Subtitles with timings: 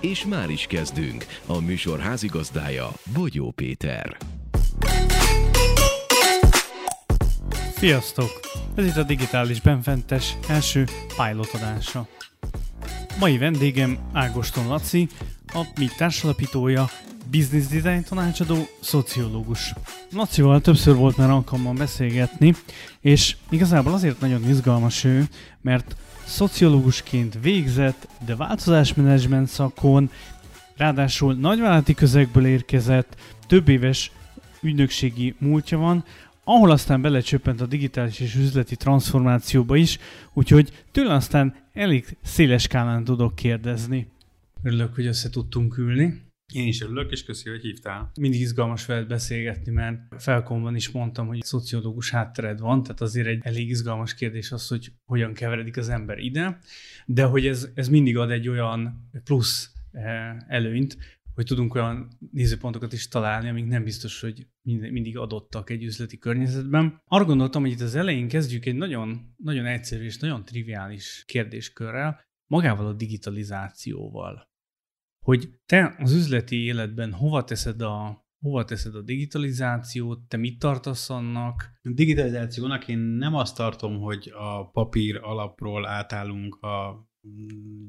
[0.00, 1.26] És már is kezdünk.
[1.46, 4.16] A műsor házigazdája Bogyó Péter.
[7.76, 8.40] Sziasztok!
[8.74, 10.84] Ez itt a Digitális Benfentes első
[11.16, 11.50] pilot.
[13.18, 15.08] Mai vendégem Ágoston Laci,
[15.46, 16.88] a mi társalapítója,
[17.30, 19.74] business design tanácsadó, szociológus.
[20.12, 22.54] Lacival többször volt már alkalmam beszélgetni,
[23.00, 25.28] és igazából azért nagyon izgalmas ő,
[25.60, 25.96] mert
[26.30, 30.10] szociológusként végzett, de változásmenedzsment szakon,
[30.76, 34.12] ráadásul nagyvállalati közegből érkezett, több éves
[34.62, 36.04] ügynökségi múltja van,
[36.44, 39.98] ahol aztán belecsöppent a digitális és üzleti transformációba is,
[40.32, 44.06] úgyhogy tőle aztán elég széles skálán tudok kérdezni.
[44.62, 46.29] Örülök, hogy össze tudtunk ülni.
[46.52, 48.10] Én is örülök, és köszi, hogy hívtál.
[48.20, 53.40] Mindig izgalmas veled beszélgetni, mert felkomban is mondtam, hogy szociológus háttered van, tehát azért egy
[53.42, 56.58] elég izgalmas kérdés az, hogy hogyan keveredik az ember ide,
[57.06, 60.96] de hogy ez, ez mindig ad egy olyan plusz eh, előnyt,
[61.34, 67.02] hogy tudunk olyan nézőpontokat is találni, amik nem biztos, hogy mindig adottak egy üzleti környezetben.
[67.04, 72.20] Arra gondoltam, hogy itt az elején kezdjük egy nagyon, nagyon egyszerű és nagyon triviális kérdéskörrel,
[72.46, 74.49] magával a digitalizációval
[75.24, 81.10] hogy te az üzleti életben hova teszed a, hova teszed a digitalizációt, te mit tartasz
[81.10, 81.70] annak?
[81.82, 87.88] A digitalizációnak én nem azt tartom, hogy a papír alapról átállunk a mm,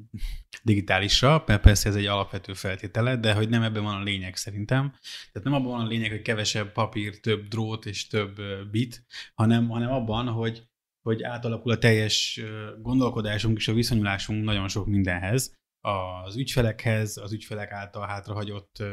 [0.63, 4.93] digitálisra, mert persze ez egy alapvető feltétele, de hogy nem ebben van a lényeg szerintem.
[5.31, 9.69] Tehát nem abban van a lényeg, hogy kevesebb papír, több drót és több bit, hanem,
[9.69, 10.63] hanem abban, hogy,
[11.01, 12.41] hogy átalakul a teljes
[12.81, 18.83] gondolkodásunk és a viszonyulásunk nagyon sok mindenhez, az ügyfelekhez, az ügyfelek által hátrahagyott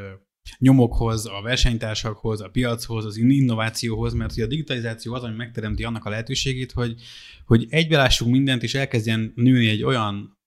[0.57, 6.09] nyomokhoz, a versenytársakhoz, a piachoz, az innovációhoz, mert a digitalizáció az, ami megteremti annak a
[6.09, 7.01] lehetőségét, hogy,
[7.45, 10.37] hogy egybelássunk mindent, és elkezdjen nőni egy olyan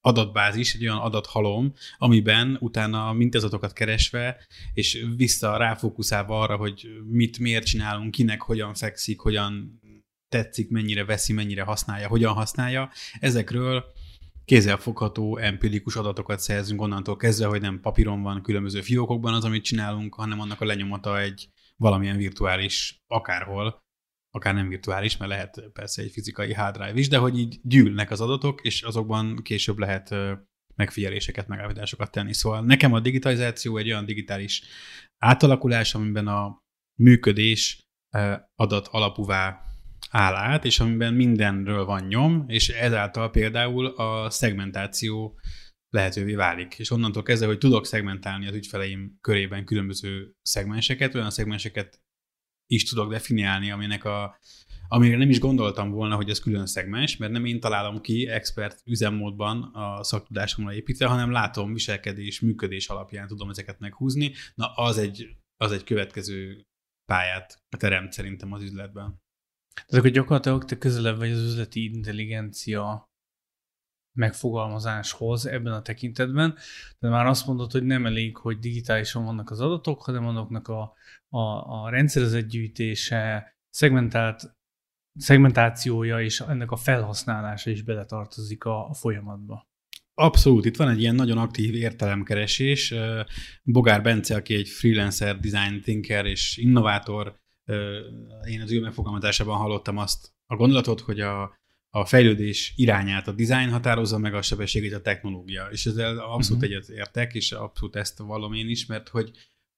[0.00, 4.36] adatbázis, egy olyan adathalom, amiben utána mintázatokat keresve,
[4.72, 9.80] és vissza ráfókuszálva arra, hogy mit, miért csinálunk, kinek hogyan fekszik, hogyan
[10.28, 12.90] tetszik, mennyire veszi, mennyire használja, hogyan használja.
[13.20, 13.84] Ezekről
[14.50, 20.14] kézzelfogható, empirikus adatokat szerzünk onnantól kezdve, hogy nem papíron van különböző fiókokban az, amit csinálunk,
[20.14, 23.78] hanem annak a lenyomata egy valamilyen virtuális, akárhol,
[24.30, 28.10] akár nem virtuális, mert lehet persze egy fizikai hard drive is, de hogy így gyűlnek
[28.10, 30.14] az adatok, és azokban később lehet
[30.74, 32.32] megfigyeléseket, megállapításokat tenni.
[32.32, 34.62] Szóval nekem a digitalizáció egy olyan digitális
[35.18, 36.58] átalakulás, amiben a
[37.02, 37.80] működés
[38.54, 39.69] adat alapúvá
[40.10, 45.38] áll át, és amiben mindenről van nyom, és ezáltal például a szegmentáció
[45.88, 46.74] lehetővé válik.
[46.78, 52.02] És onnantól kezdve, hogy tudok szegmentálni az ügyfeleim körében különböző szegmenseket, olyan szegmenseket
[52.66, 54.38] is tudok definiálni, aminek a,
[54.88, 58.80] amire nem is gondoltam volna, hogy ez külön szegmens, mert nem én találom ki expert
[58.84, 64.32] üzemmódban a szaktudásomra építve, hanem látom viselkedés, működés alapján tudom ezeket meghúzni.
[64.54, 66.66] Na, az egy, az egy következő
[67.04, 69.20] pályát teremt szerintem az üzletben.
[69.86, 73.10] Tehát akkor gyakorlatilag te közelebb vagy az üzleti intelligencia
[74.12, 76.56] megfogalmazáshoz ebben a tekintetben,
[76.98, 80.94] de már azt mondod, hogy nem elég, hogy digitálisan vannak az adatok, hanem azoknak a,
[81.28, 81.40] a,
[81.82, 84.56] a rendszerezett gyűjtése, szegmentált,
[85.14, 89.68] szegmentációja és ennek a felhasználása is beletartozik a, a folyamatba.
[90.14, 92.94] Abszolút, itt van egy ilyen nagyon aktív értelemkeresés.
[93.62, 97.40] Bogár Bence, aki egy freelancer, design thinker és innovátor,
[98.48, 101.58] én az ő megfogalmazásában hallottam azt a gondolatot, hogy a,
[101.90, 105.68] a fejlődés irányát a design határozza meg a sebességét a technológia.
[105.70, 106.76] És ezzel abszolút uh-huh.
[106.76, 109.30] egyet értek, és abszolút ezt vallom én is, mert hogy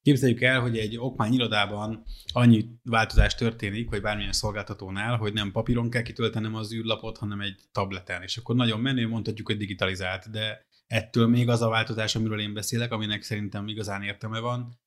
[0.03, 2.03] képzeljük el, hogy egy okmányirodában
[2.33, 7.61] annyi változás történik, vagy bármilyen szolgáltatónál, hogy nem papíron kell kitöltenem az űrlapot, hanem egy
[7.73, 8.23] tableten.
[8.23, 12.53] És akkor nagyon menő, mondhatjuk, hogy digitalizált, de ettől még az a változás, amiről én
[12.53, 14.81] beszélek, aminek szerintem igazán értelme van,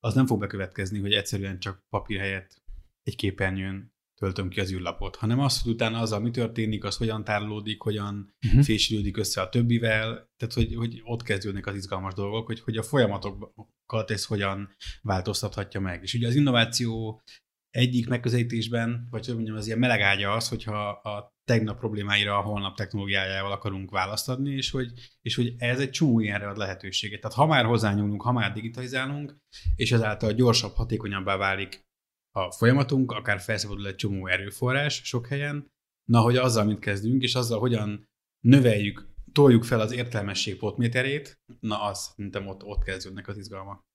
[0.00, 2.62] az nem fog bekövetkezni, hogy egyszerűen csak papír helyett
[3.02, 7.24] egy képernyőn töltöm ki az űrlapot, hanem az, hogy utána az, mi történik, az hogyan
[7.24, 8.62] tárolódik, hogyan uh-huh.
[8.62, 12.82] fésülődik össze a többivel, tehát hogy, hogy ott kezdődnek az izgalmas dolgok, hogy, hogy a
[12.82, 16.02] folyamatokat ez hogyan változtathatja meg.
[16.02, 17.22] És ugye az innováció
[17.70, 22.76] egyik megközelítésben, vagy hogy mondjam, az ilyen melegágya az, hogyha a tegnap problémáira a holnap
[22.76, 24.92] technológiájával akarunk választ adni, és hogy,
[25.22, 27.20] és hogy ez egy csomó ilyenre ad lehetőséget.
[27.20, 29.36] Tehát ha már hozzányúlunk, ha már digitalizálunk,
[29.74, 31.86] és ezáltal gyorsabb, hatékonyabbá válik
[32.30, 35.70] a folyamatunk, akár felszabadul egy csomó erőforrás sok helyen,
[36.04, 38.08] na, hogy azzal mit kezdünk, és azzal hogyan
[38.40, 43.86] növeljük, toljuk fel az értelmesség potméterét, na az, szerintem ott, ott kezdődnek az izgalmak.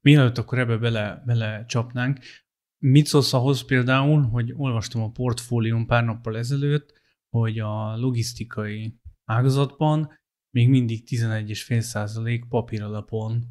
[0.00, 2.18] Mielőtt akkor ebbe bele, bele csapnánk,
[2.86, 6.92] mit szólsz ahhoz például, hogy olvastam a portfólium pár nappal ezelőtt,
[7.28, 10.18] hogy a logisztikai ágazatban
[10.50, 13.44] még mindig 11,5% papíralapon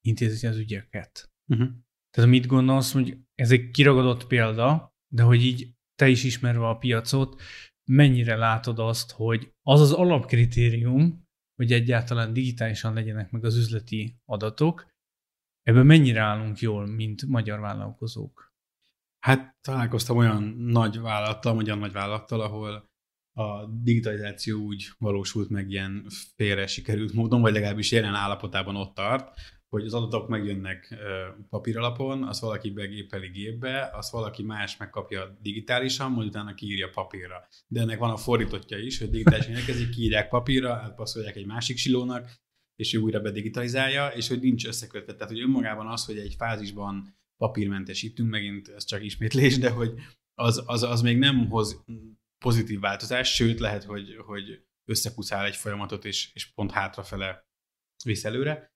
[0.00, 1.32] intézi az ügyeket.
[1.46, 1.68] Uh-huh.
[2.10, 6.76] Tehát mit gondolsz, hogy ez egy kiragadott példa, de hogy így te is ismerve a
[6.76, 7.40] piacot,
[7.90, 14.90] mennyire látod azt, hogy az az alapkritérium, hogy egyáltalán digitálisan legyenek meg az üzleti adatok,
[15.62, 18.51] ebben mennyire állunk jól, mint magyar vállalkozók?
[19.24, 22.90] Hát találkoztam olyan nagy vállalattal, olyan nagy vállalattal, ahol
[23.32, 29.38] a digitalizáció úgy valósult meg ilyen félre sikerült módon, vagy legalábbis jelen állapotában ott tart,
[29.68, 30.94] hogy az adatok megjönnek
[31.48, 37.48] papíralapon, az valaki begépeli gépbe, az valaki más megkapja digitálisan, majd utána kiírja papírra.
[37.66, 42.30] De ennek van a fordítottja is, hogy digitálisan érkezik, kiírják papírra, átpasszolják egy másik silónak,
[42.76, 45.14] és ő újra bedigitalizálja, és hogy nincs összekötve.
[45.14, 49.94] Tehát, hogy önmagában az, hogy egy fázisban papírmentesítünk, megint ez csak ismétlés, de hogy
[50.34, 51.84] az, az, az még nem hoz
[52.44, 57.46] pozitív változást, sőt lehet, hogy, hogy összekuszál egy folyamatot, és, és pont hátrafele
[58.04, 58.72] visz előre.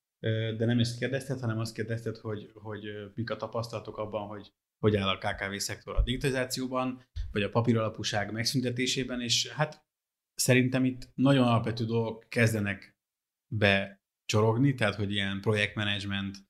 [0.56, 2.84] De nem ezt kérdezted, hanem azt kérdezted, hogy, hogy
[3.14, 8.32] mik a tapasztalatok abban, hogy hogy áll a KKV szektor a digitalizációban, vagy a papíralapúság
[8.32, 9.86] megszüntetésében, és hát
[10.34, 12.98] szerintem itt nagyon alapvető dolgok kezdenek
[13.52, 16.45] becsorogni, tehát hogy ilyen projektmenedzsment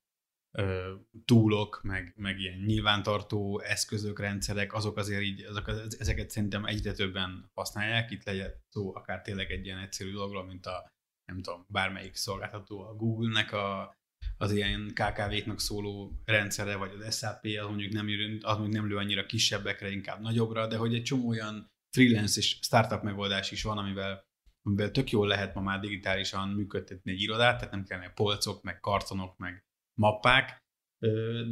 [1.24, 5.68] túlok, meg, meg ilyen nyilvántartó eszközök, rendszerek, azok azért így, azok,
[5.98, 10.66] ezeket szerintem egyre többen használják, itt legyen szó akár tényleg egy ilyen egyszerű dologról, mint
[10.66, 10.94] a
[11.26, 13.96] nem tudom, bármelyik szolgáltató, a Google-nek a,
[14.36, 18.08] az ilyen KKV-knak szóló rendszere, vagy az SAP, az mondjuk nem,
[18.40, 22.58] az mondjuk nem lő annyira kisebbekre, inkább nagyobbra, de hogy egy csomó olyan freelance és
[22.62, 24.24] startup megoldás is van, amivel,
[24.62, 28.80] amivel tök jól lehet ma már digitálisan működtetni egy irodát, tehát nem kellene polcok, meg
[28.80, 29.65] kartonok, meg
[30.00, 30.64] mappák,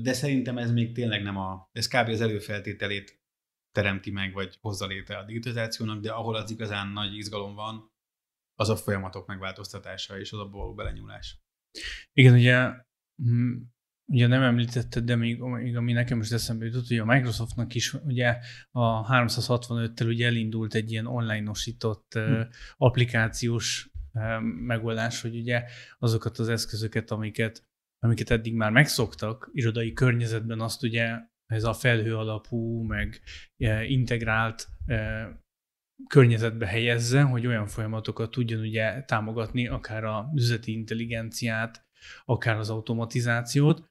[0.03, 2.09] de szerintem ez még tényleg nem a, ez kb.
[2.09, 3.23] az előfeltételét
[3.73, 7.93] teremti meg, vagy hozza létre a digitalizációnak, de ahol az igazán nagy izgalom van,
[8.55, 11.39] az a folyamatok megváltoztatása és az a való belenyúlás.
[12.13, 12.71] Igen, ugye,
[13.23, 13.53] hm,
[14.13, 17.95] ugye nem említetted, de még, még ami nekem is eszembe jutott, hogy a Microsoftnak is
[17.95, 18.39] ugye
[18.71, 22.41] a 365-tel ugye elindult egy ilyen online-osított hm.
[22.77, 23.89] applikációs
[24.43, 25.65] megoldás, hogy ugye
[25.99, 27.67] azokat az eszközöket, amiket,
[28.05, 33.21] amiket eddig már megszoktak irodai környezetben, azt ugye ez a felhő alapú, meg
[33.87, 34.69] integrált
[36.09, 41.83] környezetbe helyezze, hogy olyan folyamatokat tudjon ugye támogatni, akár a üzleti intelligenciát,
[42.25, 43.85] akár az automatizációt,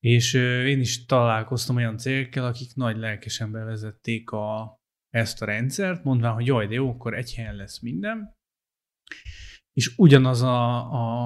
[0.00, 0.34] és
[0.64, 4.76] én is találkoztam olyan cégekkel, akik nagy lelkesen bevezették a,
[5.08, 8.36] ezt a rendszert, mondván, hogy jaj, de jó, akkor egy helyen lesz minden,
[9.72, 10.76] és ugyanaz a,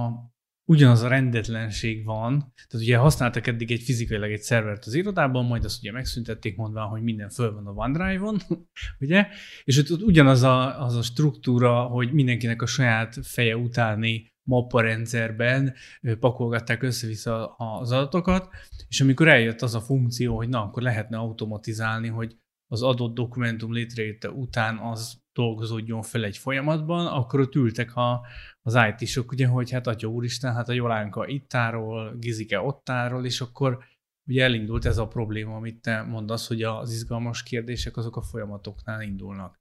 [0.07, 0.32] a
[0.65, 5.65] ugyanaz a rendetlenség van, tehát ugye használtak eddig egy fizikailag egy szervert az irodában, majd
[5.65, 8.37] azt ugye megszüntették mondva, hogy minden föl van a OneDrive-on,
[9.01, 9.27] ugye,
[9.65, 15.75] és ott ugyanaz a, az a struktúra, hogy mindenkinek a saját feje utáni mapparendszerben
[16.21, 18.49] pakolgatták össze-vissza az adatokat,
[18.89, 22.37] és amikor eljött az a funkció, hogy na, akkor lehetne automatizálni, hogy
[22.73, 28.27] az adott dokumentum létrejötte után az dolgozódjon fel egy folyamatban, akkor ott ültek a,
[28.63, 33.85] az IT-sok, ugye, hogy hát atya úristen, hát a Jolánka ittáról, Gizike ottáról, és akkor
[34.29, 39.03] ugye elindult ez a probléma, amit te mondasz, hogy az izgalmas kérdések azok a folyamatoknál
[39.03, 39.61] indulnak.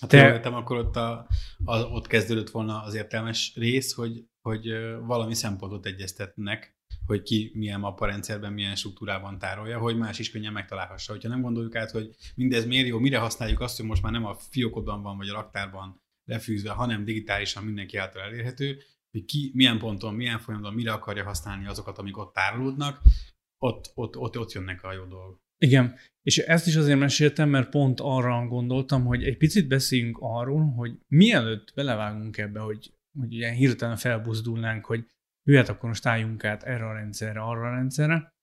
[0.00, 0.32] Hát te...
[0.32, 1.26] értem, akkor ott, a,
[1.64, 4.68] a, ott kezdődött volna az értelmes rész, hogy, hogy
[5.06, 6.77] valami szempontot egyeztetnek,
[7.08, 11.12] hogy ki milyen mapparendszerben, milyen struktúrában tárolja, hogy más is könnyen megtalálhassa.
[11.12, 14.24] Hogyha nem gondoljuk át, hogy mindez miért jó, mire használjuk azt, hogy most már nem
[14.24, 18.78] a fiókodban van, vagy a raktárban lefűzve, hanem digitálisan mindenki által elérhető,
[19.10, 23.00] hogy ki milyen ponton, milyen folyamatban, mire akarja használni azokat, amik ott tárolódnak,
[23.58, 25.40] ott, ott, ott, ott jönnek a jó dolgok.
[25.58, 30.64] Igen, és ezt is azért meséltem, mert pont arra gondoltam, hogy egy picit beszéljünk arról,
[30.64, 35.06] hogy mielőtt belevágunk ebbe, hogy, hogy ilyen hirtelen felbuzdulnánk, hogy
[35.48, 38.34] jöhet, akkor most álljunk át erre a rendszerre, arra a rendszerre.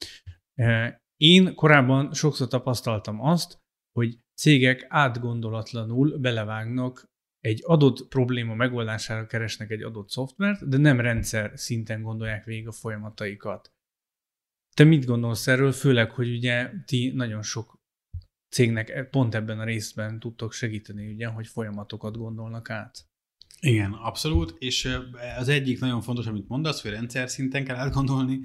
[1.16, 3.60] Én korábban sokszor tapasztaltam azt,
[3.92, 11.52] hogy cégek átgondolatlanul belevágnak egy adott probléma megoldására keresnek egy adott szoftvert, de nem rendszer
[11.56, 13.74] szinten gondolják végig a folyamataikat.
[14.76, 17.80] Te mit gondolsz erről, főleg, hogy ugye ti nagyon sok
[18.50, 23.06] cégnek pont ebben a részben tudtok segíteni, ugye, hogy folyamatokat gondolnak át?
[23.66, 24.98] Igen, abszolút, és
[25.38, 28.42] az egyik nagyon fontos, amit mondasz, hogy rendszer szinten kell átgondolni,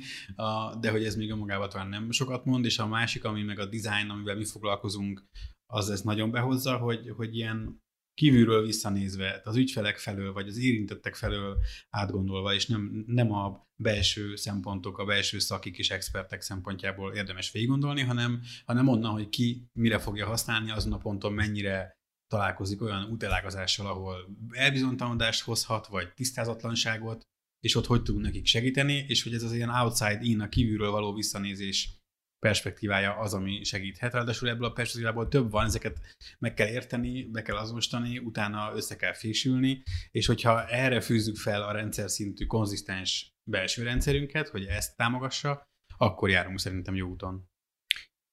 [0.80, 3.66] de hogy ez még önmagában talán nem sokat mond, és a másik, ami meg a
[3.66, 5.24] design, amivel mi foglalkozunk,
[5.66, 7.82] az ezt nagyon behozza, hogy, hogy ilyen
[8.14, 11.58] kívülről visszanézve, az ügyfelek felől, vagy az érintettek felől
[11.90, 17.68] átgondolva, és nem, nem a belső szempontok, a belső szakik és expertek szempontjából érdemes végig
[17.68, 21.98] gondolni, hanem, hanem onnan, hogy ki mire fogja használni, azon a ponton mennyire
[22.30, 27.22] találkozik olyan útelágazással, ahol elbizonytalanodást hozhat, vagy tisztázatlanságot,
[27.60, 30.90] és ott hogy tudunk nekik segíteni, és hogy ez az ilyen outside in, a kívülről
[30.90, 31.98] való visszanézés
[32.46, 34.12] perspektívája az, ami segíthet.
[34.12, 35.98] Ráadásul ebből a perspektívából több van, ezeket
[36.38, 41.62] meg kell érteni, be kell azonosítani, utána össze kell fésülni, és hogyha erre fűzzük fel
[41.62, 45.62] a rendszer szintű konzisztens belső rendszerünket, hogy ezt támogassa,
[45.96, 47.49] akkor járunk szerintem jó úton.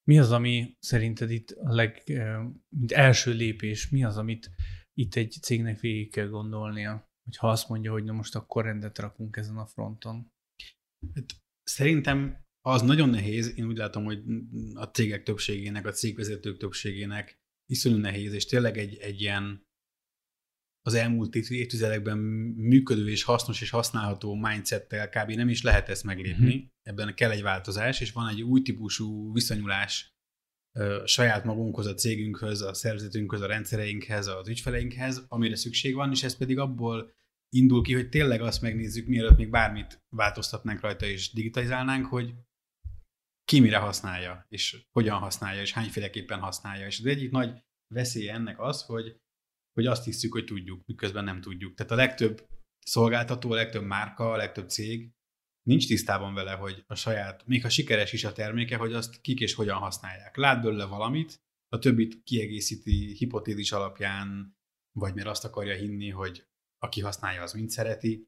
[0.08, 2.02] Mi az, ami szerinted itt a leg,
[2.68, 4.50] mint első lépés, mi az, amit
[4.94, 8.98] itt egy cégnek végig kell gondolnia, hogy ha azt mondja, hogy na most akkor rendet
[8.98, 10.30] rakunk ezen a fronton?
[11.14, 11.24] Hát,
[11.62, 14.22] szerintem az nagyon nehéz, én úgy látom, hogy
[14.74, 17.38] a cégek többségének, a cégvezetők többségének
[17.70, 19.67] iszonyú nehéz, és tényleg egy, egy ilyen
[20.82, 22.18] az elmúlt évtizedekben
[22.56, 25.30] működő és hasznos és használható mindsettel kb.
[25.30, 26.54] nem is lehet ezt meglépni.
[26.54, 26.66] Mm-hmm.
[26.82, 30.16] Ebben kell egy változás, és van egy új típusú viszonyulás
[30.78, 36.22] a saját magunkhoz, a cégünkhöz, a szervezetünkhöz, a rendszereinkhez, az ügyfeleinkhez, amire szükség van, és
[36.22, 37.12] ez pedig abból
[37.48, 42.34] indul ki, hogy tényleg azt megnézzük, mielőtt még bármit változtatnánk rajta és digitalizálnánk, hogy
[43.44, 46.86] ki mire használja, és hogyan használja, és hányféleképpen használja.
[46.86, 47.62] És az egyik nagy
[47.94, 49.20] veszély ennek az, hogy,
[49.78, 51.74] hogy azt hiszük, hogy tudjuk, miközben nem tudjuk.
[51.74, 52.46] Tehát a legtöbb
[52.78, 55.10] szolgáltató, a legtöbb márka, a legtöbb cég
[55.62, 59.40] nincs tisztában vele, hogy a saját, még ha sikeres is a terméke, hogy azt kik
[59.40, 60.36] és hogyan használják.
[60.36, 61.36] Lát belőle valamit,
[61.68, 64.56] a többit kiegészíti hipotézis alapján,
[64.98, 66.46] vagy mert azt akarja hinni, hogy
[66.78, 68.26] aki használja, az mind szereti,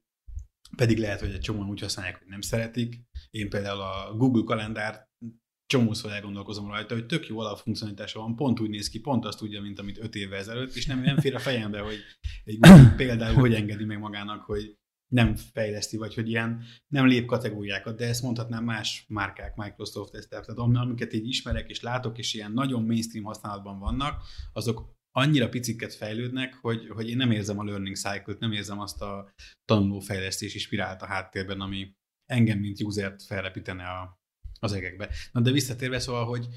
[0.75, 3.01] pedig lehet, hogy egy csomóan úgy használják, hogy nem szeretik.
[3.29, 5.09] Én például a Google kalendárt
[5.71, 9.61] csomószor elgondolkozom rajta, hogy tök jó alapfunkcionalitása van, pont úgy néz ki, pont azt tudja,
[9.61, 11.97] mint amit öt évvel ezelőtt, és nem, nem fér a fejembe, hogy
[12.43, 12.59] egy
[12.95, 14.77] például hogy engedi meg magának, hogy
[15.11, 20.29] nem fejleszti, vagy hogy ilyen nem lép kategóriákat, de ezt mondhatnám más márkák, Microsoft, ezt,
[20.29, 24.23] tehát amiket így ismerek és látok, és ilyen nagyon mainstream használatban vannak,
[24.53, 29.01] azok annyira piciket fejlődnek, hogy, hogy én nem érzem a learning cycle-t, nem érzem azt
[29.01, 29.33] a
[29.65, 34.20] tanulófejlesztési spirált a háttérben, ami engem, mint usert felrepítene a,
[34.61, 35.09] az egekbe.
[35.31, 36.47] Na de visszatérve szóval, hogy,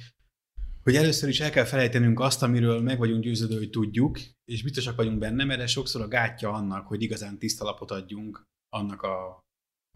[0.82, 4.96] hogy először is el kell felejtenünk azt, amiről meg vagyunk győződő, hogy tudjuk, és biztosak
[4.96, 9.42] vagyunk benne, mert ez sokszor a gátja annak, hogy igazán tiszta lapot adjunk annak a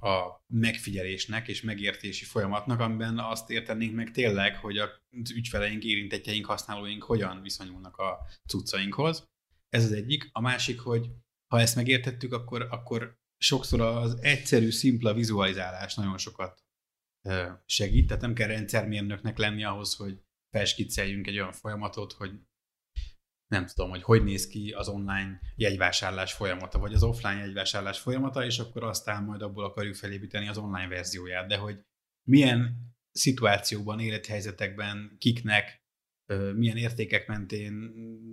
[0.01, 7.03] a megfigyelésnek és megértési folyamatnak, amiben azt értenénk meg tényleg, hogy az ügyfeleink, érintetjeink, használóink
[7.03, 9.25] hogyan viszonyulnak a cuccainkhoz.
[9.69, 10.29] Ez az egyik.
[10.33, 11.11] A másik, hogy
[11.47, 16.65] ha ezt megértettük, akkor, akkor sokszor az egyszerű, szimpla vizualizálás nagyon sokat
[17.65, 22.31] segít, tehát nem kell rendszermérnöknek lenni ahhoz, hogy felskicceljünk egy olyan folyamatot, hogy
[23.49, 28.45] nem tudom, hogy hogy néz ki az online jegyvásárlás folyamata, vagy az offline jegyvásárlás folyamata,
[28.45, 31.81] és akkor aztán majd abból akarjuk felépíteni az online verzióját, de hogy
[32.29, 32.77] milyen
[33.11, 35.83] szituációban, élethelyzetekben, kiknek,
[36.55, 37.73] milyen értékek mentén,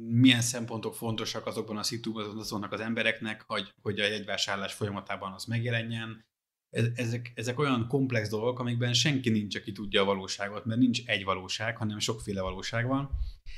[0.09, 5.45] milyen szempontok fontosak azokban a szituációban azonnak az embereknek, hogy, hogy a jegyvásárlás folyamatában az
[5.45, 6.25] megjelenjen,
[6.69, 11.23] ezek, ezek olyan komplex dolgok, amikben senki nincs, aki tudja a valóságot, mert nincs egy
[11.23, 13.09] valóság, hanem sokféle valóság van,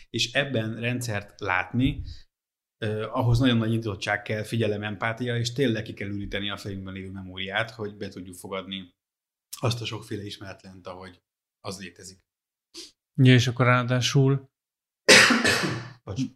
[0.10, 2.04] és ebben rendszert látni,
[2.78, 6.94] eh, ahhoz nagyon nagy indítottság kell, figyelem, empátia, és tényleg ki kell üríteni a fejünkben
[6.94, 8.96] lévő memóriát, hogy be tudjuk fogadni
[9.60, 11.22] azt a sokféle ismeretlent, ahogy
[11.60, 12.26] az létezik.
[13.22, 14.50] Ja, és akkor ráadásul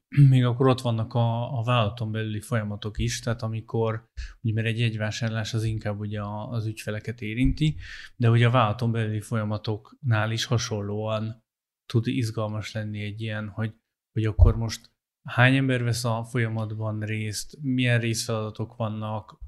[0.30, 4.10] még akkor ott vannak a, a vállalaton belüli folyamatok is, tehát amikor,
[4.42, 7.76] ugye mert egy jegyvásárlás az inkább ugye az ügyfeleket érinti,
[8.16, 11.44] de ugye a vállalaton belüli folyamatoknál is hasonlóan
[11.86, 13.74] tud izgalmas lenni egy ilyen, hogy,
[14.12, 14.90] hogy akkor most
[15.28, 19.40] hány ember vesz a folyamatban részt, milyen részfeladatok vannak,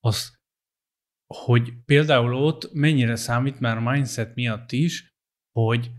[0.00, 0.38] az,
[1.34, 5.08] hogy például ott mennyire számít már mindset miatt is,
[5.58, 5.90] hogy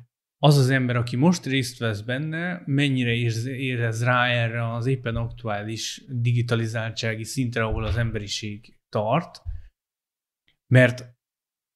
[0.43, 3.13] az az ember, aki most részt vesz benne, mennyire
[3.45, 9.41] érez rá erre az éppen aktuális digitalizáltsági szintre, ahol az emberiség tart,
[10.73, 11.15] mert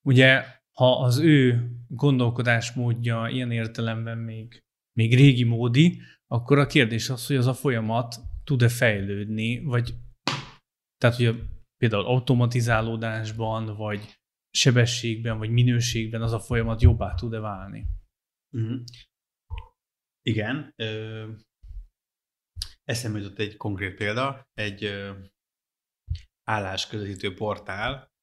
[0.05, 0.45] ugye
[0.77, 4.63] ha az ő gondolkodásmódja ilyen értelemben még,
[4.97, 9.93] még régi módi, akkor a kérdés az, hogy az a folyamat tud-e fejlődni, vagy
[10.97, 11.31] tehát ugye
[11.77, 14.19] például automatizálódásban, vagy
[14.49, 17.87] sebességben vagy minőségben az a folyamat jobbá tud-e válni.
[18.55, 18.83] Uh-huh.
[20.21, 20.73] Igen.
[20.75, 21.31] Ö,
[22.83, 25.19] eszembe jutott egy konkrét példa, egy ö,
[26.43, 28.13] állásközvetítő portál,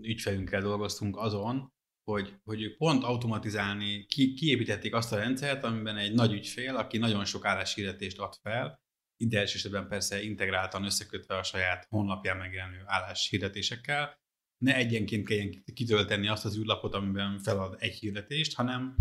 [0.00, 1.72] ügyfelünkkel dolgoztunk azon,
[2.10, 7.24] hogy, hogy pont automatizálni, ki, kiépítették azt a rendszert, amiben egy nagy ügyfél, aki nagyon
[7.24, 8.82] sok álláshirdetést ad fel,
[9.16, 14.18] ide esetben persze integráltan összekötve a saját honlapján megjelenő álláshirdetésekkel,
[14.64, 18.96] ne egyenként kelljen kitölteni azt az űrlapot, amiben felad egy hirdetést, hanem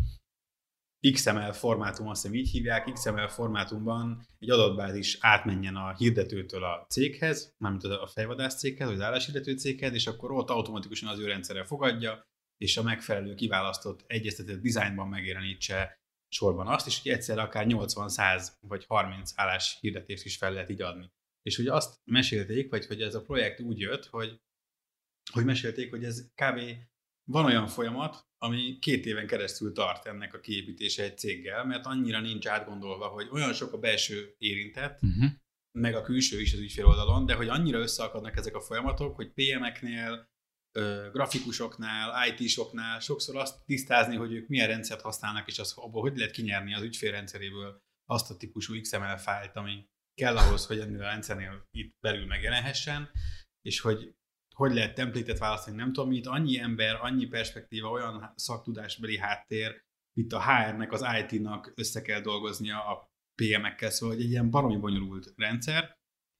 [1.12, 7.56] XML formátum, azt hiszem így hívják, XML formátumban egy adatbázis átmenjen a hirdetőtől a céghez,
[7.58, 11.64] mármint a fejvadász céghez, vagy az álláshirdető céghez, és akkor ott automatikusan az ő rendszere
[11.64, 18.10] fogadja, és a megfelelő kiválasztott egyeztetett dizájnban megjelenítse sorban azt, és hogy egyszerre akár 80,
[18.10, 21.12] 100 vagy 30 állás hirdetést is fel lehet így adni.
[21.42, 24.42] És hogy azt mesélték, vagy hogy ez a projekt úgy jött, hogy,
[25.32, 26.60] hogy mesélték, hogy ez kb.
[27.24, 32.20] van olyan folyamat, ami két éven keresztül tart ennek a kiépítése egy céggel, mert annyira
[32.20, 35.32] nincs átgondolva, hogy olyan sok a belső érintett, uh-huh.
[35.80, 39.32] meg a külső is az ügyfél oldalon, de hogy annyira összeakadnak ezek a folyamatok, hogy
[39.34, 40.32] PM-eknél,
[41.12, 46.34] grafikusoknál, IT-soknál sokszor azt tisztázni, hogy ők milyen rendszert használnak, és az, abból hogy lehet
[46.34, 51.10] kinyerni az ügyfél rendszeréből azt a típusú XML fájlt, ami kell ahhoz, hogy ennél a
[51.10, 53.10] rendszernél itt belül megjelenhessen,
[53.62, 54.16] és hogy
[54.54, 59.82] hogy lehet templétet választani, nem tudom, itt annyi ember, annyi perspektíva, olyan szaktudásbeli háttér,
[60.14, 65.34] itt a HR-nek, az IT-nak össze kell dolgoznia a PM-ekkel, szóval egy ilyen baromi bonyolult
[65.36, 65.98] rendszer,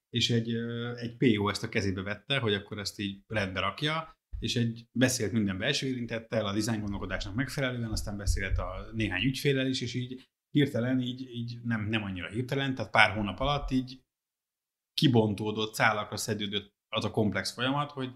[0.10, 0.54] és egy,
[0.96, 5.32] egy PO ezt a kezébe vette, hogy akkor ezt így rendbe rakja, és egy beszélt
[5.32, 10.24] minden belső érintettel, a dizájn gondolkodásnak megfelelően, aztán beszélt a néhány ügyfélel is, és így
[10.50, 14.02] hirtelen, így, így nem, nem annyira hirtelen, tehát pár hónap alatt így
[14.94, 18.10] kibontódott, szálakra szedődött az a komplex folyamat, hogy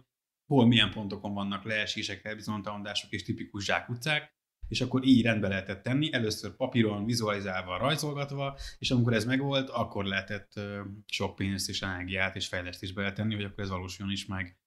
[0.45, 4.35] hol milyen pontokon vannak leesések, elbizonytalanodások és tipikus zsákutcák,
[4.67, 10.05] és akkor így rendbe lehetett tenni, először papíron, vizualizálva, rajzolgatva, és amikor ez megvolt, akkor
[10.05, 10.59] lehetett
[11.05, 14.59] sok pénzt és energiát és fejlesztést beletenni, hogy akkor ez valósuljon is meg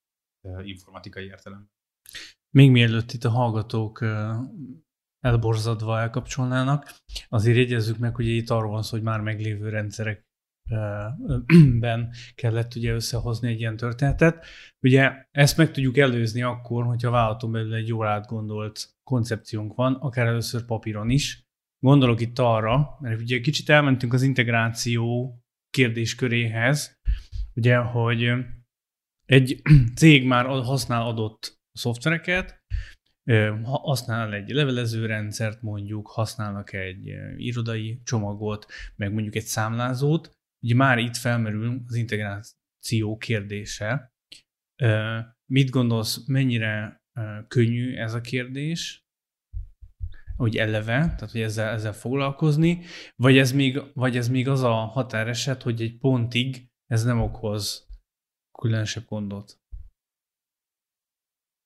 [0.62, 1.70] informatikai értelem.
[2.50, 4.04] Még mielőtt itt a hallgatók
[5.20, 6.94] elborzadva elkapcsolnának,
[7.28, 10.28] azért jegyezzük meg, hogy itt arról van szó, hogy már meglévő rendszerek
[11.80, 14.44] ben kellett ugye összehozni egy ilyen történetet.
[14.80, 19.94] Ugye ezt meg tudjuk előzni akkor, hogyha a vállalaton belül egy jól átgondolt koncepciónk van,
[19.94, 21.48] akár először papíron is.
[21.78, 25.34] Gondolok itt arra, mert ugye kicsit elmentünk az integráció
[25.70, 27.00] kérdésköréhez,
[27.54, 28.32] ugye, hogy
[29.26, 29.62] egy
[29.96, 32.60] cég már használ adott szoftvereket,
[33.62, 40.98] használ egy levelező rendszert mondjuk, használnak egy irodai csomagot, meg mondjuk egy számlázót, ugye már
[40.98, 44.14] itt felmerül az integráció kérdése.
[45.46, 47.02] Mit gondolsz, mennyire
[47.48, 49.04] könnyű ez a kérdés,
[50.36, 52.82] hogy eleve, tehát hogy ezzel, ezzel foglalkozni,
[53.16, 57.88] vagy ez, még, vagy ez még az a határeset, hogy egy pontig ez nem okoz
[58.58, 59.59] különösebb gondot?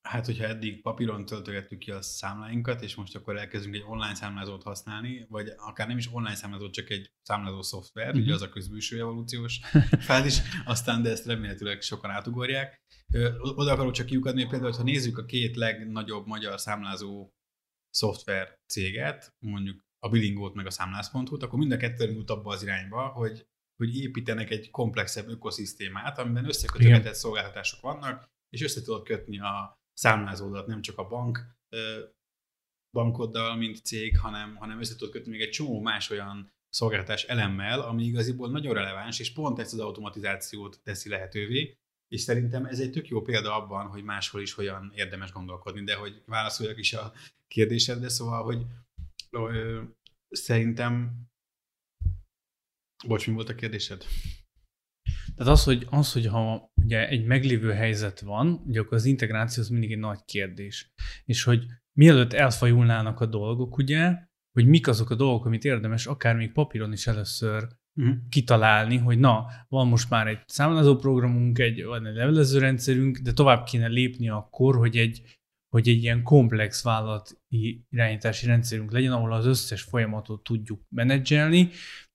[0.09, 4.63] Hát, hogyha eddig papíron töltögettük ki a számláinkat, és most akkor elkezdünk egy online számlázót
[4.63, 8.23] használni, vagy akár nem is online számlázót, csak egy számlázó szoftver, uh-huh.
[8.23, 9.61] ugye az a közbűső evolúciós
[10.09, 12.83] fázis, aztán de ezt remélhetőleg sokan átugorják.
[13.41, 17.31] Oda akarok csak kiukadni, például, ha nézzük a két legnagyobb magyar számlázó
[17.91, 22.63] szoftver céget, mondjuk a Billingót meg a számlász.hu-t, akkor mind a kettő jut abba az
[22.63, 29.41] irányba, hogy hogy építenek egy komplexebb ökoszisztémát, amiben összekötőgetett szolgáltatások vannak, és össze tudod kötni
[29.41, 31.57] a számlázódat nem csak a bank
[32.93, 37.81] bankoddal, mint cég, hanem, hanem össze tudod kötni még egy csomó más olyan szolgáltatás elemmel,
[37.81, 41.79] ami igaziból nagyon releváns, és pont ezt az automatizációt teszi lehetővé,
[42.09, 45.95] és szerintem ez egy tök jó példa abban, hogy máshol is hogyan érdemes gondolkodni, de
[45.95, 47.13] hogy válaszoljak is a
[47.49, 48.67] kérdésedre, szóval, hogy
[49.31, 49.83] ö,
[50.29, 51.27] szerintem
[53.07, 54.05] Bocs, mi volt a kérdésed?
[55.37, 59.63] Tehát az, hogy, az, hogy ha ugye egy meglévő helyzet van, ugye akkor az integráció
[59.63, 60.93] az mindig egy nagy kérdés.
[61.25, 64.15] És hogy mielőtt elfajulnának a dolgok, ugye,
[64.53, 68.15] hogy mik azok a dolgok, amit érdemes akár még papíron is először uh-huh.
[68.29, 73.33] kitalálni, hogy na, van most már egy számlázó programunk, egy, van egy levelező rendszerünk, de
[73.33, 75.39] tovább kéne lépni akkor, hogy egy,
[75.75, 81.69] hogy egy ilyen komplex vállalati irányítási rendszerünk legyen, ahol az összes folyamatot tudjuk menedzselni,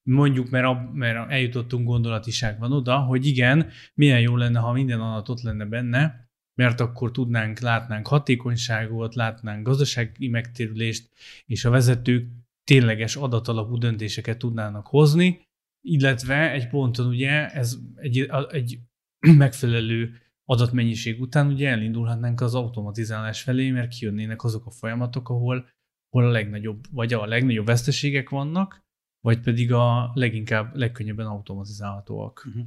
[0.10, 5.30] mondjuk, mert, a, mert eljutottunk gondolatiságban oda, hogy igen, milyen jó lenne, ha minden adat
[5.30, 11.10] ott lenne benne, mert akkor tudnánk, látnánk hatékonyságot, látnánk gazdasági megtérülést,
[11.45, 12.28] és a vezetők
[12.63, 15.41] tényleges adatalapú döntéseket tudnának hozni,
[15.82, 18.80] illetve egy ponton ugye ez egy, egy
[19.19, 25.70] megfelelő adatmennyiség után ugye elindulhatnánk az automatizálás felé, mert kijönnének azok a folyamatok, ahol,
[26.10, 28.84] ahol a legnagyobb, vagy a legnagyobb veszteségek vannak,
[29.20, 32.44] vagy pedig a leginkább, legkönnyebben automatizálhatóak.
[32.48, 32.66] Uh-huh.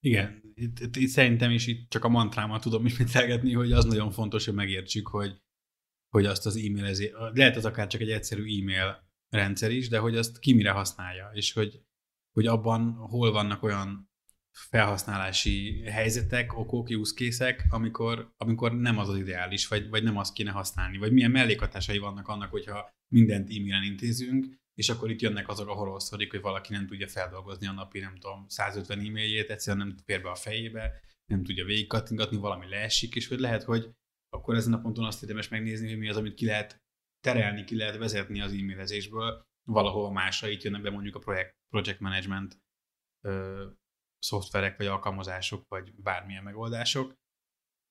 [0.00, 4.10] Igen, itt, itt, itt szerintem is itt csak a mantrámat tudom ismételgetni, hogy az nagyon
[4.10, 5.42] fontos, hogy megértsük, hogy,
[6.08, 10.16] hogy azt az e-mailezé, lehet az akár csak egy egyszerű e-mail rendszer is, de hogy
[10.16, 11.82] azt ki mire használja, és hogy,
[12.32, 14.07] hogy abban hol vannak olyan
[14.70, 20.50] felhasználási helyzetek, okok, use amikor, amikor nem az az ideális, vagy, vagy nem azt kéne
[20.50, 25.68] használni, vagy milyen mellékhatásai vannak annak, hogyha mindent e-mailen intézünk, és akkor itt jönnek azok
[25.68, 29.96] a horror hogy valaki nem tudja feldolgozni a napi, nem tudom, 150 e-mailjét, egyszerűen nem
[30.04, 33.90] fér be a fejébe, nem tudja végigkattingatni, valami leesik, és hogy lehet, hogy
[34.28, 36.82] akkor ezen a ponton azt érdemes megnézni, hogy mi az, amit ki lehet
[37.20, 39.46] terelni, ki lehet vezetni az e-mailezésből.
[39.64, 42.58] Valahova másra, itt jönnek be mondjuk a projekt, project management
[44.18, 47.14] szoftverek, vagy alkalmazások, vagy bármilyen megoldások,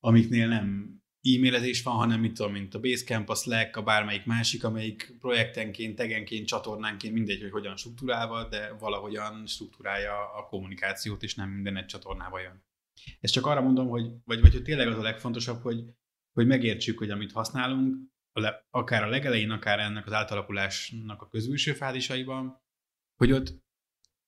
[0.00, 4.64] amiknél nem e-mailezés van, hanem mit tudom, mint a Basecamp, a Slack, a bármelyik másik,
[4.64, 11.50] amelyik projektenként, tegenként, csatornánként, mindegy, hogy hogyan struktúrálva, de valahogyan struktúrálja a kommunikációt, és nem
[11.50, 12.64] minden egy csatornába jön.
[13.20, 15.84] Ezt csak arra mondom, hogy, vagy, vagy hogy tényleg az a legfontosabb, hogy,
[16.32, 17.96] hogy megértsük, hogy amit használunk,
[18.70, 22.62] akár a legelején, akár ennek az átalakulásnak a közülső fázisaiban,
[23.16, 23.62] hogy ott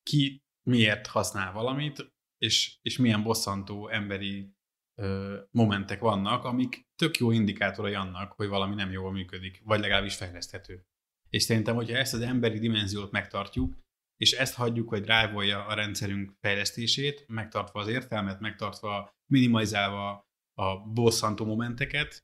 [0.03, 4.55] ki miért használ valamit, és, és milyen bosszantó emberi
[5.01, 10.17] ö, momentek vannak, amik tök jó indikátorai annak, hogy valami nem jól működik, vagy legalábbis
[10.17, 10.85] fejleszthető.
[11.29, 13.79] És szerintem, hogyha ezt az emberi dimenziót megtartjuk,
[14.17, 21.45] és ezt hagyjuk, hogy drive a rendszerünk fejlesztését, megtartva az értelmet, megtartva, minimalizálva a bosszantó
[21.45, 22.19] momenteket,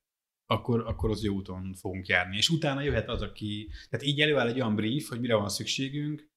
[0.46, 2.36] akkor, akkor az jó úton fogunk járni.
[2.36, 6.28] És utána jöhet az, aki, tehát így előáll egy olyan brief, hogy mire van szükségünk,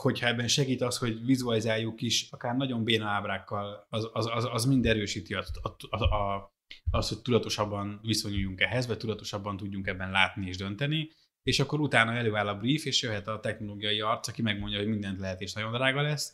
[0.00, 4.64] hogyha ebben segít az, hogy vizualizáljuk is, akár nagyon béna ábrákkal, az, az, az, az
[4.64, 5.44] mind erősíti a,
[5.90, 6.52] a, a,
[6.90, 11.10] az, hogy tudatosabban viszonyuljunk ehhez, vagy tudatosabban tudjunk ebben látni és dönteni,
[11.42, 15.18] és akkor utána előáll a brief, és jöhet a technológiai arc, aki megmondja, hogy mindent
[15.18, 16.32] lehet, és nagyon drága lesz,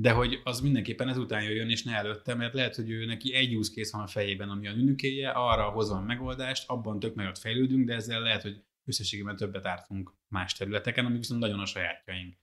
[0.00, 3.56] de hogy az mindenképpen ezután jöjjön, és ne előtte, mert lehet, hogy ő neki egy
[3.56, 7.38] use case van a fejében, ami a nünükéje, arra hozva a megoldást, abban tök nagyot
[7.38, 12.36] fejlődünk, de ezzel lehet, hogy összességében többet ártunk más területeken, amik viszont nagyon a sajátjaink.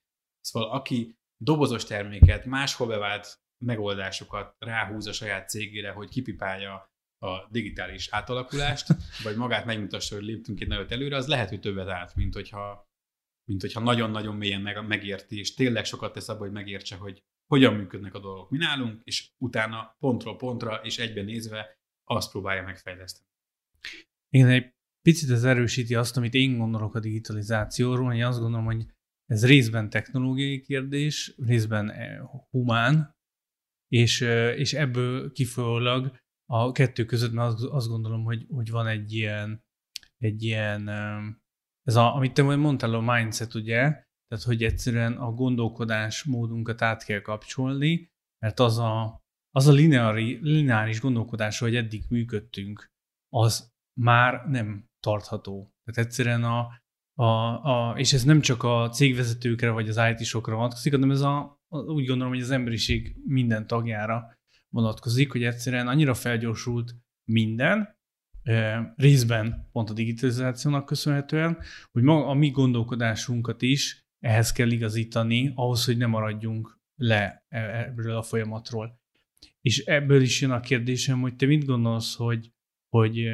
[0.43, 8.07] Szóval aki dobozos terméket, máshol bevált megoldásokat ráhúz a saját cégére, hogy kipipálja a digitális
[8.11, 8.87] átalakulást,
[9.23, 12.91] vagy magát megmutassa, hogy léptünk egy nagyot előre, az lehet, hogy többet állt, mint hogyha,
[13.49, 17.73] mint hogyha nagyon-nagyon mélyen meg, megérti, és tényleg sokat tesz abba, hogy megértse, hogy hogyan
[17.73, 23.29] működnek a dolgok mi nálunk, és utána pontról pontra és egyben nézve azt próbálja megfejleszteni.
[24.29, 28.85] Igen, egy picit ez erősíti azt, amit én gondolok a digitalizációról, hogy azt gondolom, hogy
[29.33, 32.19] ez részben technológiai kérdés, részben eh,
[32.49, 33.15] humán,
[33.87, 39.13] és, eh, és ebből kifolyólag a kettő között, mert azt gondolom, hogy, hogy van egy
[39.13, 39.63] ilyen,
[40.17, 41.23] egy ilyen, eh,
[41.83, 43.79] ez a, amit te mondtál, a mindset, ugye,
[44.27, 50.39] tehát hogy egyszerűen a gondolkodás módunkat át kell kapcsolni, mert az a, az a lineári,
[50.41, 52.85] lineáris gondolkodás, hogy eddig működtünk,
[53.29, 55.73] az már nem tartható.
[55.83, 56.82] Tehát egyszerűen a,
[57.15, 61.61] a, a, és ez nem csak a cégvezetőkre vagy az IT-sokra vonatkozik, hanem ez a,
[61.69, 64.37] úgy gondolom, hogy az emberiség minden tagjára
[64.69, 68.01] vonatkozik, hogy egyszerűen annyira felgyorsult minden,
[68.95, 71.57] részben pont a digitalizációnak köszönhetően,
[71.91, 77.59] hogy ma a mi gondolkodásunkat is ehhez kell igazítani, ahhoz, hogy ne maradjunk le e,
[77.59, 79.01] ebből a folyamatról.
[79.61, 82.51] És ebből is jön a kérdésem, hogy te mit gondolsz, hogy,
[82.89, 83.29] hogy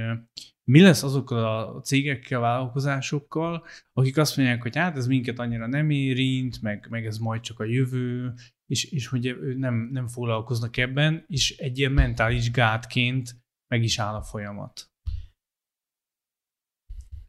[0.69, 5.89] mi lesz azokkal a cégekkel, vállalkozásokkal, akik azt mondják, hogy hát ez minket annyira nem
[5.89, 8.33] érint, meg, meg ez majd csak a jövő,
[8.65, 13.35] és, és hogy nem, nem foglalkoznak ebben, és egy ilyen mentális gátként
[13.67, 14.91] meg is áll a folyamat.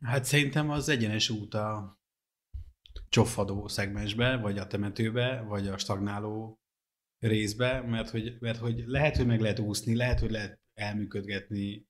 [0.01, 1.99] Hát szerintem az egyenes út a
[3.09, 6.61] csofadó szegmensbe, vagy a temetőbe, vagy a stagnáló
[7.19, 11.89] részbe, mert hogy, mert hogy lehet, hogy meg lehet úszni, lehet, hogy lehet elműködgetni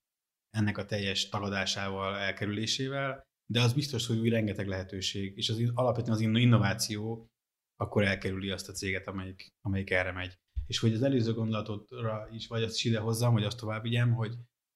[0.51, 6.17] ennek a teljes tagadásával, elkerülésével, de az biztos, hogy új rengeteg lehetőség, és az alapvetően
[6.17, 7.31] az innováció
[7.77, 10.39] akkor elkerüli azt a céget, amelyik, amelyik erre megy.
[10.67, 14.13] És hogy az előző gondolatotra is, vagy azt is ide hozzam, hogy azt tovább vigyem,
[14.13, 14.35] hogy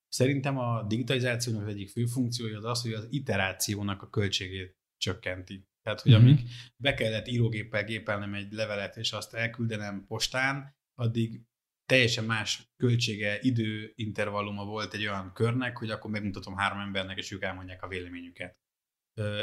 [0.08, 5.64] szerintem a digitalizációnak az egyik fő funkciója az az, hogy az iterációnak a költségét csökkenti.
[5.82, 6.22] Tehát, hogy mm-hmm.
[6.22, 6.40] amíg
[6.82, 11.42] be kellett írógéppel gépelnem egy levelet, és azt elküldenem postán, addig
[11.86, 17.30] teljesen más költsége, idő intervalluma volt egy olyan körnek, hogy akkor megmutatom három embernek, és
[17.30, 18.58] ők elmondják a véleményüket.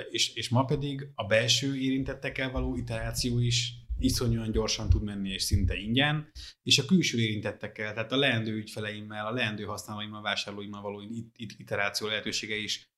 [0.09, 5.43] És, és ma pedig a belső érintettekkel való iteráció is iszonyúan gyorsan tud menni, és
[5.43, 6.31] szinte ingyen,
[6.63, 11.59] és a külső érintettekkel, tehát a leendő ügyfeleimmel, a leendő használóimmal, vásárlóimmal való it- it-
[11.59, 12.89] iteráció lehetősége is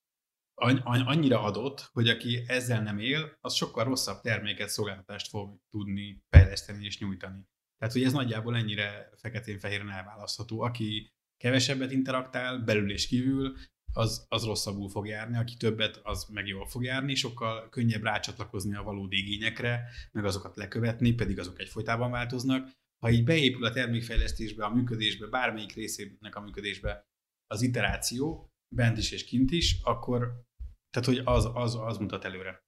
[0.83, 6.85] annyira adott, hogy aki ezzel nem él, az sokkal rosszabb terméket, szolgáltatást fog tudni fejleszteni
[6.85, 7.47] és nyújtani.
[7.83, 10.61] Tehát, hogy ez nagyjából ennyire feketén-fehéren elválasztható.
[10.61, 13.57] Aki kevesebbet interaktál, belül és kívül,
[13.93, 18.75] az, az rosszabbul fog járni, aki többet, az meg jól fog járni, sokkal könnyebb rácsatlakozni
[18.75, 22.71] a valódi igényekre, meg azokat lekövetni, pedig azok egyfolytában változnak.
[22.99, 27.07] Ha így beépül a termékfejlesztésbe, a működésbe, bármelyik részének a működésbe
[27.47, 30.43] az iteráció, bent is és kint is, akkor
[30.89, 32.63] tehát, hogy az, az, az mutat előre.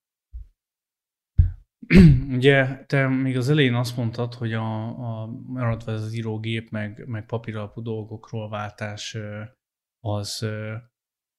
[2.38, 4.88] Ugye te még az elején azt mondtad, hogy a,
[5.22, 9.18] a maradva ez az írógép, meg, meg papíralapú dolgokról váltás
[10.00, 10.46] az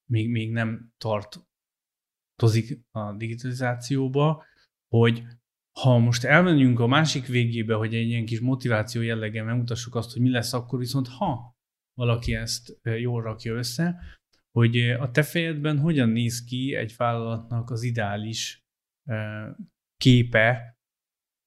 [0.09, 4.45] még, még nem tartozik a digitalizációba,
[4.87, 5.23] hogy
[5.79, 10.21] ha most elmenjünk a másik végébe, hogy egy ilyen kis motiváció jelleggel megmutassuk azt, hogy
[10.21, 11.55] mi lesz akkor, viszont ha
[11.93, 13.99] valaki ezt jól rakja össze,
[14.51, 18.65] hogy a te fejedben hogyan néz ki egy vállalatnak az ideális
[19.97, 20.77] képe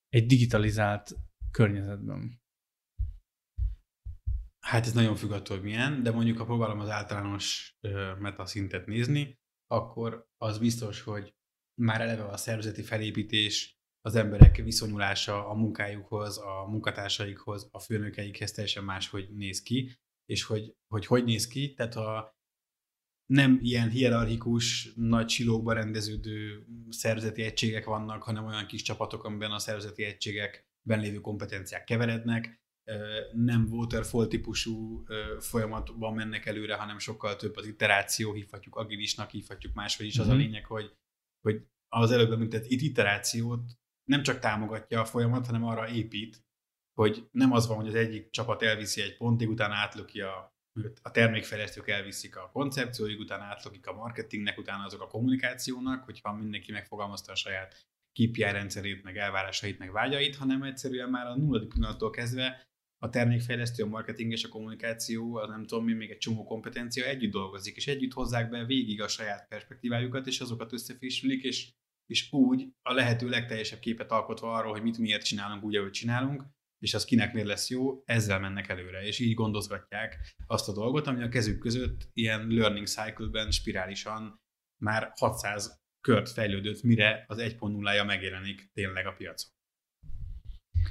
[0.09, 1.15] egy digitalizált
[1.51, 2.41] környezetben?
[4.67, 7.75] Hát ez nagyon függ attól, hogy milyen, de mondjuk ha próbálom az általános
[8.19, 11.35] meta szintet nézni, akkor az biztos, hogy
[11.81, 18.85] már eleve a szervezeti felépítés, az emberek viszonyulása a munkájukhoz, a munkatársaikhoz, a főnökeikhez teljesen
[18.85, 19.93] máshogy néz ki,
[20.25, 22.39] és hogy, hogy hogy néz ki, tehát a
[23.31, 29.59] nem ilyen hierarchikus, nagy silókba rendeződő szervezeti egységek vannak, hanem olyan kis csapatok, amiben a
[29.59, 32.61] szervezeti egységekben lévő kompetenciák keverednek,
[33.33, 35.05] nem waterfall típusú
[35.39, 40.19] folyamatban mennek előre, hanem sokkal több az iteráció, hívhatjuk agilisnak, hívhatjuk máshogy is.
[40.19, 40.35] Az mm-hmm.
[40.35, 40.45] a mhm.
[40.45, 40.97] lényeg, hogy,
[41.41, 43.71] hogy az előbb említett iterációt
[44.05, 46.45] nem csak támogatja a folyamat, hanem arra épít,
[46.95, 50.59] hogy nem az van, hogy az egyik csapat elviszi egy pontig, utána átlöki a
[51.03, 56.73] a termékfejlesztők elviszik a koncepcióig, utána átlogik a marketingnek, utána azok a kommunikációnak, hogyha mindenki
[56.73, 62.11] megfogalmazta a saját KPI rendszerét, meg elvárásait, meg vágyait, hanem egyszerűen már a nulladik pillanattól
[62.11, 62.69] kezdve
[63.03, 67.05] a termékfejlesztő, a marketing és a kommunikáció, az nem tudom mi, még egy csomó kompetencia
[67.05, 71.73] együtt dolgozik, és együtt hozzák be végig a saját perspektívájukat, és azokat összefésülik, és,
[72.07, 76.45] és úgy a lehető legteljesebb képet alkotva arról, hogy mit miért csinálunk úgy, ahogy csinálunk,
[76.81, 81.07] és az kinek miért lesz jó, ezzel mennek előre, és így gondozgatják azt a dolgot,
[81.07, 84.41] ami a kezük között ilyen learning cycle-ben spirálisan
[84.83, 89.51] már 600 kört fejlődött, mire az 1.0-ja megjelenik tényleg a piacon.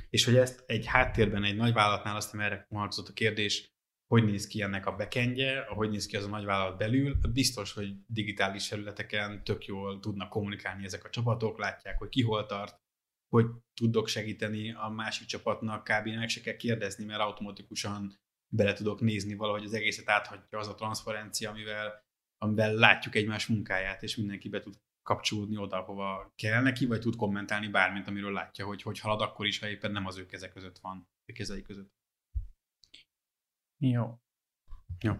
[0.09, 4.47] És hogy ezt egy háttérben, egy nagy vállalatnál, aztán erre vonatkozott a kérdés, hogy néz
[4.47, 9.43] ki ennek a backendje, hogy néz ki az a nagyvállalat belül, biztos, hogy digitális területeken
[9.43, 12.79] tök jól tudnak kommunikálni ezek a csapatok, látják, hogy ki hol tart,
[13.29, 16.07] hogy tudok segíteni a másik csapatnak, kb.
[16.07, 20.75] meg se kell kérdezni, mert automatikusan bele tudok nézni valahogy az egészet áthatja az a
[20.75, 22.03] transzparencia, amivel,
[22.37, 27.15] amivel látjuk egymás munkáját, és mindenki be tud kapcsolódni oda, hova kell neki, vagy tud
[27.15, 30.53] kommentálni bármit, amiről látja, hogy hogy halad akkor is, ha éppen nem az ő kezek
[30.53, 31.91] között van, a kezei között.
[33.77, 34.19] Jó.
[34.99, 35.13] Jó.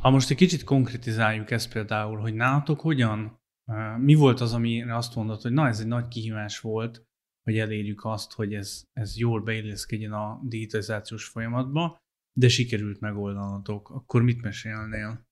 [0.00, 3.37] Ha most egy kicsit konkretizáljuk ezt például, hogy nálatok hogyan
[3.98, 7.06] mi volt az, amire azt mondod, hogy na, ez egy nagy kihívás volt,
[7.42, 11.98] hogy elérjük azt, hogy ez, ez jól beilleszkedjen a digitalizációs folyamatba,
[12.38, 13.90] de sikerült megoldanatok.
[13.90, 15.26] Akkor mit mesélnél?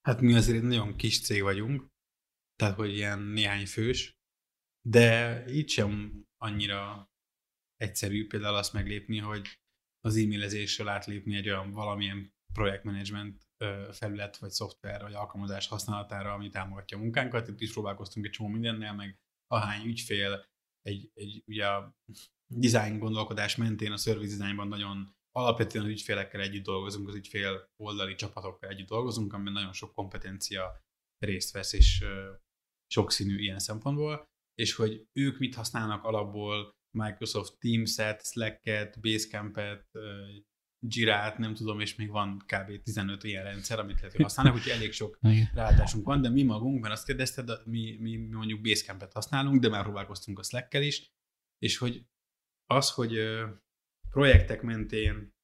[0.00, 1.86] Hát mi azért egy nagyon kis cég vagyunk,
[2.56, 4.18] tehát hogy ilyen néhány fős,
[4.88, 7.10] de itt sem annyira
[7.76, 9.60] egyszerű például azt meglépni, hogy
[10.00, 13.49] az e-mailezésről átlépni egy olyan valamilyen projektmenedzsment
[13.90, 17.48] felület, vagy szoftver, vagy alkalmazás használatára, ami támogatja a munkánkat.
[17.48, 20.44] Itt is próbálkoztunk egy csomó mindennel, meg ahány ügyfél,
[20.82, 21.96] egy, egy ugye a
[22.54, 28.14] design gondolkodás mentén a service designban nagyon alapvetően az ügyfélekkel együtt dolgozunk, az ügyfél oldali
[28.14, 30.80] csapatokkal együtt dolgozunk, amiben nagyon sok kompetencia
[31.18, 32.04] részt vesz, és
[32.86, 39.90] sokszínű ilyen szempontból, és hogy ők mit használnak alapból, Microsoft Teams-et, Slack-et, Basecamp-et,
[40.82, 42.82] Girát, nem tudom, és még van kb.
[42.82, 45.18] 15 ilyen rendszer, amit lehet, hogy használnak, úgyhogy elég sok
[45.54, 49.68] rálátásunk van, de mi magunk, mert azt kérdezted, mi, mi, mi mondjuk Basecamp-et használunk, de
[49.68, 51.12] már próbálkoztunk a slack is,
[51.58, 52.06] és hogy
[52.66, 53.18] az, hogy
[54.10, 55.34] projektek mentén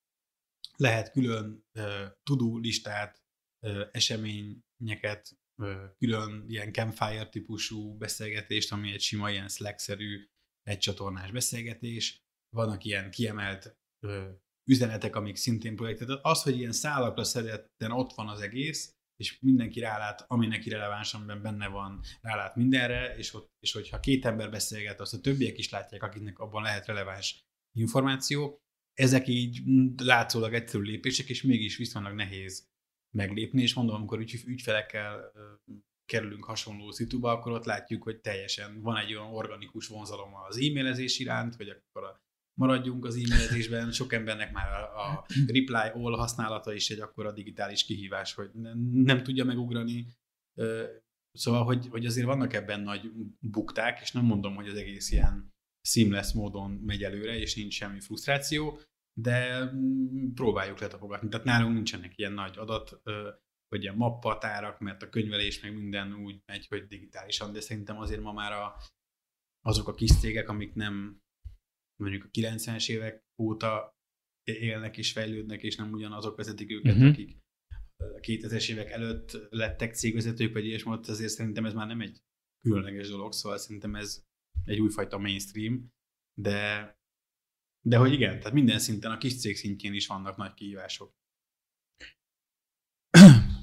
[0.76, 1.64] lehet külön
[2.22, 3.24] tudó listát,
[3.92, 5.38] eseményeket,
[5.98, 10.28] külön ilyen campfire típusú beszélgetést, ami egy sima ilyen Slack-szerű
[10.62, 13.78] egy csatornás beszélgetés, vannak ilyen kiemelt
[14.70, 16.08] üzenetek, amik szintén projektet.
[16.22, 21.14] Az, hogy ilyen szálakra szedetten ott van az egész, és mindenki rálát, ami neki releváns,
[21.14, 25.58] amiben benne van, rálát mindenre, és, ott, és hogyha két ember beszélget, azt a többiek
[25.58, 27.44] is látják, akiknek abban lehet releváns
[27.78, 28.60] információ.
[28.92, 29.62] Ezek így
[29.96, 32.68] látszólag egyszerű lépések, és mégis viszonylag nehéz
[33.16, 35.32] meglépni, és mondom, amikor ügy, ügyfelekkel
[36.04, 41.18] kerülünk hasonló szituba, akkor ott látjuk, hogy teljesen van egy olyan organikus vonzalom az e-mailezés
[41.18, 42.25] iránt, hogy akkor a
[42.58, 48.34] maradjunk az e-mailezésben, sok embernek már a, reply all használata is egy akkora digitális kihívás,
[48.34, 48.50] hogy
[48.92, 50.06] nem, tudja megugrani.
[51.32, 55.54] Szóval, hogy, hogy azért vannak ebben nagy bukták, és nem mondom, hogy az egész ilyen
[55.88, 58.80] seamless módon megy előre, és nincs semmi frusztráció,
[59.20, 61.28] de mm, próbáljuk letapogatni.
[61.28, 63.00] Tehát nálunk nincsenek ilyen nagy adat,
[63.68, 68.20] vagy ilyen mappatárak, mert a könyvelés meg minden úgy megy, hogy digitálisan, de szerintem azért
[68.20, 68.76] ma már a,
[69.60, 71.24] azok a kis cégek, amik nem
[71.96, 73.94] mondjuk a 90-es évek óta
[74.44, 77.08] élnek és fejlődnek, és nem ugyanazok vezetik őket, uh-huh.
[77.08, 77.38] akik
[77.96, 82.20] a 2000-es évek előtt lettek cégvezetők, vagy ilyesmi, azért szerintem ez már nem egy
[82.60, 84.24] különleges dolog, szóval szerintem ez
[84.64, 85.92] egy újfajta mainstream,
[86.40, 86.94] de,
[87.86, 91.14] de hogy igen, tehát minden szinten, a kis cég szintjén is vannak nagy kihívások.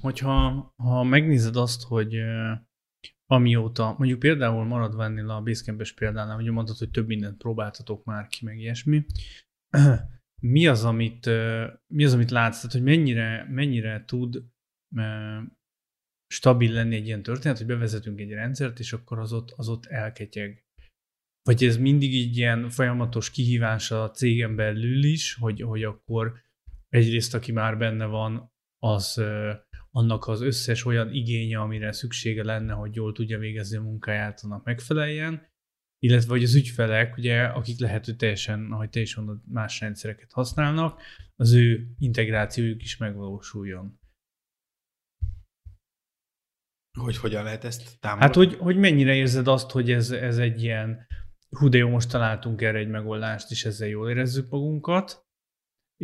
[0.00, 2.14] Hogyha ha megnézed azt, hogy
[3.34, 8.26] amióta, mondjuk például maradva ennél a Basecamp-es példánál, hogy mondtad, hogy több mindent próbáltatok már
[8.26, 9.04] ki, meg ilyesmi,
[10.54, 11.30] mi az, amit,
[11.86, 14.42] mi az, amit látsz, tehát, hogy mennyire, mennyire tud
[16.26, 19.86] stabil lenni egy ilyen történet, hogy bevezetünk egy rendszert, és akkor az ott, az ott
[19.86, 20.64] elketyeg.
[21.42, 26.42] Vagy ez mindig így ilyen folyamatos kihívás a cégen belül is, hogy, hogy akkor
[26.88, 29.22] egyrészt, aki már benne van, az
[29.96, 34.64] annak az összes olyan igénye, amire szüksége lenne, hogy jól tudja végezni a munkáját, annak
[34.64, 35.46] megfeleljen,
[35.98, 40.32] illetve hogy az ügyfelek, ugye, akik lehet, hogy teljesen, ahogy te is mondod, más rendszereket
[40.32, 41.02] használnak,
[41.36, 44.00] az ő integrációjuk is megvalósuljon.
[46.98, 48.26] Hogy hogyan lehet ezt támogatni?
[48.26, 51.06] Hát, hogy, hogy mennyire érzed azt, hogy ez, ez egy ilyen,
[51.48, 55.23] hú, de jó, most találtunk erre egy megoldást, és ezzel jól érezzük magunkat,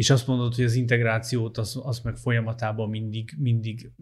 [0.00, 3.92] és azt mondod, hogy az integrációt az, az meg folyamatában mindig, mindig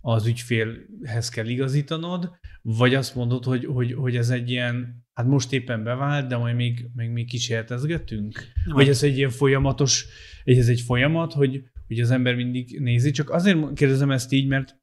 [0.00, 2.30] az ügyfélhez kell igazítanod,
[2.62, 6.56] vagy azt mondod, hogy, hogy, hogy ez egy ilyen, hát most éppen bevált, de majd
[6.56, 8.42] még, még, még kísérletezgetünk?
[8.64, 10.06] Vagy ez egy ilyen folyamatos,
[10.44, 13.10] ez egy folyamat, hogy, hogy az ember mindig nézi.
[13.10, 14.76] Csak azért kérdezem ezt így, mert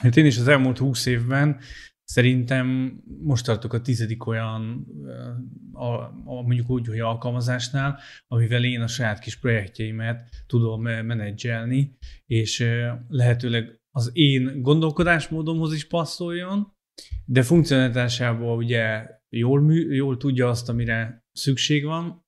[0.00, 1.60] hát én is az elmúlt húsz évben
[2.10, 4.86] Szerintem most tartok a tizedik olyan,
[5.72, 5.94] a,
[6.24, 12.66] a, mondjuk úgy, hogy alkalmazásnál, amivel én a saját kis projektjeimet tudom menedzselni, és
[13.08, 16.72] lehetőleg az én gondolkodásmódomhoz is passzoljon,
[17.24, 22.24] de funkcionalitásából ugye jól, mű, jól tudja azt, amire szükség van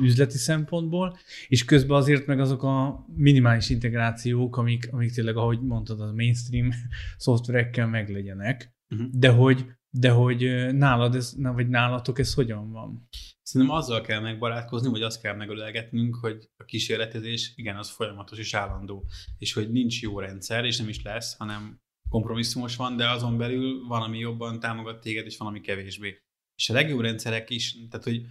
[0.00, 6.00] üzleti szempontból, és közben azért meg azok a minimális integrációk, amik, amik tényleg, ahogy mondtad,
[6.00, 6.70] a mainstream
[7.16, 8.75] szoftverekkel meglegyenek.
[8.96, 9.10] Uh-huh.
[9.12, 13.08] De hogy, de hogy nálad ez, vagy nálatok ez hogyan van?
[13.42, 18.54] Szerintem azzal kell megbarátkozni, vagy azt kell megölelgetnünk, hogy a kísérletezés, igen, az folyamatos és
[18.54, 19.06] állandó,
[19.38, 23.86] és hogy nincs jó rendszer, és nem is lesz, hanem kompromisszumos van, de azon belül
[23.86, 26.22] van, ami jobban támogat téged, és van, ami kevésbé.
[26.54, 28.26] És a legjobb rendszerek is, tehát hogy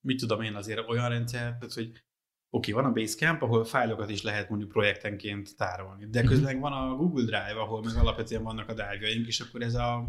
[0.00, 1.92] mit tudom én azért olyan rendszer, tehát hogy
[2.50, 6.28] Oké, okay, van a Basecamp, ahol fájlokat is lehet mondjuk projektenként tárolni, de mhm.
[6.28, 10.04] közben van a Google Drive, ahol meg alapvetően vannak a drive és akkor ez a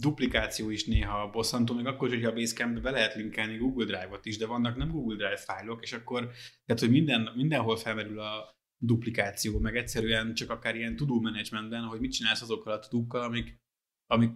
[0.00, 4.36] duplikáció is néha bosszantó, még akkor, hogyha a Basecamp be lehet linkelni Google Drive-ot is,
[4.36, 6.30] de vannak nem Google Drive fájlok, és akkor,
[6.66, 12.00] tehát, hogy minden, mindenhol felmerül a duplikáció, meg egyszerűen csak akár ilyen tudó managementben, hogy
[12.00, 13.60] mit csinálsz azokkal a tudókkal, amik,
[14.06, 14.30] amik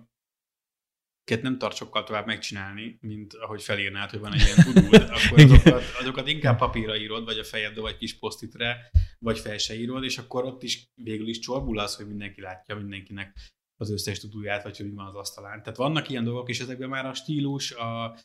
[1.43, 5.83] nem tart sokkal tovább megcsinálni, mint ahogy felírnád, hogy van egy ilyen tudó, akkor azokat,
[6.01, 10.19] azokat inkább papírra írod, vagy a fejedbe, vagy kis posztitre, vagy fel se írod, és
[10.19, 13.39] akkor ott is végül is csorbul az, hogy mindenki látja mindenkinek
[13.77, 15.63] az összes tudóját, vagy hogy mi van az asztalán.
[15.63, 18.19] Tehát vannak ilyen dolgok, és ezekben már a stílus, a,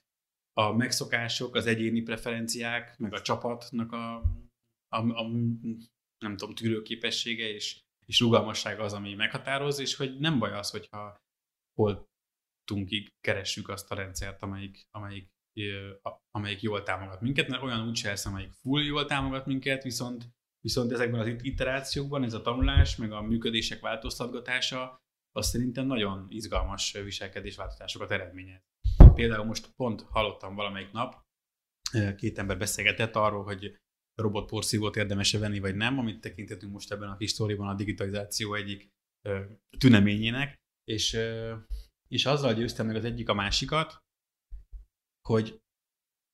[0.53, 4.15] a megszokások, az egyéni preferenciák, meg a csapatnak a,
[4.88, 5.27] a, a
[6.17, 11.17] nem tudom, tűrőképessége és, és rugalmassága az, ami meghatároz, és hogy nem baj az, hogyha
[11.73, 12.07] hol
[12.67, 15.32] tunkig keressük azt a rendszert, amelyik, amelyik,
[16.32, 20.23] amelyik jól támogat minket, mert olyan úgy lesz, amelyik full jól támogat minket, viszont,
[20.60, 26.91] viszont ezekben az iterációkban ez a tanulás, meg a működések változtatgatása, az szerintem nagyon izgalmas
[26.91, 28.62] viselkedésváltozásokat eredményez.
[29.13, 31.25] Például most pont hallottam valamelyik nap,
[32.17, 33.77] két ember beszélgetett arról, hogy
[34.15, 38.92] robotporszívót érdemes-e venni, vagy nem, amit tekintetünk most ebben a kis a digitalizáció egyik
[39.77, 41.17] tüneményének, és
[42.08, 43.97] és azzal győztem meg az egyik a másikat,
[45.27, 45.62] hogy,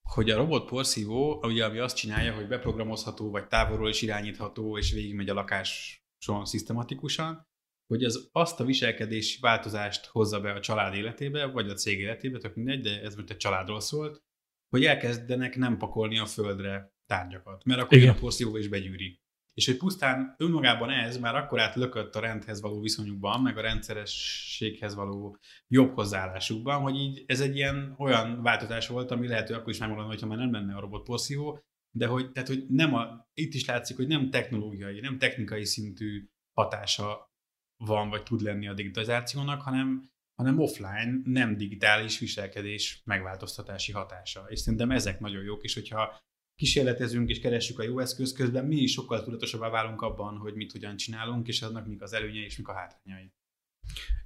[0.10, 4.92] hogy a robot porszívó, ugye, ami azt csinálja, hogy beprogramozható, vagy távolról is irányítható, és
[4.92, 6.02] végigmegy a lakás
[6.44, 7.48] szisztematikusan,
[7.88, 12.38] hogy az azt a viselkedési változást hozza be a család életébe, vagy a cég életébe,
[12.38, 14.22] tök mindegy, de ez most egy családról szólt,
[14.70, 18.16] hogy elkezdenek nem pakolni a földre tárgyakat, mert akkor Igen.
[18.16, 19.23] a porszívóba is begyűri.
[19.54, 24.96] És hogy pusztán önmagában ez már akkor átlökött a rendhez való viszonyukban, meg a rendszerességhez
[24.96, 25.38] való
[25.68, 29.80] jobb hozzáállásukban, hogy így ez egy ilyen olyan változás volt, ami lehet, hogy akkor is
[29.80, 31.60] megmondani, hogyha már nem lenne a robotporszívó,
[31.96, 36.30] de hogy, tehát, hogy nem a, itt is látszik, hogy nem technológiai, nem technikai szintű
[36.54, 37.32] hatása
[37.78, 44.46] van, vagy tud lenni a digitalizációnak, hanem, hanem offline, nem digitális viselkedés megváltoztatási hatása.
[44.50, 46.22] És szerintem ezek nagyon jók, és hogyha
[46.56, 50.72] kísérletezünk és keressük a jó eszköz közben, mi is sokkal tudatosabbá válunk abban, hogy mit
[50.72, 53.32] hogyan csinálunk, és annak mik az előnyei és mik a hátrányai.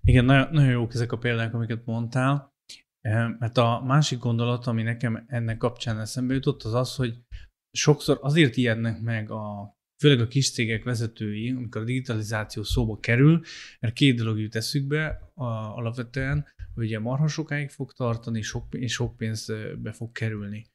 [0.02, 2.56] Igen, nagyon, nagyon jók ezek a példák, amiket mondtál,
[3.40, 7.18] mert a másik gondolat, ami nekem ennek kapcsán eszembe jutott, az az, hogy
[7.72, 13.42] sokszor azért ijednek meg a főleg a kis cégek vezetői, amikor a digitalizáció szóba kerül,
[13.80, 18.92] mert két dolog jut eszükbe a, alapvetően, hogy ugye marha sokáig fog tartani, sok, és
[18.92, 20.66] sok pénzbe fog kerülni.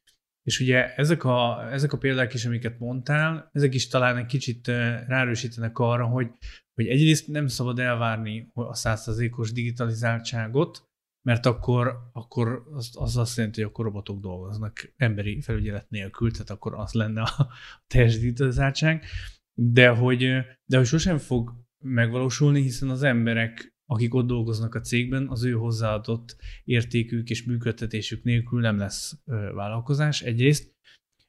[0.43, 4.67] És ugye ezek a, ezek a példák is, amiket mondtál, ezek is talán egy kicsit
[5.07, 6.27] ráerősítenek arra, hogy,
[6.73, 10.87] hogy egyrészt nem szabad elvárni a százszerzékos digitalizáltságot,
[11.25, 16.49] mert akkor, akkor az, az azt jelenti, hogy akkor robotok dolgoznak emberi felügyelet nélkül, tehát
[16.49, 17.47] akkor az lenne a
[17.87, 19.05] teljes digitalizáltság,
[19.53, 20.19] de hogy,
[20.65, 25.51] de hogy sosem fog megvalósulni, hiszen az emberek, akik ott dolgoznak a cégben, az ő
[25.51, 29.17] hozzáadott értékük és működtetésük nélkül nem lesz
[29.53, 30.75] vállalkozás egyrészt.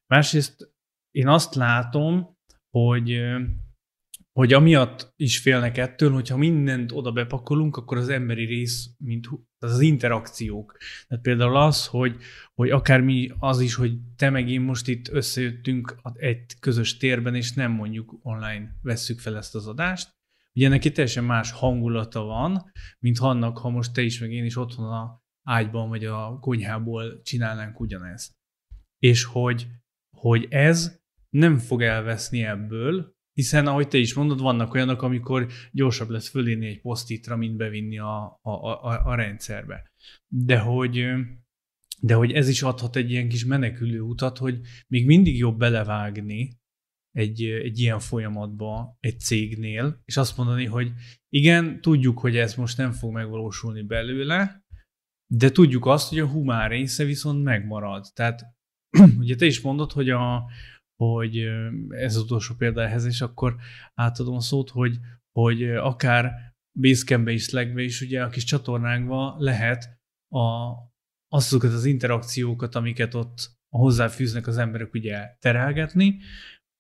[0.07, 0.73] Másrészt
[1.11, 2.37] én azt látom,
[2.71, 3.21] hogy
[4.39, 9.81] hogy amiatt is félnek ettől, hogyha mindent oda bepakolunk, akkor az emberi rész, mint az
[9.81, 10.77] interakciók.
[11.09, 12.17] Tehát például az, hogy,
[12.55, 17.53] hogy akármi az is, hogy te meg én most itt összejöttünk egy közös térben, és
[17.53, 20.14] nem mondjuk online vesszük fel ezt az adást.
[20.57, 24.57] Ugye neki teljesen más hangulata van, mint annak, ha most te is, meg én is
[24.57, 28.33] otthon a ágyban, vagy a konyhából csinálnánk ugyanezt.
[28.99, 29.67] És hogy,
[30.17, 31.01] hogy ez
[31.31, 36.67] nem fog elveszni ebből, hiszen, ahogy te is mondod, vannak olyanok, amikor gyorsabb lesz fölírni
[36.67, 39.91] egy posztitra, mint bevinni a, a, a, a rendszerbe.
[40.29, 41.05] De hogy,
[42.01, 46.59] de hogy ez is adhat egy ilyen kis menekülő utat, hogy még mindig jobb belevágni
[47.17, 50.93] egy, egy ilyen folyamatba egy cégnél, és azt mondani, hogy
[51.29, 54.65] igen, tudjuk, hogy ez most nem fog megvalósulni belőle,
[55.33, 58.07] de tudjuk azt, hogy a humán része viszont megmarad.
[58.15, 58.43] Tehát
[59.19, 60.51] ugye te is mondod, hogy a,
[60.97, 61.39] hogy
[61.89, 63.57] ez az utolsó példa ehhez, és akkor
[63.95, 64.99] átadom a szót, hogy,
[65.33, 66.33] hogy akár
[66.81, 69.99] Basecamp-be is, Slack-be is, ugye a kis csatornánkban lehet
[70.29, 70.73] a,
[71.29, 76.19] azokat az interakciókat, amiket ott hozzáfűznek az emberek ugye terelgetni,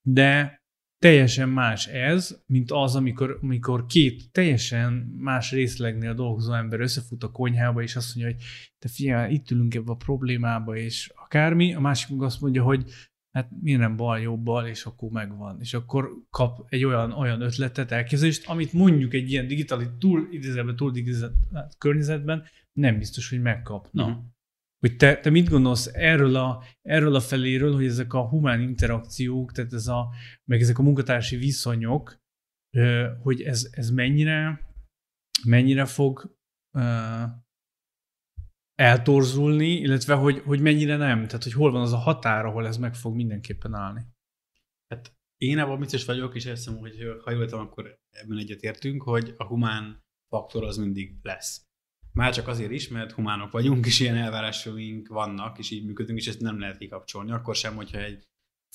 [0.06, 0.62] de
[0.98, 7.30] teljesen más ez, mint az, amikor, amikor két teljesen más részlegnél dolgozó ember összefut a
[7.30, 8.44] konyhába, és azt mondja, hogy
[8.78, 12.84] te figyelj, itt ülünk ebbe a problémába, és akármi, a másik meg azt mondja, hogy
[13.30, 15.60] hát miért nem bal, jobb, bal, és akkor megvan.
[15.60, 20.76] És akkor kap egy olyan, olyan ötletet, elképzelést, amit mondjuk egy ilyen digitális, túl idézőben,
[20.76, 21.36] túl digitális
[21.78, 24.06] környezetben nem biztos, hogy megkapna.
[24.06, 24.22] Uh-huh.
[24.84, 29.52] Hogy te, te mit gondolsz erről a, erről a feléről, hogy ezek a humán interakciók,
[29.52, 30.14] tehát ez a,
[30.44, 32.22] meg ezek a munkatársi viszonyok,
[33.22, 34.60] hogy ez, ez mennyire,
[35.46, 36.36] mennyire fog
[38.74, 42.76] eltorzulni, illetve hogy, hogy mennyire nem, tehát hogy hol van az a határ, ahol ez
[42.76, 44.06] meg fog mindenképpen állni.
[44.88, 49.34] Hát én abban biztos vagyok, és azt hiszem, hogy ha jól akkor ebben egyetértünk, hogy
[49.36, 51.66] a humán faktor az mindig lesz.
[52.14, 56.26] Már csak azért is, mert humánok vagyunk, és ilyen elvárásaink vannak, és így működünk, és
[56.26, 57.32] ezt nem lehet kikapcsolni.
[57.32, 58.26] Akkor sem, hogyha egy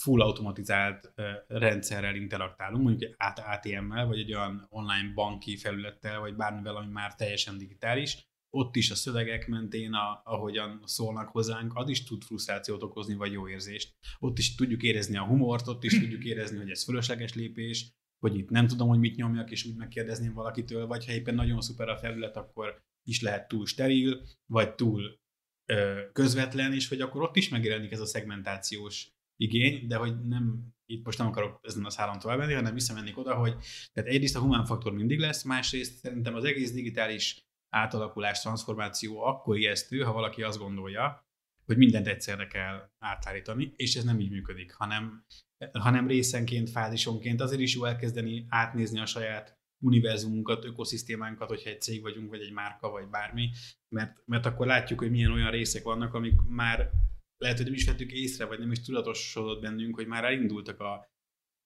[0.02, 1.14] full automatizált
[1.48, 7.16] rendszerrel interaktálunk, mondjuk egy ATM-mel, vagy egy olyan online banki felülettel, vagy bármivel, ami már
[7.16, 12.84] teljesen digitális, ott is a szövegek mentén, a, ahogyan szólnak hozzánk, az is tud frusztrációt
[12.84, 13.94] okozni, vagy jó érzést.
[14.20, 18.38] Ott is tudjuk érezni a humort, ott is tudjuk érezni, hogy ez fölösleges lépés, hogy
[18.38, 21.90] itt nem tudom, hogy mit nyomjak, és úgy megkérdezném valakitől, vagy ha éppen nagyon szuper
[21.90, 25.20] a felület, akkor is lehet túl steril, vagy túl
[25.66, 30.74] ö, közvetlen, és hogy akkor ott is megjelenik ez a szegmentációs igény, de hogy nem,
[30.86, 33.56] itt most nem akarok ezen a szálon tovább menni, hanem visszamennék oda, hogy
[33.94, 39.58] tehát egyrészt a humán faktor mindig lesz, másrészt szerintem az egész digitális átalakulás, transformáció akkor
[39.58, 41.28] ijesztő, ha valaki azt gondolja,
[41.66, 45.26] hogy mindent egyszerre kell átállítani, és ez nem így működik, hanem,
[45.72, 52.02] hanem részenként, fázisonként azért is jó elkezdeni átnézni a saját univerzumunkat, ökoszisztémánkat, hogyha egy cég
[52.02, 53.50] vagyunk, vagy egy márka, vagy bármi,
[53.96, 56.92] mert, mert akkor látjuk, hogy milyen olyan részek vannak, amik már
[57.38, 61.08] lehet, hogy nem is vettük észre, vagy nem is tudatosodott bennünk, hogy már elindultak a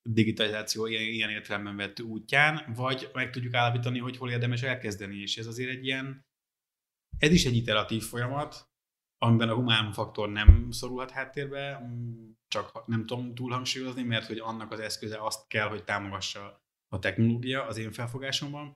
[0.10, 5.38] digitalizáció ilyen, ilyen értelemben vett útján, vagy meg tudjuk állapítani, hogy hol érdemes elkezdeni, és
[5.38, 6.26] ez azért egy ilyen,
[7.18, 8.72] ez is egy iteratív folyamat,
[9.18, 11.92] amiben a humán faktor nem szorulhat háttérbe,
[12.48, 16.63] csak nem tudom túl hangsúlyozni, mert hogy annak az eszköze azt kell, hogy támogassa
[16.94, 18.74] a technológia az én felfogásomban,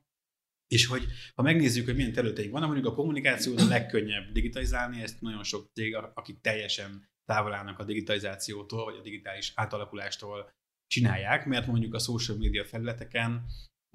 [0.67, 1.03] és hogy
[1.35, 5.69] ha megnézzük, hogy milyen területeink vannak, mondjuk a kommunikáció a legkönnyebb digitalizálni, ezt nagyon sok
[5.73, 10.49] cég, akik teljesen távol állnak a digitalizációtól, vagy a digitális átalakulástól
[10.87, 13.45] csinálják, mert mondjuk a social media felületeken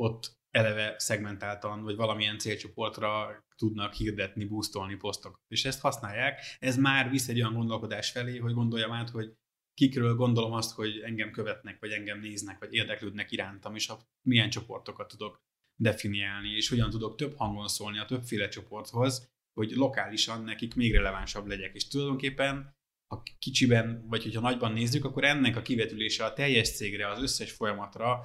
[0.03, 5.41] ott eleve szegmentáltan, vagy valamilyen célcsoportra tudnak hirdetni, boostolni posztokat.
[5.49, 6.41] És ezt használják.
[6.59, 9.35] Ez már visz egy olyan gondolkodás felé, hogy gondoljam át, hogy
[9.75, 13.93] kikről gondolom azt, hogy engem követnek, vagy engem néznek, vagy érdeklődnek irántam, és
[14.29, 15.41] milyen csoportokat tudok
[15.81, 21.47] definiálni, és hogyan tudok több hangon szólni a többféle csoporthoz, hogy lokálisan nekik még relevánsabb
[21.47, 21.75] legyek.
[21.75, 22.75] És tulajdonképpen,
[23.07, 27.53] ha kicsiben, vagy hogyha nagyban nézzük, akkor ennek a kivetülése a teljes cégre, az összes
[27.53, 28.23] folyamatra,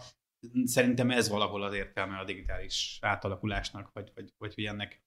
[0.64, 5.02] szerintem ez valahol az értelme a digitális átalakulásnak, vagy, vagy, vagy hogy ennek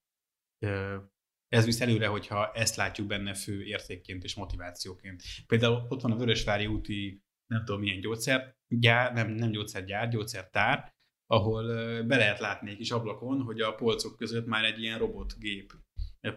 [1.50, 5.22] ez visz előre, hogyha ezt látjuk benne fő értékként és motivációként.
[5.46, 10.92] Például ott van a Vörösvári úti, nem tudom milyen gyógyszergyár, nem, nem gyógyszergyár, gyógyszertár,
[11.26, 11.64] ahol
[12.02, 15.72] be lehet látni egy kis ablakon, hogy a polcok között már egy ilyen robotgép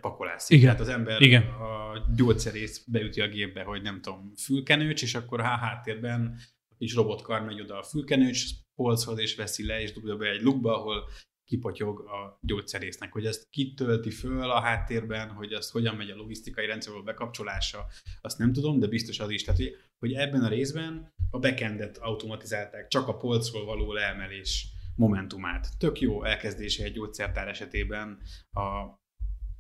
[0.02, 0.58] pakolászik.
[0.58, 0.76] Igen.
[0.76, 1.44] Tehát az ember Igen.
[1.44, 6.38] a gyógyszerész beüti a gépbe, hogy nem tudom, fülkenőcs, és akkor a háttérben
[6.70, 8.44] a kis robotkar megy oda a fülkenőcs
[8.76, 11.10] polchoz, és veszi le, és dugja be egy lukba, ahol
[11.46, 16.66] kipotyog a gyógyszerésznek, hogy ezt kitölti föl a háttérben, hogy azt hogyan megy a logisztikai
[16.66, 17.86] rendszerből bekapcsolása,
[18.22, 19.44] azt nem tudom, de biztos az is.
[19.44, 25.68] Tehát, hogy, hogy ebben a részben a backendet automatizálták, csak a polcról való leemelés momentumát.
[25.78, 28.20] Tök jó elkezdése egy gyógyszertár esetében
[28.52, 28.62] a,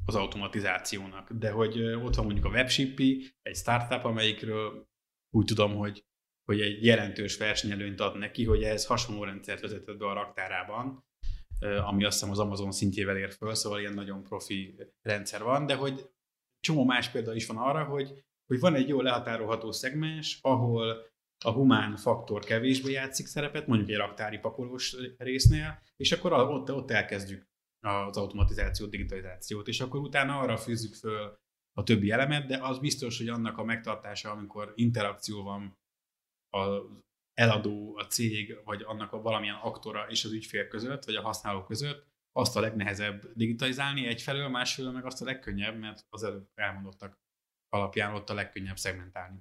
[0.06, 4.88] az automatizációnak, de hogy ott van mondjuk a Webshippy, egy startup, amelyikről
[5.30, 6.06] úgy tudom, hogy,
[6.44, 11.06] hogy egy jelentős versenyelőnyt ad neki, hogy ehhez hasonló rendszert vezetett be a raktárában,
[11.86, 15.76] ami azt hiszem az Amazon szintjével ér föl, szóval ilyen nagyon profi rendszer van, de
[15.76, 16.09] hogy
[16.59, 21.11] csomó más példa is van arra, hogy, hogy van egy jó lehatárolható szegmens, ahol
[21.45, 26.91] a humán faktor kevésbé játszik szerepet, mondjuk egy raktári pakolós résznél, és akkor ott, ott
[26.91, 27.47] elkezdjük
[27.80, 31.38] az automatizációt, digitalizációt, és akkor utána arra fűzzük föl
[31.74, 35.78] a többi elemet, de az biztos, hogy annak a megtartása, amikor interakció van
[36.49, 36.82] az
[37.34, 41.64] eladó, a cég, vagy annak a valamilyen aktora és az ügyfél között, vagy a használó
[41.64, 47.22] között, azt a legnehezebb digitalizálni egyfelől, másfelől meg azt a legkönnyebb, mert az előbb elmondottak
[47.70, 49.40] alapján ott a legkönnyebb szegmentálni.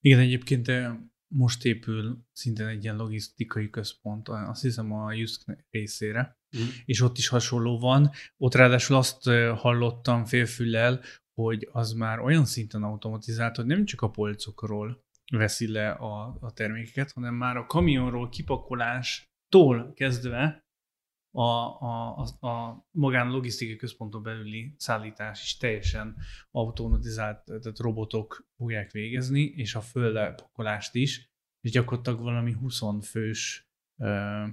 [0.00, 0.96] Igen, egyébként eh,
[1.34, 6.60] most épül szintén egy ilyen logisztikai központ, azt hiszem a Jusk részére, mm.
[6.84, 8.10] és ott is hasonló van.
[8.36, 11.02] Ott ráadásul azt eh, hallottam félfüllel,
[11.34, 16.52] hogy az már olyan szinten automatizált, hogy nem csak a polcokról veszi le a, a
[16.52, 20.64] termékeket, hanem már a kamionról kipakolástól kezdve
[21.32, 26.16] a, a, a, a magán logisztikai központon belüli szállítás is teljesen
[26.50, 33.68] automatizált, tehát robotok fogják végezni, és a földlepakolást is, és gyakorlatilag valami 20 fős
[34.02, 34.46] ö,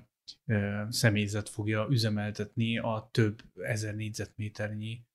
[0.45, 5.06] ö, személyzet fogja üzemeltetni a több ezer négyzetméternyi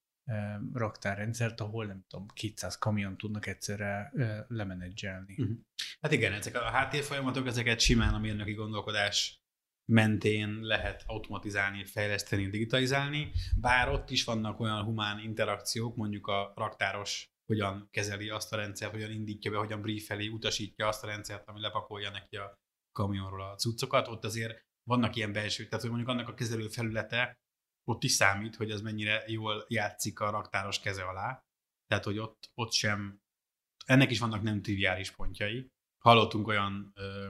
[0.73, 4.11] raktárrendszert, ahol nem tudom, 200 kamion tudnak egyszerre
[4.47, 5.35] lemenedzselni.
[5.37, 5.57] Uh-huh.
[6.01, 9.41] Hát igen, ezek a háttérfolyamatok, ezeket simán a mérnöki gondolkodás
[9.85, 17.31] mentén lehet automatizálni, fejleszteni, digitalizálni, bár ott is vannak olyan humán interakciók, mondjuk a raktáros
[17.45, 21.61] hogyan kezeli azt a rendszert, hogyan indítja be, hogyan briefeli, utasítja azt a rendszert, ami
[21.61, 22.59] lepakolja neki a
[22.91, 27.37] kamionról a cuccokat, ott azért vannak ilyen belső, tehát hogy mondjuk annak a kezelő felülete
[27.83, 31.45] ott is számít, hogy az mennyire jól játszik a raktáros keze alá.
[31.87, 33.21] Tehát, hogy ott, ott sem,
[33.85, 35.71] ennek is vannak nem triviális pontjai.
[35.97, 37.29] Hallottunk olyan ö,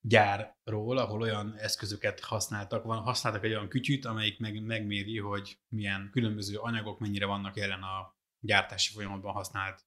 [0.00, 6.10] gyárról, ahol olyan eszközöket használtak, van, használtak egy olyan kütyűt, amelyik meg, megméri, hogy milyen
[6.10, 9.86] különböző anyagok mennyire vannak jelen a gyártási folyamatban használt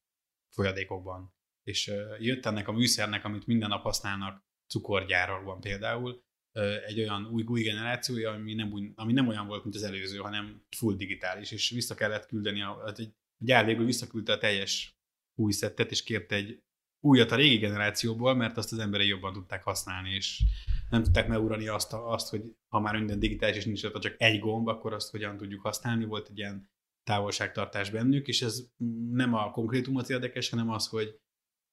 [0.49, 1.33] folyadékokban.
[1.63, 6.23] És ö, jött ennek a műszernek, amit minden nap használnak cukorgyárakban például,
[6.85, 10.17] egy olyan új, új generációja, ami nem, úgy, ami nem olyan volt, mint az előző,
[10.17, 12.93] hanem full digitális, és vissza kellett küldeni, a, a
[13.37, 14.95] gyár végül visszaküldte a teljes
[15.35, 16.63] új szettet, és kérte egy
[17.03, 20.43] újat a régi generációból, mert azt az emberei jobban tudták használni, és
[20.89, 24.39] nem tudták megurani azt, azt, hogy ha már minden digitális, és nincs ott csak egy
[24.39, 26.05] gomb, akkor azt hogyan tudjuk használni.
[26.05, 26.69] Volt egy ilyen
[27.03, 28.63] távolságtartás bennük, és ez
[29.11, 31.19] nem a konkrétumot érdekes, hanem az, hogy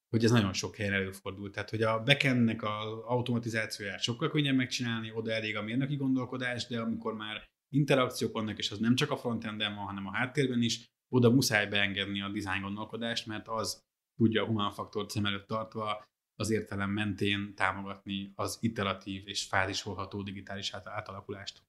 [0.09, 1.51] hogy ez nagyon sok helyen előfordul.
[1.51, 6.81] Tehát, hogy a backendnek az automatizációját sokkal könnyebb megcsinálni, oda elég a mérnöki gondolkodás, de
[6.81, 10.87] amikor már interakciók vannak, és az nem csak a frontenden van, hanem a háttérben is,
[11.09, 13.87] oda muszáj beengedni a design gondolkodást, mert az
[14.17, 20.23] tudja a human faktort szem előtt tartva az értelem mentén támogatni az iteratív és fázisolható
[20.23, 21.63] digitális átalakulást.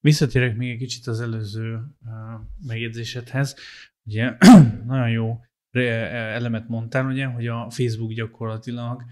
[0.00, 1.80] Visszatérek még egy kicsit az előző
[2.66, 3.56] megjegyzésedhez.
[4.02, 4.36] Ugye
[4.86, 5.40] nagyon jó
[5.74, 9.04] elemet mondtál, ugye, hogy a Facebook gyakorlatilag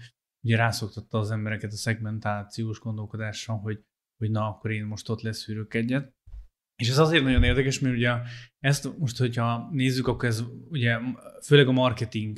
[0.45, 3.83] ugye rászoktatta az embereket a szegmentációs gondolkodásra, hogy,
[4.17, 6.13] hogy na, akkor én most ott leszűrök egyet.
[6.75, 8.11] És ez azért nagyon érdekes, mert ugye
[8.59, 10.99] ezt most, hogyha nézzük, akkor ez ugye
[11.43, 12.37] főleg a marketing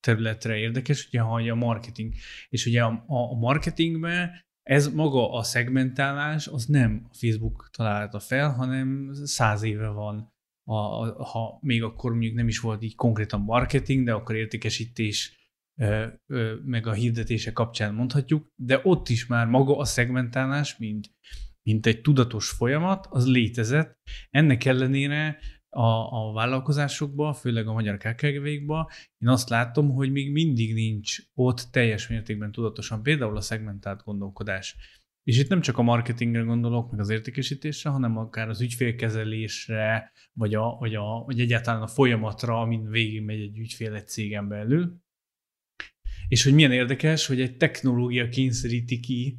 [0.00, 2.14] területre érdekes, ugye, ha a marketing,
[2.48, 4.30] és ugye a, a marketingben
[4.62, 10.34] ez maga a szegmentálás, az nem a Facebook találta fel, hanem száz éve van,
[10.68, 15.36] a, a, ha még akkor mondjuk nem is volt így konkrétan marketing, de akkor értékesítés,
[16.64, 21.10] meg a hirdetése kapcsán mondhatjuk, de ott is már maga a szegmentálás, mint,
[21.62, 23.98] mint egy tudatos folyamat, az létezett.
[24.30, 25.38] Ennek ellenére
[25.68, 28.86] a, a vállalkozásokban, főleg a magyar KKV-kban,
[29.18, 34.76] én azt látom, hogy még mindig nincs ott teljes mértékben tudatosan például a szegmentált gondolkodás.
[35.26, 40.54] És itt nem csak a marketingre gondolok, meg az értékesítésre, hanem akár az ügyfélkezelésre, vagy,
[40.54, 45.00] a, vagy, a, vagy egyáltalán a folyamatra, amin végigmegy egy ügyfél egy cégen belül.
[46.28, 49.38] És hogy milyen érdekes, hogy egy technológia kényszeríti ki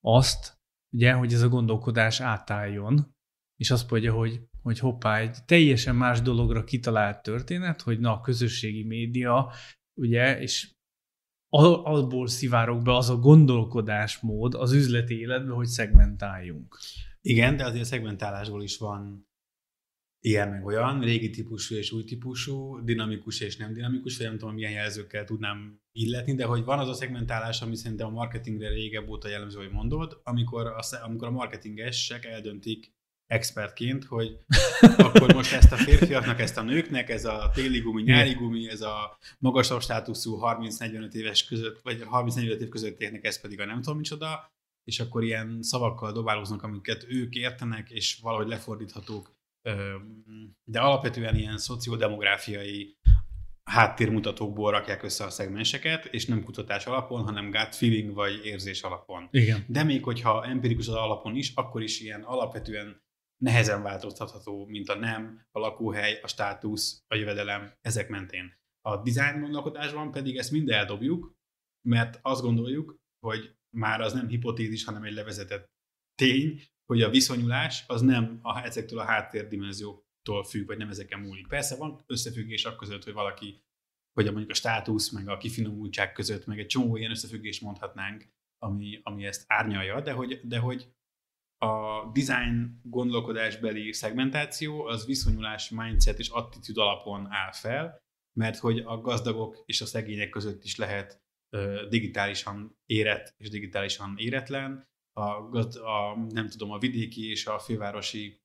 [0.00, 0.58] azt,
[0.90, 3.14] ugye, hogy ez a gondolkodás átálljon,
[3.56, 8.20] és azt mondja, hogy, hogy hoppá, egy teljesen más dologra kitalált történet, hogy na, a
[8.20, 9.52] közösségi média,
[9.94, 10.73] ugye, és
[11.56, 16.78] abból szivárok be az a gondolkodásmód az üzleti életbe, hogy szegmentáljunk.
[17.20, 19.28] Igen, de azért a szegmentálásból is van
[20.20, 24.54] ilyen meg olyan, régi típusú és új típusú, dinamikus és nem dinamikus, vagy nem tudom,
[24.54, 29.08] milyen jelzőkkel tudnám illetni, de hogy van az a szegmentálás, ami szerintem a marketingre régebb
[29.08, 32.94] óta jellemző, hogy mondod, amikor a, amikor a marketingesek eldöntik
[33.34, 34.38] expertként, hogy
[34.96, 38.80] akkor most ezt a férfiaknak, ezt a nőknek, ez a téli gumi, nyári gumi, ez
[38.80, 43.96] a magasabb státuszú 30-45 éves között, vagy 30-45 év közöttieknek ez pedig a nem tudom
[43.96, 44.52] micsoda,
[44.84, 49.32] és akkor ilyen szavakkal dobálóznak, amiket ők értenek, és valahogy lefordíthatók
[50.64, 52.96] de alapvetően ilyen szociodemográfiai
[53.70, 59.28] háttérmutatókból rakják össze a szegmenseket, és nem kutatás alapon, hanem gut feeling vagy érzés alapon.
[59.30, 59.64] Igen.
[59.68, 63.02] De még hogyha empirikus az alapon is, akkor is ilyen alapvetően
[63.44, 68.54] nehezen változtatható, mint a nem, a lakóhely, a státusz, a jövedelem, ezek mentén.
[68.80, 71.34] A design gondolkodásban pedig ezt mind eldobjuk,
[71.88, 75.72] mert azt gondoljuk, hogy már az nem hipotézis, hanem egy levezetett
[76.14, 81.48] tény, hogy a viszonyulás az nem a, ezektől a háttérdimenzióktól függ, vagy nem ezeken múlik.
[81.48, 83.62] Persze van összefüggés a között, hogy valaki,
[84.12, 88.28] hogy a mondjuk a státusz, meg a kifinomultság között, meg egy csomó ilyen összefüggést mondhatnánk,
[88.58, 90.93] ami, ami ezt árnyalja, de hogy, de hogy
[91.64, 98.02] a design gondolkodásbeli szegmentáció az viszonyulás, mindset és attitűd alapon áll fel,
[98.38, 101.22] mert hogy a gazdagok és a szegények között is lehet
[101.88, 108.42] digitálisan érett és digitálisan éretlen, a, a, nem tudom, a vidéki és a fővárosi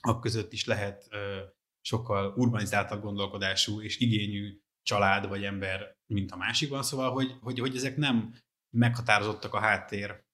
[0.00, 1.40] ak között is lehet ö,
[1.80, 7.76] sokkal urbanizáltabb gondolkodású és igényű család vagy ember, mint a másikban, szóval, hogy, hogy, hogy
[7.76, 8.34] ezek nem
[8.76, 10.24] meghatározottak a háttér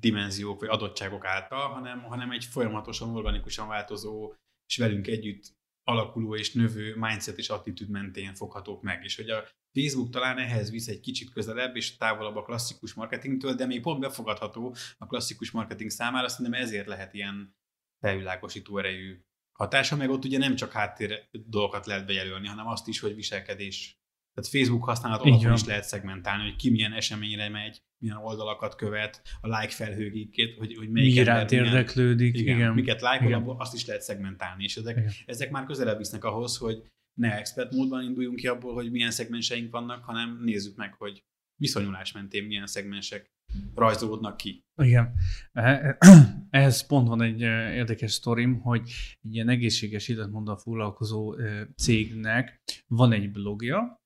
[0.00, 4.34] dimenziók vagy adottságok által, hanem, hanem egy folyamatosan, organikusan változó
[4.66, 9.04] és velünk együtt alakuló és növő mindset és attitűd mentén foghatók meg.
[9.04, 13.54] És hogy a Facebook talán ehhez visz egy kicsit közelebb és távolabb a klasszikus marketingtől,
[13.54, 17.56] de még pont befogadható a klasszikus marketing számára, szerintem ezért lehet ilyen
[18.00, 19.20] felvilágosító erejű
[19.52, 23.97] hatása, meg ott ugye nem csak háttér dolgokat lehet bejelölni, hanem azt is, hogy viselkedés.
[24.38, 29.22] Tehát Facebook használat alapon is lehet szegmentálni, hogy ki milyen eseményre megy, milyen oldalakat követ,
[29.40, 32.74] a like felhőgékét, hogy, hogy melyik Mi iránt érdeklődik, igen, igen.
[32.74, 36.82] miket lájkol, azt is lehet szegmentálni, és ezek, ezek már közelebb visznek ahhoz, hogy
[37.20, 41.22] ne expert módban induljunk ki abból, hogy milyen szegmenseink vannak, hanem nézzük meg, hogy
[41.60, 43.30] viszonyulás mentén milyen szegmensek
[43.74, 44.64] rajzolódnak ki.
[44.82, 45.14] Igen.
[46.50, 48.90] Ehhez pont van egy érdekes sztorim, hogy
[49.22, 51.34] egy ilyen egészséges életmóddal foglalkozó
[51.76, 53.97] cégnek van egy blogja,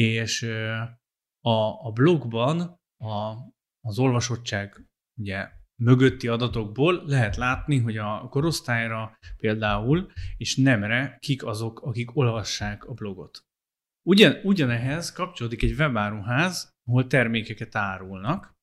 [0.00, 0.42] és
[1.40, 2.60] a, a blogban
[2.96, 3.34] a,
[3.80, 4.86] az olvasottság
[5.18, 5.50] ugye
[5.82, 12.92] mögötti adatokból lehet látni, hogy a korosztályra például, és nemre kik azok, akik olvassák a
[12.92, 13.44] blogot.
[14.06, 18.55] Ugyan, ugyanehhez kapcsolódik egy webáruház, ahol termékeket árulnak,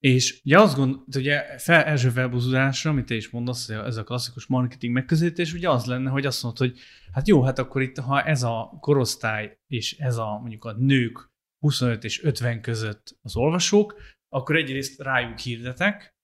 [0.00, 4.04] és ugye azt gondolom, ugye fel, első felbuzulásra, amit te is mondasz, hogy ez a
[4.04, 6.78] klasszikus marketing megközelítés, ugye az lenne, hogy azt mondod, hogy
[7.12, 11.30] hát jó, hát akkor itt, ha ez a korosztály és ez a mondjuk a nők
[11.58, 16.14] 25 és 50 között az olvasók, akkor egyrészt rájuk hirdetek,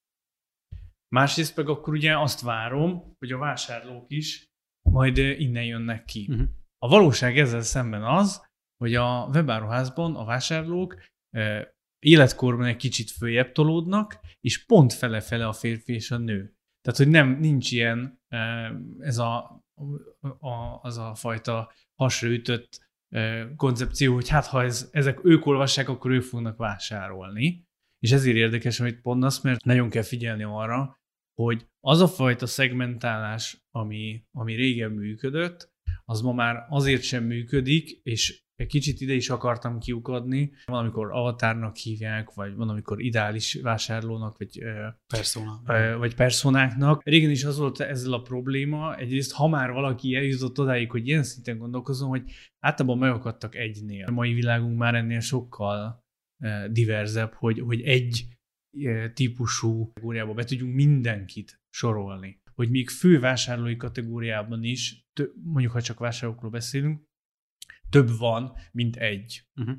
[1.15, 4.45] másrészt meg akkor ugye azt várom, hogy a vásárlók is
[4.91, 6.27] majd innen jönnek ki.
[6.31, 6.49] Uh-huh.
[6.79, 8.47] A valóság ezzel szemben az,
[8.77, 11.03] hogy a webáruházban a vásárlók
[12.07, 16.55] életkorban egy kicsit följebb tolódnak, és pont fele-fele a férfi és a nő.
[16.81, 18.21] Tehát, hogy nem, nincs ilyen
[18.99, 19.65] ez a,
[20.39, 22.85] a, az a fajta hasra ütött
[23.57, 27.65] koncepció, hogy hát ha ez, ezek ők olvassák, akkor ők fognak vásárolni.
[27.99, 30.99] És ezért érdekes, amit mondasz, mert nagyon kell figyelni arra,
[31.35, 38.01] hogy az a fajta szegmentálás, ami, ami régen működött, az ma már azért sem működik,
[38.03, 40.53] és egy kicsit ide is akartam kiukadni.
[40.65, 44.63] Van, amikor avatárnak hívják, vagy van, amikor ideális vásárlónak, vagy,
[45.07, 45.63] Persona.
[45.99, 47.03] vagy personáknak.
[47.05, 51.23] Régen is az volt ezzel a probléma, egyrészt ha már valaki eljutott odáig, hogy ilyen
[51.23, 54.05] szinten gondolkozom, hogy általában megakadtak egynél.
[54.07, 56.05] A mai világunk már ennél sokkal
[56.71, 58.27] diverzebb, hogy, hogy egy
[59.15, 62.41] típusú kategóriába be tudjunk mindenkit sorolni.
[62.55, 65.07] Hogy még fő vásárlói kategóriában is,
[65.43, 67.05] mondjuk ha csak vásárlókról beszélünk,
[67.91, 69.47] több van, mint egy.
[69.57, 69.77] Uh-huh.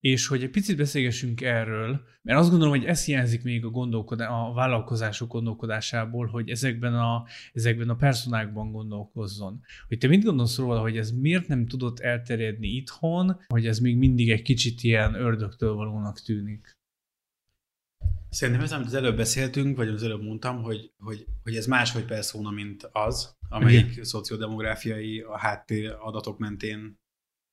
[0.00, 4.30] És hogy egy picit beszélgessünk erről, mert azt gondolom, hogy ez hiányzik még a, gondolkodá-
[4.30, 9.60] a vállalkozások gondolkodásából, hogy ezekben a, ezekben a personákban gondolkozzon.
[9.88, 13.96] Hogy te mit gondolsz róla, hogy ez miért nem tudott elterjedni itthon, hogy ez még
[13.96, 16.76] mindig egy kicsit ilyen ördögtől valónak tűnik?
[18.28, 22.04] Szerintem ez, amit az előbb beszéltünk, vagy az előbb mondtam, hogy, hogy, hogy ez máshogy
[22.04, 24.04] perszóna, mint az, amelyik Igen.
[24.04, 26.98] szociodemográfiai a háttér adatok mentén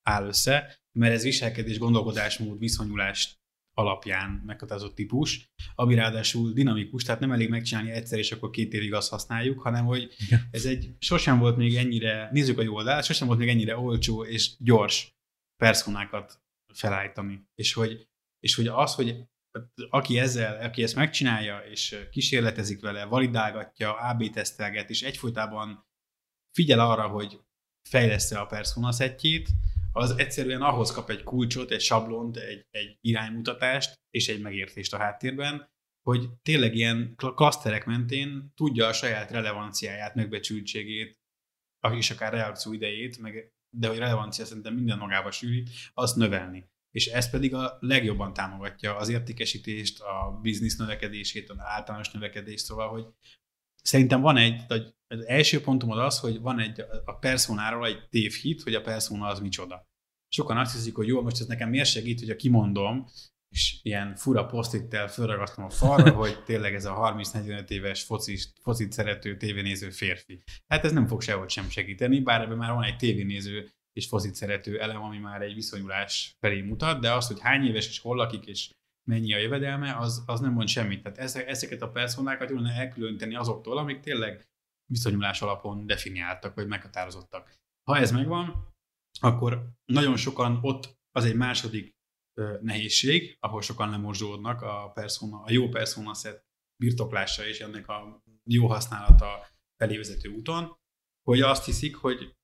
[0.03, 3.41] áll össze, mert ez viselkedés, gondolkodásmód, viszonyulás
[3.75, 8.93] alapján meghatározott típus, ami ráadásul dinamikus, tehát nem elég megcsinálni egyszer, és akkor két évig
[8.93, 10.15] azt használjuk, hanem hogy
[10.51, 14.25] ez egy, sosem volt még ennyire, nézzük a jó oldalt, sosem volt még ennyire olcsó
[14.25, 15.15] és gyors
[15.55, 16.41] personákat
[16.73, 17.47] felállítani.
[17.55, 18.07] És hogy,
[18.39, 19.23] és hogy az, hogy
[19.89, 25.85] aki ezzel, aki ezt megcsinálja, és kísérletezik vele, validálgatja, AB tesztelget, és egyfolytában
[26.51, 27.39] figyel arra, hogy
[27.89, 29.49] fejlesz a persona szettjét,
[29.93, 34.97] az egyszerűen ahhoz kap egy kulcsot, egy sablont, egy, egy iránymutatást és egy megértést a
[34.97, 35.71] háttérben,
[36.01, 41.19] hogy tényleg ilyen klaszterek mentén tudja a saját relevanciáját, megbecsültségét,
[41.91, 46.71] és akár reakció idejét, meg, de hogy relevancia szerintem minden magába sűrít, azt növelni.
[46.91, 52.89] És ez pedig a legjobban támogatja az értékesítést, a biznisz növekedését, az általános növekedést, szóval,
[52.89, 53.05] hogy
[53.83, 54.61] szerintem van egy,
[55.07, 59.27] az első pontom az az, hogy van egy a personáról egy tévhit, hogy a persona
[59.27, 59.87] az micsoda.
[60.27, 63.05] Sokan azt hiszik, hogy jó, most ez nekem miért segít, hogyha kimondom,
[63.49, 68.91] és ilyen fura posztittel fölragasztom a falra, hogy tényleg ez a 30-45 éves focit, focit
[68.91, 70.43] szerető tévénéző férfi.
[70.67, 74.35] Hát ez nem fog sehogy sem segíteni, bár ebben már van egy tévénéző és focit
[74.35, 78.15] szerető elem, ami már egy viszonyulás felé mutat, de az, hogy hány éves és hol
[78.15, 78.69] lakik, és
[79.09, 81.03] mennyi a jövedelme, az, az nem mond semmit.
[81.03, 84.47] Tehát ezeket a personákat jól elkülöníteni azoktól, amik tényleg
[84.85, 87.55] viszonyulás alapon definiáltak, vagy meghatározottak.
[87.83, 88.73] Ha ez megvan,
[89.19, 91.95] akkor nagyon sokan ott az egy második
[92.61, 96.45] nehézség, ahol sokan lemorzsódnak a, persona, a jó persona set
[96.83, 100.77] birtoklása és ennek a jó használata felé vezető úton,
[101.23, 102.35] hogy azt hiszik, hogy,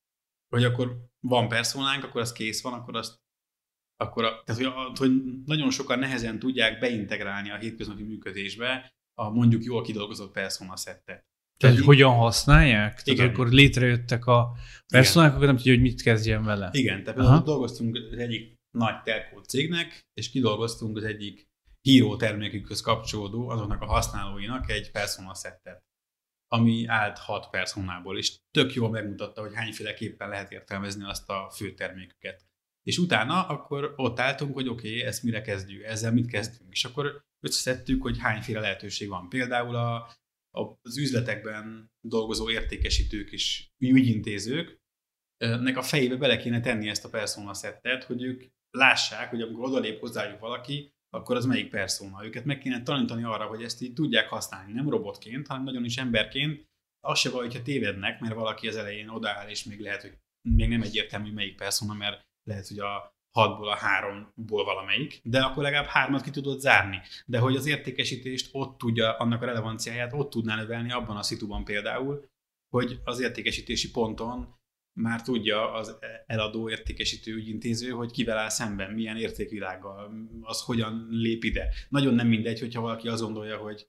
[0.49, 3.20] hogy akkor van personánk, akkor az kész van, akkor azt
[4.00, 5.12] akkor a, tehát, hogy, hogy
[5.45, 11.28] nagyon sokan nehezen tudják beintegrálni a hétköznapi működésbe a mondjuk jól kidolgozott persona szettet.
[11.58, 13.02] Tehát, hogy hogyan használják?
[13.04, 13.16] Igen.
[13.16, 14.52] Tehát akkor létrejöttek a
[14.88, 16.70] personák, akkor nem tudja, hogy mit kezdjen vele.
[16.72, 21.47] Igen, tehát például dolgoztunk az egyik nagy telkó cégnek, és kidolgoztunk az egyik
[21.82, 25.84] híró termékükhöz kapcsolódó azoknak a használóinak egy persona szettet,
[26.47, 31.74] ami állt hat personából, és tök jól megmutatta, hogy hányféleképpen lehet értelmezni azt a fő
[31.74, 32.49] terméküket.
[32.84, 36.86] És utána akkor ott álltunk, hogy oké, okay, ezt mire kezdjük, ezzel mit kezdünk, és
[36.86, 39.30] akkor összeszedtük, hogy hányféle lehetőség van.
[39.30, 40.17] Például a
[40.51, 44.77] az üzletekben dolgozó értékesítők és ügyintézők,
[45.38, 49.63] nek a fejébe bele kéne tenni ezt a persona szettet, hogy ők lássák, hogy amikor
[49.63, 52.25] odalép hozzájuk valaki, akkor az melyik persona.
[52.25, 55.97] Őket meg kéne tanítani arra, hogy ezt így tudják használni, nem robotként, hanem nagyon is
[55.97, 56.67] emberként.
[56.99, 60.17] Az se baj, hogyha tévednek, mert valaki az elején odaáll, és még lehet, hogy
[60.49, 65.63] még nem egyértelmű, melyik persona, mert lehet, hogy a hatból a háromból valamelyik, de akkor
[65.63, 67.01] legalább hármat ki tudod zárni.
[67.25, 71.63] De hogy az értékesítést ott tudja, annak a relevanciáját ott tudná növelni abban a szituban
[71.63, 72.29] például,
[72.69, 74.57] hogy az értékesítési ponton
[74.99, 80.11] már tudja az eladó értékesítő ügyintéző, hogy kivel áll szemben, milyen értékvilággal,
[80.41, 81.73] az hogyan lép ide.
[81.89, 83.87] Nagyon nem mindegy, hogyha valaki azt gondolja, hogy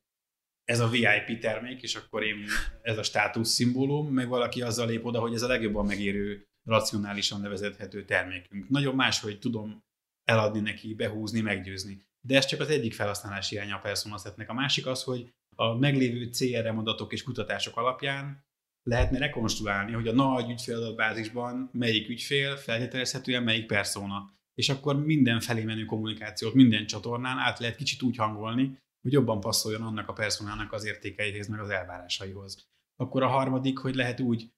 [0.64, 2.44] ez a VIP termék, és akkor én
[2.82, 7.41] ez a státusz szimbólum, meg valaki azzal lép oda, hogy ez a legjobban megérő racionálisan
[7.41, 8.69] levezethető termékünk.
[8.69, 9.83] Nagyon máshogy tudom
[10.25, 12.05] eladni neki, behúzni, meggyőzni.
[12.27, 14.49] De ez csak az egyik felhasználási iránya a personaszetnek.
[14.49, 18.45] A másik az, hogy a meglévő CRM adatok és kutatások alapján
[18.83, 24.39] lehetne rekonstruálni, hogy a nagy ügyféladatbázisban melyik ügyfél feltételezhetően melyik persona.
[24.61, 29.41] és akkor minden felé menő kommunikációt minden csatornán át lehet kicsit úgy hangolni, hogy jobban
[29.41, 32.69] passzoljon annak a personának az értékeihez, meg az elvárásaihoz.
[32.97, 34.51] Akkor a harmadik, hogy lehet úgy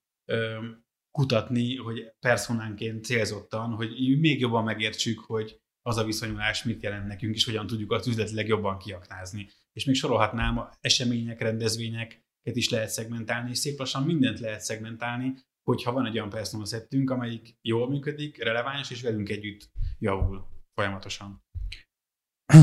[1.13, 7.35] kutatni, hogy personánként célzottan, hogy még jobban megértsük, hogy az a viszonyulás mit jelent nekünk,
[7.35, 9.49] és hogyan tudjuk az üzletileg jobban kiaknázni.
[9.73, 15.33] És még sorolhatnám, események, rendezvényeket is lehet szegmentálni, és szép lassan mindent lehet szegmentálni,
[15.63, 21.43] hogyha van egy olyan personal szettünk, amelyik jól működik, releváns, és velünk együtt javul folyamatosan.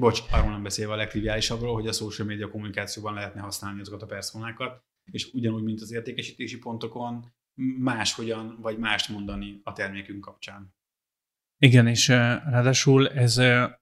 [0.00, 4.06] Bocs, arról nem beszélve a legtriviálisabbról, hogy a social media kommunikációban lehetne használni azokat a
[4.06, 7.34] personákat, és ugyanúgy, mint az értékesítési pontokon,
[7.78, 10.74] máshogyan vagy mást mondani a termékünk kapcsán.
[11.58, 13.38] Igen, és ráadásul ez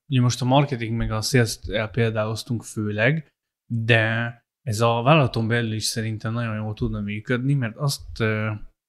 [0.07, 3.29] ugye most a marketing meg a sales elpéldáloztunk főleg,
[3.67, 8.19] de ez a vállalaton belül is szerintem nagyon jól tudna működni, mert azt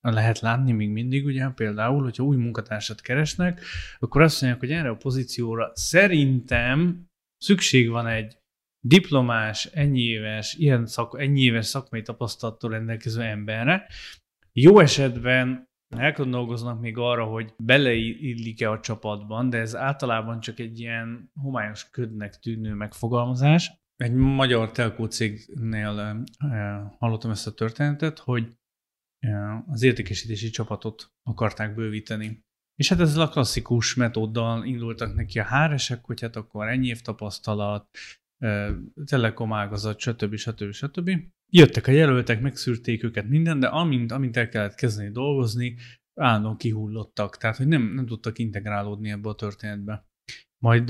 [0.01, 3.61] lehet látni még mindig, ugye például, hogyha új munkatársat keresnek,
[3.99, 7.05] akkor azt mondják, hogy erre a pozícióra szerintem
[7.37, 8.37] szükség van egy
[8.79, 13.87] diplomás, ennyi éves, ilyen szak, ennyi éves szakmai tapasztalattól rendelkező emberre.
[14.57, 21.31] Jó esetben elgondolkoznak még arra, hogy beleillik-e a csapatban, de ez általában csak egy ilyen
[21.33, 23.71] homályos ködnek tűnő megfogalmazás.
[23.95, 26.23] Egy magyar telkó cégnél
[26.97, 28.57] hallottam ezt a történetet, hogy
[29.67, 32.43] az értékesítési csapatot akarták bővíteni.
[32.75, 37.01] És hát ezzel a klasszikus metóddal indultak neki a háresek, hogy hát akkor ennyi év
[37.01, 37.89] tapasztalat,
[39.05, 40.35] telekom ágazat, stb.
[40.35, 40.71] stb.
[40.71, 41.11] stb.
[41.57, 45.77] Jöttek a jelöltek, megszűrték őket minden, de amint, amint el kellett kezdeni dolgozni,
[46.13, 50.05] állandóan kihullottak, tehát hogy nem, nem tudtak integrálódni ebbe a történetbe.
[50.63, 50.89] Majd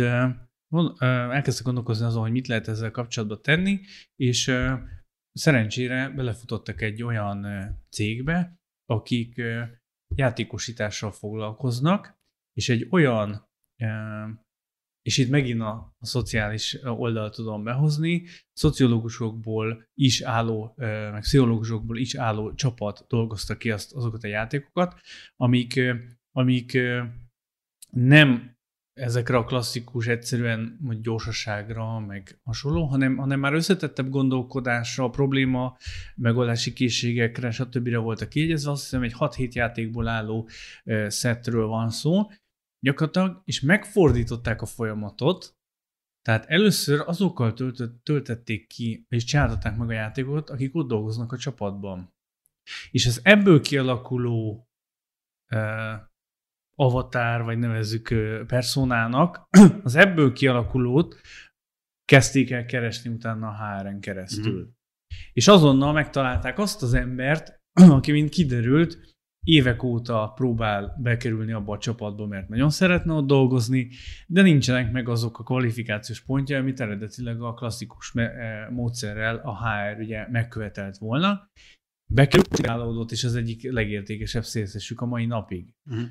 [1.29, 3.79] elkezdtek gondolkozni azon, hogy mit lehet ezzel kapcsolatban tenni,
[4.15, 4.51] és
[5.31, 7.47] szerencsére belefutottak egy olyan
[7.89, 8.55] cégbe,
[8.85, 9.41] akik
[10.15, 12.17] játékosítással foglalkoznak,
[12.53, 13.47] és egy olyan,
[15.05, 20.73] és itt megint a, a szociális oldalt tudom behozni, szociológusokból is álló,
[21.11, 24.95] meg pszichológusokból is álló csapat dolgozta ki azt, azokat a játékokat,
[25.35, 25.79] amik,
[26.31, 26.77] amik
[27.89, 28.57] nem
[28.93, 35.77] ezekre a klasszikus, egyszerűen hogy gyorsaságra, meg hasonló, hanem, hanem már összetettebb gondolkodásra, a probléma
[36.15, 37.95] megoldási készségekre, stb.
[37.95, 38.71] voltak kiegyezve.
[38.71, 40.49] Azt hiszem, egy 6-7 játékból álló
[41.07, 42.27] szettről van szó,
[42.85, 45.57] gyakorlatilag, és megfordították a folyamatot,
[46.21, 51.37] tehát először azokkal töltött, töltették ki, és csináltatták meg a játékot, akik ott dolgoznak a
[51.37, 52.13] csapatban.
[52.91, 54.67] És az ebből kialakuló
[55.51, 55.93] uh,
[56.75, 58.07] avatar, vagy nevezzük
[58.47, 59.47] personának,
[59.83, 61.21] az ebből kialakulót
[62.05, 64.65] kezdték el keresni utána a HR-en keresztül.
[64.65, 64.69] Mm.
[65.33, 67.61] És azonnal megtalálták azt az embert,
[67.97, 69.14] aki, mint kiderült,
[69.45, 73.89] évek óta próbál bekerülni abba a csapatba, mert nagyon szeretne ott dolgozni,
[74.27, 78.13] de nincsenek meg azok a kvalifikációs pontja, amit eredetileg a klasszikus
[78.69, 81.49] módszerrel a HR ugye megkövetelt volna,
[82.07, 85.73] bekerült, és az egyik legértékesebb szélszesük a mai napig.
[85.85, 86.05] Uh-huh.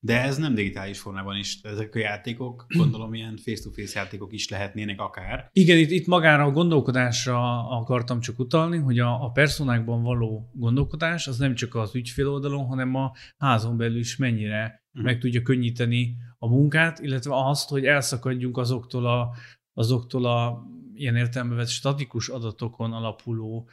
[0.00, 1.60] De ez nem digitális formában is.
[1.62, 5.48] Ezek a játékok, gondolom ilyen face-to-face játékok is lehetnének akár.
[5.52, 11.26] Igen, itt, itt magára a gondolkodásra akartam csak utalni, hogy a, a personákban való gondolkodás
[11.26, 15.04] az nem csak az ügyfél oldalon, hanem a házon belül is mennyire uh-huh.
[15.04, 19.30] meg tudja könnyíteni a munkát, illetve azt, hogy elszakadjunk azoktól a,
[19.72, 20.62] azoktól a
[20.94, 23.68] ilyen értelmevet statikus adatokon alapuló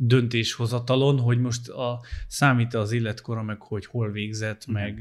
[0.00, 4.72] döntéshozatalon, hogy most a, számít az életkora, meg hogy hol végzett, mm.
[4.72, 5.00] meg,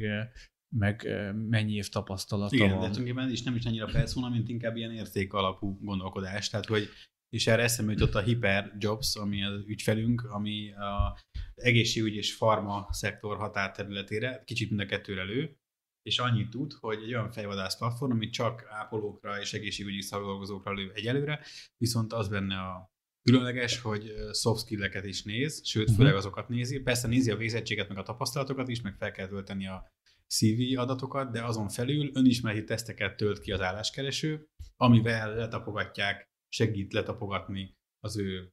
[0.75, 1.07] meg
[1.49, 2.79] mennyi év tapasztalata Igen, van.
[2.79, 6.49] de tulajdonképpen is nem is annyira persona, mint inkább ilyen érték alapú gondolkodás.
[6.49, 6.89] Tehát, hogy
[7.29, 11.19] és erre eszembe jutott a Hyper Jobs, ami az ügyfelünk, ami a
[11.55, 15.57] egészségügy és farma szektor határterületére, kicsit mind a kettőre elő,
[16.01, 20.91] és annyit tud, hogy egy olyan fejvadász platform, ami csak ápolókra és egészségügyi szakdolgozókra lő
[20.93, 21.45] egyelőre,
[21.77, 22.94] viszont az benne a
[23.30, 25.97] különleges, hogy soft skill-eket is néz, sőt, uh-huh.
[25.97, 26.80] főleg azokat nézi.
[26.80, 29.93] Persze nézi a végzettséget, meg a tapasztalatokat is, meg fel kell tölteni a
[30.28, 37.76] CV adatokat, de azon felül önismereti teszteket tölt ki az álláskereső, amivel letapogatják, segít letapogatni
[37.99, 38.51] az ő,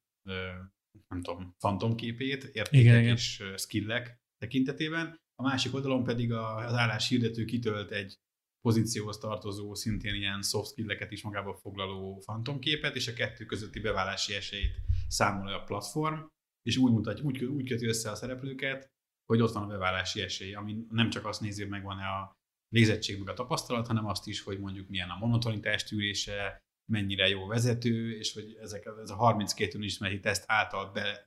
[1.08, 3.56] nem tudom, fantomképét, értékek igen, és igen.
[3.56, 5.20] skillek tekintetében.
[5.34, 8.16] A másik oldalon pedig az állás hirdető kitölt egy
[8.62, 14.34] pozícióhoz tartozó, szintén ilyen soft skill-eket is magába foglaló fantomképet, és a kettő közötti beválási
[14.34, 14.74] esélyt
[15.08, 16.20] számolja a platform,
[16.62, 18.90] és úgy, mutatja, úgy, úgy köti össze a szereplőket,
[19.24, 22.36] hogy ott van a beválási esély, ami nem csak azt nézi, hogy megvan-e a
[22.68, 26.58] végzettség meg a tapasztalat, hanem azt is, hogy mondjuk milyen a monotonitás tűrése,
[26.92, 31.24] mennyire jó vezető, és hogy ezek, ez a 32 önismereti teszt által be,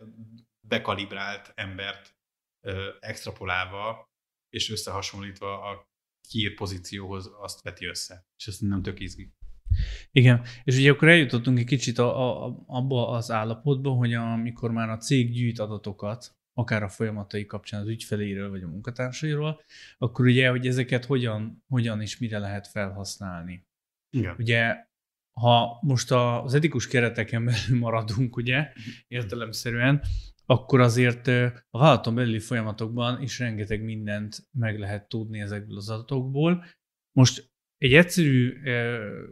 [0.67, 2.15] bekalibrált embert
[2.65, 4.09] ö, extrapolálva
[4.49, 5.93] és összehasonlítva a
[6.27, 8.25] kiírt pozícióhoz azt veti össze.
[8.37, 9.33] És ezt nem tök izgi.
[10.11, 14.89] Igen, és ugye akkor eljutottunk egy kicsit a, a, abba az állapotba, hogy amikor már
[14.89, 19.61] a cég gyűjt adatokat, akár a folyamatai kapcsán az ügyfeléről vagy a munkatársairól,
[19.97, 23.67] akkor ugye, hogy ezeket hogyan, hogyan és mire lehet felhasználni.
[24.09, 24.35] Igen.
[24.37, 24.75] Ugye,
[25.31, 28.71] ha most az etikus kereteken belül maradunk, ugye,
[29.07, 30.01] értelemszerűen,
[30.45, 31.27] akkor azért
[31.69, 36.65] a vállalaton belüli folyamatokban is rengeteg mindent meg lehet tudni ezekből az adatokból.
[37.11, 38.61] Most egy egyszerű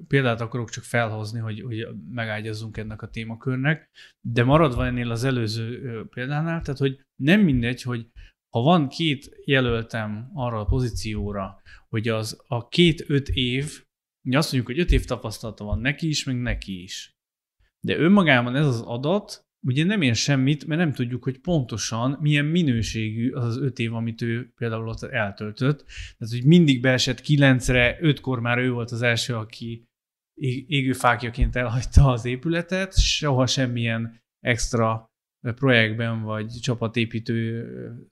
[0.08, 3.90] példát akarok csak felhozni, hogy, hogy megágyazzunk ennek a témakörnek,
[4.22, 8.08] de maradva ennél az előző példánál, tehát hogy nem mindegy, hogy
[8.50, 13.84] ha van két jelöltem arra a pozícióra, hogy az a két-öt év,
[14.28, 17.12] ugye azt mondjuk, hogy öt év tapasztalata van neki is, meg neki is.
[17.80, 22.46] De önmagában ez az adat ugye nem ér semmit, mert nem tudjuk, hogy pontosan milyen
[22.46, 25.86] minőségű az az öt év, amit ő például ott eltöltött.
[26.18, 29.88] Tehát, hogy mindig beesett kilencre, ötkor már ő volt az első, aki
[30.68, 35.12] égőfákjaként elhagyta az épületet, soha semmilyen extra
[35.42, 37.68] projektben vagy csapatépítő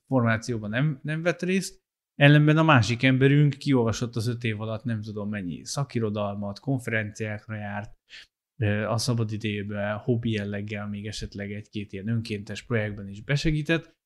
[0.08, 1.80] formációban nem, nem vett részt.
[2.16, 7.94] Ellenben a másik emberünk kiolvasott az öt év alatt nem tudom mennyi szakirodalmat, konferenciákra járt,
[8.88, 14.00] a szabad idejében hobbi jelleggel még esetleg egy-két ilyen önkéntes projektben is besegített.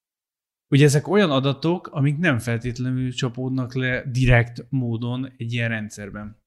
[0.74, 6.44] Ugye ezek olyan adatok, amik nem feltétlenül csapódnak le direkt módon egy ilyen rendszerben.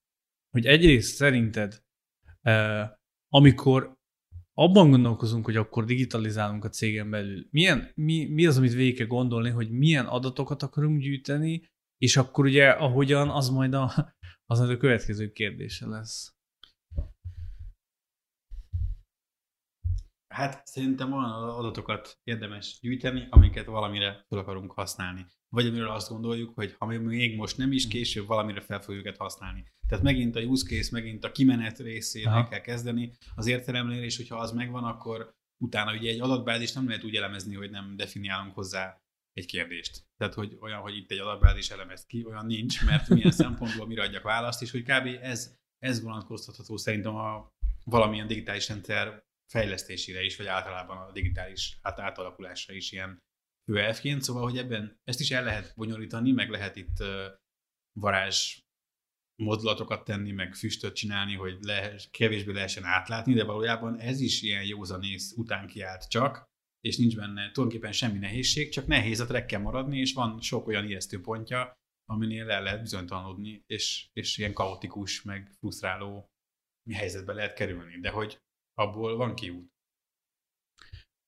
[0.50, 1.82] Hogy egyrészt szerinted,
[3.28, 3.96] amikor
[4.52, 9.06] abban gondolkozunk, hogy akkor digitalizálunk a cégen belül, milyen, mi, mi az, amit végig kell
[9.06, 11.62] gondolni, hogy milyen adatokat akarunk gyűjteni,
[11.96, 14.14] és akkor ugye ahogyan, az majd a,
[14.50, 16.38] az majd a következő kérdése lesz.
[20.29, 25.26] Hát szerintem olyan adatokat érdemes gyűjteni, amiket valamire fel akarunk használni.
[25.49, 29.16] Vagy amiről azt gondoljuk, hogy ha még most nem is, később valamire fel fogjuk őket
[29.16, 29.64] használni.
[29.89, 33.12] Tehát megint a use case, megint a kimenet részére kell kezdeni.
[33.35, 37.55] Az értelemnél, és hogyha az megvan, akkor utána ugye egy adatbázis nem lehet úgy elemezni,
[37.55, 39.03] hogy nem definiálunk hozzá
[39.33, 40.05] egy kérdést.
[40.16, 44.03] Tehát, hogy olyan, hogy itt egy adatbázis elemezt ki, olyan nincs, mert milyen szempontból mire
[44.03, 45.07] adjak választ, és hogy kb.
[45.20, 47.53] ez, ez vonatkoztatható szerintem a
[47.85, 53.18] valamilyen digitális rendszer fejlesztésére is, vagy általában a digitális át, átalakulásra is ilyen
[53.70, 56.96] fő elfként, szóval, hogy ebben ezt is el lehet bonyolítani, meg lehet itt
[58.01, 58.59] varázs
[59.42, 64.64] mozdulatokat tenni, meg füstöt csinálni, hogy le, kevésbé lehessen átlátni, de valójában ez is ilyen
[64.64, 66.44] józanész után kiállt csak,
[66.80, 70.84] és nincs benne tulajdonképpen semmi nehézség, csak nehéz a trekken maradni, és van sok olyan
[70.84, 71.72] ijesztő pontja,
[72.05, 76.26] aminél el lehet bizonytalanodni, és, és ilyen kaotikus, meg frusztráló
[76.92, 78.01] helyzetbe lehet kerülni.
[78.01, 78.38] De hogy
[78.79, 79.72] abból van kiút.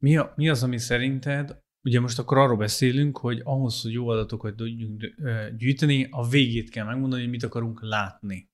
[0.03, 4.09] Mi, a, mi az, ami szerinted, ugye most akkor arról beszélünk, hogy ahhoz, hogy jó
[4.09, 5.15] adatokat tudjunk
[5.57, 8.49] gyűjteni, a végét kell megmondani, hogy mit akarunk látni.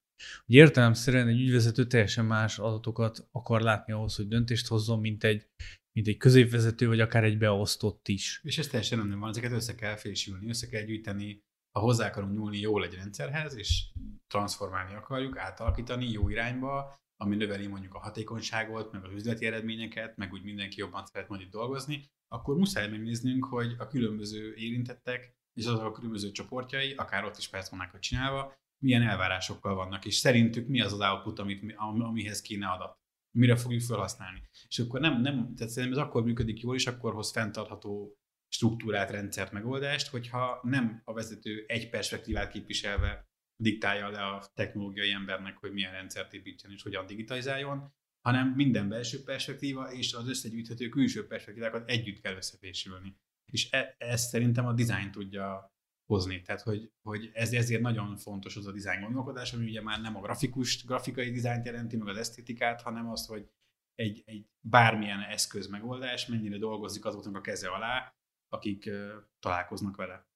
[0.46, 5.46] Ugye értelemszerűen egy ügyvezető teljesen más adatokat akar látni ahhoz, hogy döntést hozzon, mint egy,
[5.92, 8.40] mint egy középvezető, vagy akár egy beosztott is.
[8.42, 11.42] És ez teljesen nem van, ezeket össze kell fésülni, össze kell gyűjteni,
[11.72, 13.92] ha hozzá akarunk nyúlni jól egy rendszerhez, és
[14.26, 20.32] transformálni akarjuk, átalakítani jó irányba, ami növeli mondjuk a hatékonyságot, meg az üzleti eredményeket, meg
[20.32, 25.66] úgy mindenki jobban szeret majd itt dolgozni, akkor muszáj megnéznünk, hogy a különböző érintettek és
[25.66, 27.50] azok a különböző csoportjai, akár ott is
[27.90, 32.98] hogy csinálva, milyen elvárásokkal vannak, és szerintük mi az az output, amit, amihez kéne adat,
[33.30, 34.42] mire fogjuk felhasználni.
[34.68, 39.10] És akkor nem, nem tehát szerintem ez akkor működik jól, és akkor hoz fenntartható struktúrát,
[39.10, 45.72] rendszert, megoldást, hogyha nem a vezető egy perspektívát képviselve diktálja le a technológiai embernek, hogy
[45.72, 51.88] milyen rendszert építsen és hogyan digitalizáljon, hanem minden belső perspektíva és az összegyűjthető külső perspektívákat
[51.90, 53.16] együtt kell összefésülni.
[53.52, 55.74] És e, ezt szerintem a design tudja
[56.06, 56.42] hozni.
[56.42, 60.16] Tehát, hogy, hogy ez, ezért nagyon fontos az a design gondolkodás, ami ugye már nem
[60.16, 63.50] a grafikus, grafikai dizájnt jelenti, meg az esztétikát, hanem azt, hogy
[63.94, 68.14] egy, egy bármilyen eszköz megoldás mennyire dolgozik azoknak a keze alá,
[68.48, 70.26] akik uh, találkoznak vele.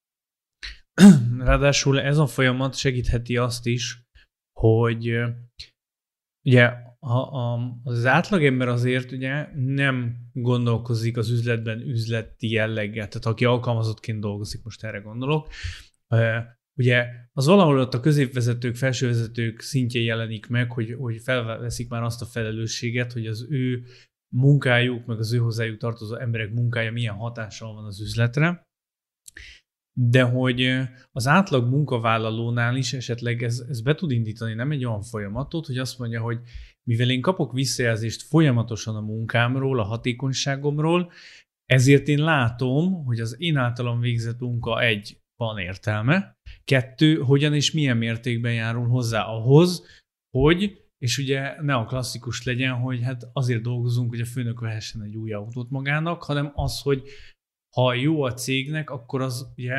[1.38, 4.04] Ráadásul ez a folyamat segítheti azt is,
[4.52, 5.20] hogy
[6.46, 14.20] ugye a, az átlagember azért ugye nem gondolkozik az üzletben üzleti jelleggel, tehát aki alkalmazottként
[14.20, 15.48] dolgozik, most erre gondolok,
[16.74, 22.22] ugye az valahol ott a középvezetők, felsővezetők szintjén jelenik meg, hogy, hogy felveszik már azt
[22.22, 23.84] a felelősséget, hogy az ő
[24.34, 28.68] munkájuk, meg az ő hozzájuk tartozó emberek munkája milyen hatással van az üzletre,
[29.92, 35.02] de hogy az átlag munkavállalónál is esetleg ez, ez be tud indítani nem egy olyan
[35.02, 36.40] folyamatot, hogy azt mondja, hogy
[36.88, 41.12] mivel én kapok visszajelzést folyamatosan a munkámról, a hatékonyságomról,
[41.66, 47.72] ezért én látom, hogy az én általam végzett munka egy, van értelme, Kettő, hogyan és
[47.72, 49.86] milyen mértékben járul hozzá ahhoz,
[50.36, 55.02] hogy, és ugye ne a klasszikus legyen, hogy hát azért dolgozunk, hogy a főnök vehessen
[55.02, 57.02] egy új autót magának, hanem az, hogy
[57.70, 59.74] ha jó a cégnek, akkor az ugye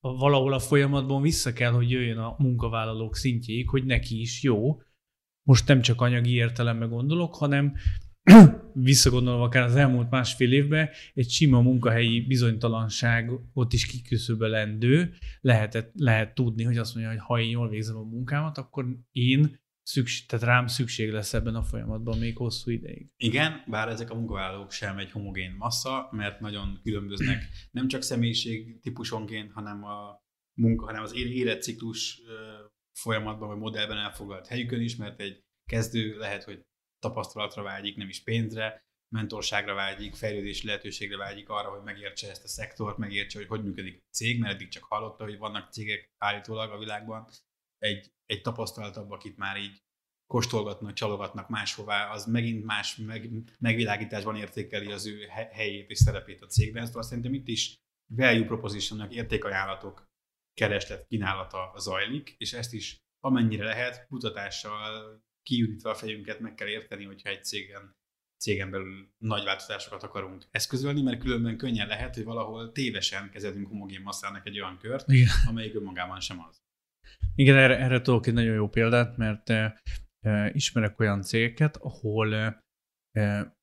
[0.00, 4.80] valahol a folyamatban vissza kell, hogy jöjjön a munkavállalók szintjéig, hogy neki is jó.
[5.42, 7.74] Most nem csak anyagi értelemben gondolok, hanem
[8.72, 16.34] visszagondolva akár az elmúlt másfél évben, egy sima munkahelyi bizonytalanság ott is kiküszöbölendő, lehet, lehet
[16.34, 20.44] tudni, hogy azt mondja, hogy ha én jól végzem a munkámat, akkor én szükség, tehát
[20.44, 23.10] rám szükség lesz ebben a folyamatban még hosszú ideig.
[23.16, 28.80] Igen, bár ezek a munkavállalók sem egy homogén massza, mert nagyon különböznek nem csak személyiség
[28.80, 30.22] típusonként, hanem a
[30.60, 32.20] munka, hanem az életciklus
[32.92, 36.62] folyamatban vagy modellben elfoglalt helyükön is, mert egy kezdő lehet, hogy
[36.98, 42.48] tapasztalatra vágyik, nem is pénzre, mentorságra vágyik, fejlődési lehetőségre vágyik arra, hogy megértse ezt a
[42.48, 46.72] szektort, megértse, hogy hogy működik a cég, mert eddig csak hallotta, hogy vannak cégek állítólag
[46.72, 47.28] a világban.
[47.78, 49.82] Egy, egy tapasztaltabb, akit már így
[50.26, 56.46] kóstolgatnak, csalogatnak máshová, az megint más meg, megvilágításban értékeli az ő helyét és szerepét a
[56.46, 56.86] cégben.
[56.86, 57.76] Szóval szerintem itt is
[58.06, 60.06] value propositionnak értékajánlatok
[60.54, 67.04] kereslet kínálata zajlik, és ezt is amennyire lehet kutatással kiürítve a fejünket meg kell érteni,
[67.04, 67.96] hogyha egy cégen,
[68.40, 74.00] cégen belül nagy változásokat akarunk eszközölni, mert különben könnyen lehet, hogy valahol tévesen kezelünk homogén
[74.00, 75.28] masszának egy olyan kört, Igen.
[75.48, 76.62] amelyik önmagában sem az.
[77.34, 79.80] Igen, erre, erre tudok egy nagyon jó példát, mert e,
[80.52, 82.34] ismerek olyan cégeket, ahol
[83.12, 83.56] e,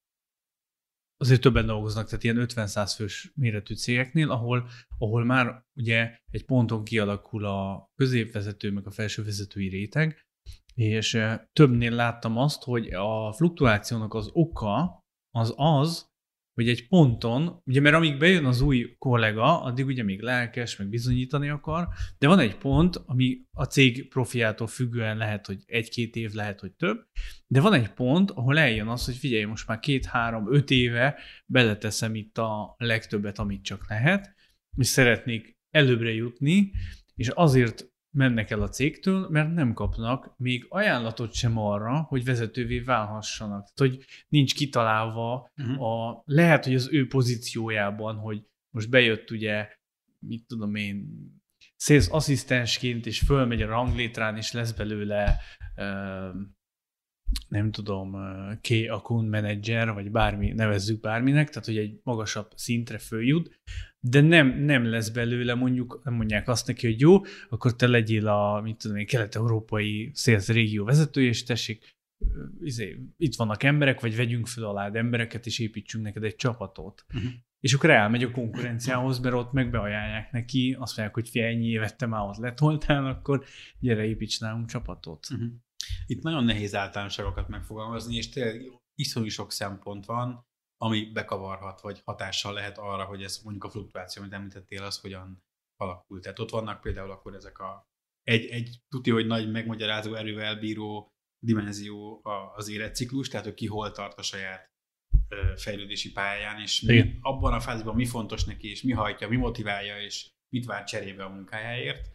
[1.18, 6.84] azért többen dolgoznak, tehát ilyen 50-100 fős méretű cégeknél, ahol, ahol már ugye egy ponton
[6.84, 10.26] kialakul a középvezető, meg a felsővezetői réteg,
[10.74, 11.22] és
[11.54, 15.00] többnél láttam azt, hogy a fluktuációnak az oka
[15.32, 16.14] az az,
[16.56, 20.90] hogy egy ponton, ugye mert amíg bejön az új kollega, addig ugye még lelkes, meg
[20.90, 21.88] bizonyítani akar,
[22.18, 26.72] de van egy pont, ami a cég profiától függően lehet, hogy egy-két év, lehet, hogy
[26.72, 26.98] több,
[27.48, 32.16] de van egy pont, ahol eljön az, hogy figyelj, most már két-három, öt éve beleteszem
[32.16, 34.36] itt a legtöbbet, amit csak lehet,
[34.78, 36.72] és szeretnék előbbre jutni,
[37.16, 42.80] és azért mennek el a cégtől, mert nem kapnak még ajánlatot sem arra, hogy vezetővé
[42.80, 43.72] válhassanak.
[43.74, 45.82] Tehát, hogy nincs kitalálva uh-huh.
[45.82, 49.68] a, lehet, hogy az ő pozíciójában, hogy most bejött ugye,
[50.20, 51.08] mit tudom én,
[51.78, 55.40] sales asszisztensként, és fölmegy a ranglétrán, és lesz belőle
[57.48, 58.16] nem tudom,
[58.62, 63.60] K account manager, vagy bármi, nevezzük bárminek, tehát hogy egy magasabb szintre följut,
[64.10, 68.28] de nem, nem lesz belőle, mondjuk nem mondják azt neki, hogy jó, akkor te legyél
[68.28, 71.96] a, mit tudom én, kelet-európai sales régió vezetője, és tessék,
[72.62, 77.06] izé, itt vannak emberek, vagy vegyünk fel alád embereket, és építsünk neked egy csapatot.
[77.14, 77.32] Uh-huh.
[77.60, 81.68] És akkor elmegy a konkurenciához, mert ott meg beajánlják neki, azt mondják, hogy fél ennyi
[81.68, 83.44] évet te már ott letoltál, akkor
[83.80, 85.28] gyere, építs nálunk csapatot.
[85.32, 85.50] Uh-huh.
[86.06, 88.62] Itt nagyon nehéz általánosságokat megfogalmazni, és tényleg
[88.96, 90.46] iszonyú sok szempont van,
[90.78, 95.44] ami bekavarhat, vagy hatással lehet arra, hogy ez mondjuk a fluktuáció, amit említettél, az hogyan
[95.76, 96.22] alakult.
[96.22, 97.84] Tehát ott vannak például akkor ezek a
[98.24, 101.14] egy, egy tuti, hogy nagy megmagyarázó erővel bíró
[101.46, 102.22] dimenzió
[102.56, 104.74] az életciklus, tehát hogy ki hol tart a saját
[105.56, 110.02] fejlődési pályán, és mi, abban a fázisban mi fontos neki, és mi hajtja, mi motiválja,
[110.02, 112.10] és mit vár cserébe a munkájáért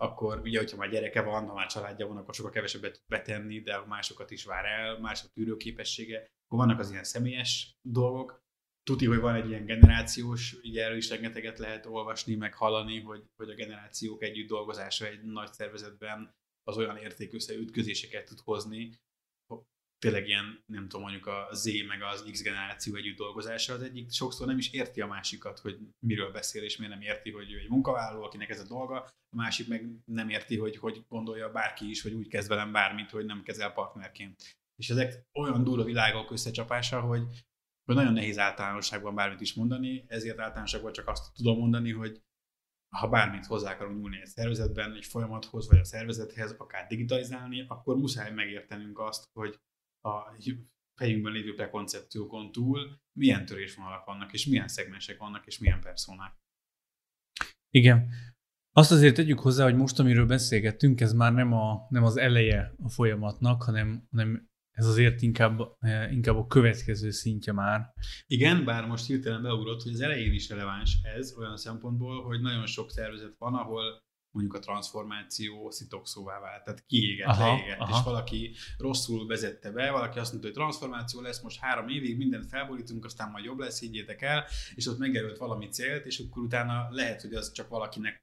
[0.00, 3.78] akkor ugye, hogyha már gyereke van, ha már családja van, akkor sokkal kevesebbet betenni, de
[3.86, 6.26] másokat is vár el, mások tűrőképessége.
[6.48, 8.46] Akkor vannak az ilyen személyes dolgok.
[8.82, 13.24] Tuti, hogy van egy ilyen generációs, ugye erről is rengeteget lehet olvasni, meg hallani, hogy,
[13.36, 18.98] hogy a generációk együtt dolgozása egy nagy szervezetben az olyan értékösszeütközéseket tud hozni,
[19.98, 24.10] tényleg ilyen, nem tudom, mondjuk a Z meg az X generáció együtt dolgozása, az egyik
[24.10, 27.58] sokszor nem is érti a másikat, hogy miről beszél, és miért nem érti, hogy ő
[27.58, 28.96] egy munkavállaló, akinek ez a dolga,
[29.30, 33.10] a másik meg nem érti, hogy hogy gondolja bárki is, hogy úgy kezd velem bármit,
[33.10, 34.57] hogy nem kezel partnerként.
[34.78, 37.22] És ezek olyan durva világok összecsapása, hogy,
[37.84, 42.22] nagyon nehéz általánosságban bármit is mondani, ezért általánosságban csak azt tudom mondani, hogy
[42.88, 47.96] ha bármit hozzá akarunk nyúlni egy szervezetben, egy folyamathoz, vagy a szervezethez, akár digitalizálni, akkor
[47.96, 49.60] muszáj megértenünk azt, hogy
[50.00, 50.36] a
[50.94, 56.36] fejünkben lévő prekoncepciókon túl milyen törésvonalak vannak, és milyen szegmensek vannak, és milyen personák.
[57.70, 58.08] Igen.
[58.72, 62.74] Azt azért tegyük hozzá, hogy most, amiről beszélgettünk, ez már nem, a, nem az eleje
[62.82, 64.48] a folyamatnak, hanem, hanem
[64.78, 67.92] ez azért inkább, eh, inkább a következő szintje már.
[68.26, 72.66] Igen, bár most hirtelen beugrott, hogy az elején is releváns ez olyan szempontból, hogy nagyon
[72.66, 77.98] sok szervezet van, ahol mondjuk a transformáció szitokszóvá vált, tehát kiégett, aha, leégett, aha.
[77.98, 82.46] és valaki rosszul vezette be, valaki azt mondta, hogy transformáció lesz, most három évig mindent
[82.46, 84.44] felborítunk, aztán majd jobb lesz, higgyétek el,
[84.74, 88.22] és ott megjelölt valami célt, és akkor utána lehet, hogy az csak valakinek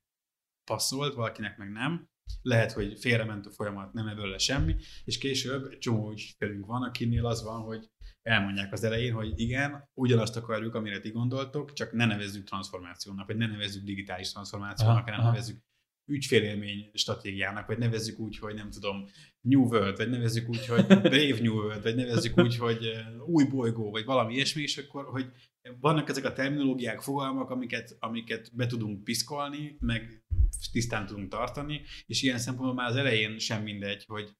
[0.71, 2.07] passzolt, valakinek meg nem.
[2.41, 6.83] Lehet, hogy félrement a folyamat, nem ebből le semmi, és később egy csomó ügyfelünk van,
[6.83, 7.89] akinél az van, hogy
[8.21, 13.37] elmondják az elején, hogy igen, ugyanazt akarjuk, amire ti gondoltok, csak ne nevezzük transformációnak, vagy
[13.37, 15.63] ne nevezzük digitális transformációnak, hanem nevezzük
[16.07, 19.05] ügyfélélmény stratégiának, vagy nevezzük úgy, hogy nem tudom,
[19.41, 23.43] New World, vagy nevezzük úgy, hogy Brave New World, vagy nevezzük úgy, hogy eh, új
[23.43, 25.31] bolygó, vagy valami ilyesmi, és akkor, hogy
[25.79, 30.24] vannak ezek a terminológiák, fogalmak, amiket, amiket be tudunk piszkolni, meg
[30.71, 34.37] tisztán tudunk tartani, és ilyen szempontból már az elején sem mindegy, hogy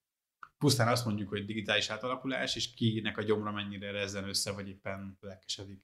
[0.58, 5.18] pusztán azt mondjuk, hogy digitális átalakulás, és kinek a gyomra mennyire rezzen össze, vagy éppen
[5.20, 5.84] lelkesedik.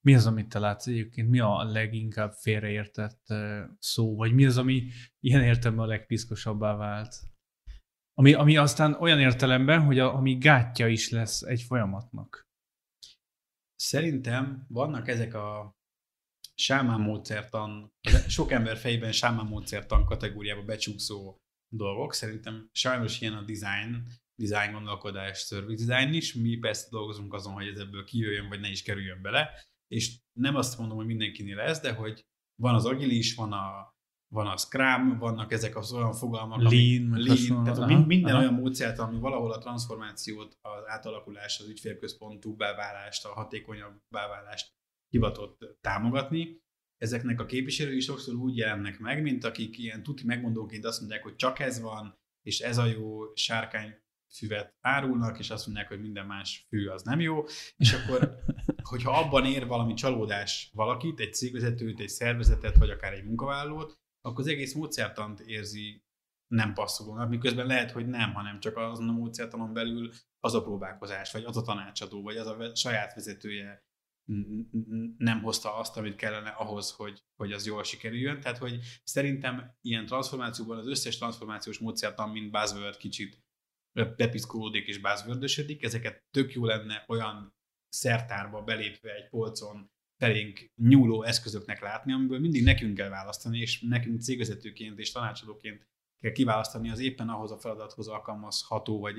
[0.00, 1.28] Mi az, amit te látsz egyébként?
[1.28, 3.26] Mi a leginkább félreértett
[3.78, 4.16] szó?
[4.16, 4.88] Vagy mi az, ami
[5.20, 7.14] ilyen értelemben a legpiszkosabbá vált?
[8.14, 12.48] Ami, ami aztán olyan értelemben, hogy a, ami gátja is lesz egy folyamatnak.
[13.74, 15.75] Szerintem vannak ezek a
[16.56, 17.92] sámán módszertan,
[18.28, 21.36] sok ember fejében sámán módszertan kategóriába becsúszó
[21.68, 22.12] dolgok.
[22.12, 26.34] Szerintem sajnos ilyen a design, design gondolkodás, service design is.
[26.34, 29.50] Mi persze dolgozunk azon, hogy ez ebből kijöjjön, vagy ne is kerüljön bele.
[29.86, 32.24] És nem azt mondom, hogy mindenkinél lesz, de hogy
[32.62, 33.94] van az agilis, van a,
[34.28, 38.42] van a Scrum, vannak ezek az olyan fogalmak, lean, ami, lean tehát aha, minden aha.
[38.42, 44.75] olyan módszert, ami valahol a transformációt, az átalakulás, az ügyfélközpontú beválást, a hatékonyabb beválást
[45.16, 46.64] hivatott támogatni.
[46.96, 51.36] Ezeknek a képviselői sokszor úgy jelennek meg, mint akik ilyen tuti megmondóként azt mondják, hogy
[51.36, 54.04] csak ez van, és ez a jó sárkány
[54.36, 57.44] füvet árulnak, és azt mondják, hogy minden más fű az nem jó,
[57.76, 58.34] és akkor,
[58.90, 64.40] hogyha abban ér valami csalódás valakit, egy cégvezetőt, egy szervezetet, vagy akár egy munkavállalót, akkor
[64.40, 66.04] az egész módszertant érzi
[66.46, 70.10] nem passzolónak, miközben lehet, hogy nem, hanem csak azon a módszertanon belül
[70.40, 73.85] az a próbálkozás, vagy az a tanácsadó, vagy az a saját vezetője
[75.18, 78.40] nem hozta azt, amit kellene ahhoz, hogy, hogy az jól sikerüljön.
[78.40, 83.44] Tehát, hogy szerintem ilyen transformációban az összes transformációs módszertan, mint buzzword kicsit
[84.16, 85.44] bepiszkolódik és buzzword
[85.80, 87.54] ezeket tök jó lenne olyan
[87.88, 94.20] szertárba belépve egy polcon felénk nyúló eszközöknek látni, amiből mindig nekünk kell választani, és nekünk
[94.20, 95.88] cégvezetőként és tanácsadóként
[96.20, 99.18] kell kiválasztani az éppen ahhoz a feladathoz alkalmazható, vagy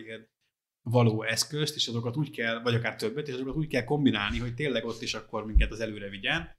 [0.90, 4.54] való eszközt, és azokat úgy kell, vagy akár többet, és azokat úgy kell kombinálni, hogy
[4.54, 6.56] tényleg ott is akkor minket az előre vigyen,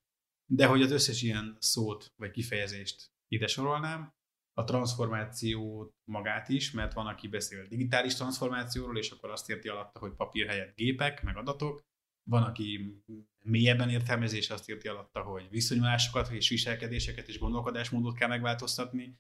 [0.50, 4.16] de hogy az összes ilyen szót, vagy kifejezést ide sorolnám,
[4.52, 9.98] a transformációt magát is, mert van, aki beszél digitális transformációról, és akkor azt érti alatta,
[9.98, 11.86] hogy papír helyett gépek, meg adatok.
[12.30, 13.00] Van, aki
[13.44, 19.18] mélyebben értelmezés azt érti alatta, hogy viszonyulásokat, és viselkedéseket és gondolkodásmódot kell megváltoztatni.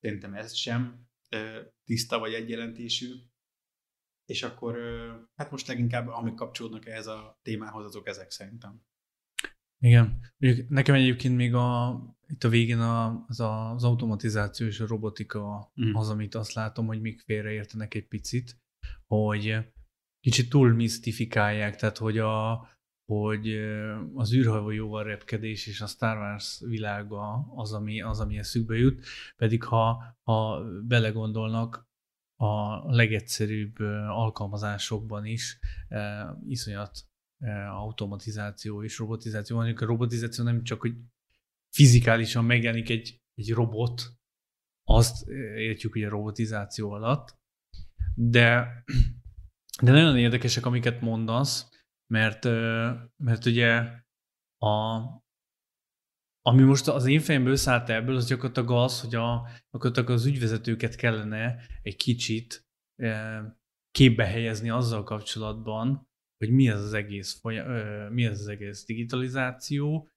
[0.00, 1.08] Szerintem ez sem
[1.84, 3.14] tiszta vagy egyjelentésű
[4.28, 4.76] és akkor
[5.34, 8.82] hát most leginkább amik kapcsolódnak ehhez a témához, azok ezek szerintem.
[9.80, 10.20] Igen.
[10.68, 15.72] nekem egyébként még a, itt a végén a, az, a, az automatizáció és a robotika
[15.82, 15.94] mm.
[15.94, 18.56] az, amit azt látom, hogy még félreértenek egy picit,
[19.06, 19.56] hogy
[20.20, 22.68] kicsit túl misztifikálják, tehát hogy, a,
[23.12, 23.58] hogy
[24.14, 29.06] az űrhajóval repkedés és a Star Wars világa az, ami, az, ami eszükbe jut,
[29.36, 31.87] pedig ha, ha belegondolnak,
[32.40, 33.78] a legegyszerűbb
[34.08, 35.58] alkalmazásokban is
[36.48, 37.06] iszonyat
[37.70, 39.76] automatizáció és robotizáció van.
[39.76, 40.94] A robotizáció nem csak, hogy
[41.70, 44.02] fizikálisan megjelenik egy, egy robot,
[44.84, 47.36] azt értjük ugye robotizáció alatt,
[48.14, 48.68] de,
[49.82, 51.68] de nagyon érdekesek, amiket mondasz,
[52.06, 52.44] mert,
[53.16, 53.92] mert ugye
[54.58, 54.98] a,
[56.48, 60.94] ami most az én fejembe összeállt ebből, az gyakorlatilag az, hogy a, gyakorlatilag az ügyvezetőket
[60.94, 62.66] kellene egy kicsit
[62.96, 63.42] e,
[63.90, 66.08] képbe helyezni azzal kapcsolatban,
[66.38, 67.40] hogy mi ez az egész,
[68.10, 70.08] mi ez az egész digitalizáció,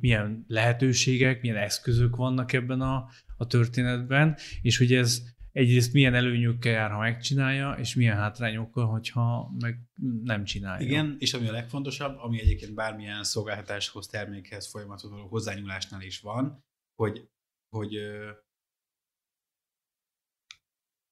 [0.00, 5.22] milyen lehetőségek, milyen eszközök vannak ebben a, a történetben, és hogy ez
[5.52, 9.78] egyrészt milyen előnyökkel jár, ha megcsinálja, és milyen hátrányokkal, hogyha meg
[10.22, 10.86] nem csinálja.
[10.86, 16.64] Igen, és ami a legfontosabb, ami egyébként bármilyen szolgáltatáshoz, termékhez, folyamathoz való hozzányúlásnál is van,
[16.94, 17.28] hogy,
[17.68, 17.98] hogy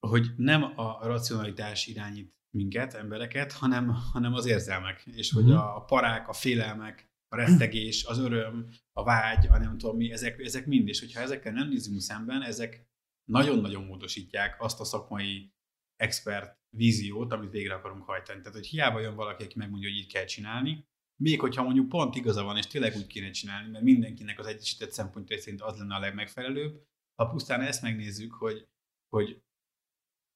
[0.07, 5.07] hogy nem a racionalitás irányít minket, embereket, hanem, hanem az érzelmek.
[5.07, 5.57] És hogy mhm.
[5.57, 10.39] a parák, a félelmek, a rettegés, az öröm, a vágy, a nem tudom mi, ezek,
[10.39, 12.90] ezek mind, és hogyha ezekkel nem nézünk szemben, ezek
[13.31, 15.53] nagyon-nagyon módosítják azt a szakmai
[15.97, 18.39] expert víziót, amit végre akarunk hajtani.
[18.39, 20.89] Tehát, hogy hiába jön valaki, aki megmondja, hogy így kell csinálni,
[21.23, 24.91] még hogyha mondjuk pont igaza van, és tényleg úgy kéne csinálni, mert mindenkinek az egyesített
[24.91, 26.83] szempontja szerint az lenne a legmegfelelőbb,
[27.15, 28.69] ha pusztán ezt megnézzük, hogy,
[29.09, 29.43] hogy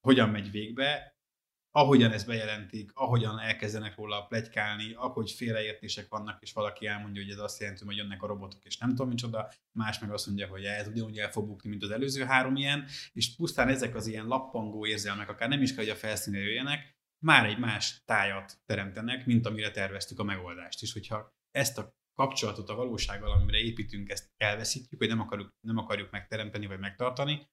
[0.06, 1.13] hogyan megy végbe,
[1.76, 7.38] ahogyan ezt bejelentik, ahogyan elkezdenek róla plegykálni, ahogy félreértések vannak, és valaki elmondja, hogy ez
[7.38, 10.64] azt jelenti, hogy jönnek a robotok, és nem tudom micsoda, más meg azt mondja, hogy
[10.64, 14.26] ez ugyanúgy el fog bukni, mint az előző három ilyen, és pusztán ezek az ilyen
[14.26, 16.94] lappangó érzelmek, akár nem is kell, hogy a felszínre jöjjenek,
[17.24, 20.82] már egy más tájat teremtenek, mint amire terveztük a megoldást.
[20.82, 25.78] És hogyha ezt a kapcsolatot a valósággal, amire építünk, ezt elveszítjük, vagy nem akarjuk, nem
[25.78, 27.48] akarjuk megteremteni, vagy megtartani,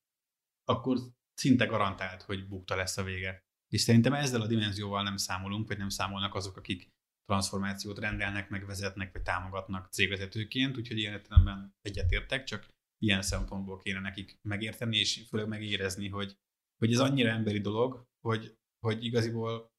[0.64, 0.98] akkor
[1.34, 3.49] szinte garantált, hogy bukta lesz a vége.
[3.73, 6.89] És szerintem ezzel a dimenzióval nem számolunk, vagy nem számolnak azok, akik
[7.26, 12.68] transformációt rendelnek, megvezetnek, vagy támogatnak cégvezetőként, úgyhogy ilyen értelemben egyetértek, csak
[12.98, 16.38] ilyen szempontból kéne nekik megérteni, és főleg megérezni, hogy,
[16.77, 19.72] hogy ez annyira emberi dolog, hogy, hogy igaziból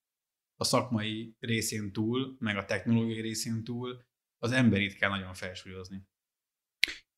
[0.57, 4.05] a szakmai részén túl, meg a technológiai részén túl
[4.39, 6.07] az emberit kell nagyon felsúlyozni.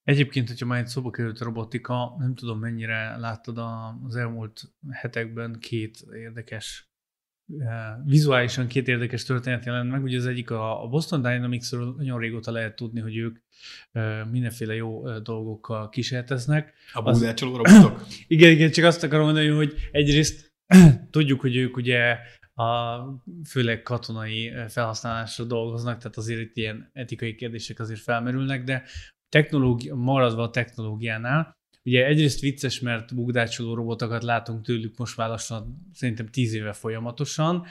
[0.04, 3.58] Egyébként, hogyha már egy szóba került a robotika, nem tudom mennyire láttad
[4.04, 6.90] az elmúlt hetekben két érdekes,
[7.58, 7.66] eh,
[8.04, 10.02] vizuálisan két érdekes történet jelent meg.
[10.02, 13.38] Ugye az egyik a Boston Dynamics-ről nagyon régóta lehet tudni, hogy ők
[13.92, 16.74] eh, mindenféle jó eh, dolgokkal kísérleteznek.
[16.92, 18.06] A búzácsoló robotok?
[18.26, 20.54] igen, igen, csak azt akarom mondani, hogy egyrészt
[21.10, 22.18] tudjuk, hogy ők ugye
[22.54, 23.00] a
[23.48, 28.82] főleg katonai felhasználásra dolgoznak, tehát azért itt ilyen etikai kérdések azért felmerülnek, de
[29.34, 35.88] technológia, maradva a technológiánál, ugye egyrészt vicces, mert bugdácsoló robotokat látunk tőlük most már lassan
[35.92, 37.66] szerintem tíz éve folyamatosan.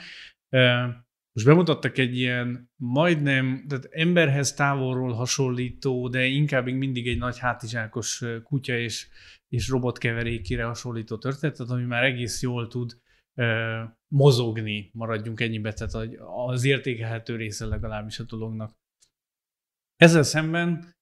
[1.32, 7.38] Most bemutattak egy ilyen majdnem, tehát emberhez távolról hasonlító, de inkább még mindig egy nagy
[7.38, 9.08] hátizsákos kutya és,
[9.48, 13.00] és robot keverékére hasonlító történetet, ami már egész jól tud
[14.08, 16.08] mozogni, maradjunk ennyibe, tehát
[16.46, 18.72] az értékelhető része legalábbis a dolognak.
[19.96, 20.93] Ezzel szemben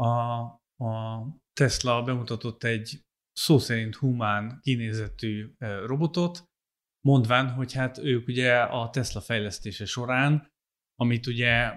[0.00, 0.40] a,
[0.84, 1.22] a
[1.52, 3.00] Tesla bemutatott egy
[3.32, 5.54] szó szerint humán kinézetű
[5.84, 6.44] robotot,
[7.06, 10.52] mondván, hogy hát ők ugye a Tesla fejlesztése során,
[10.94, 11.72] amit ugye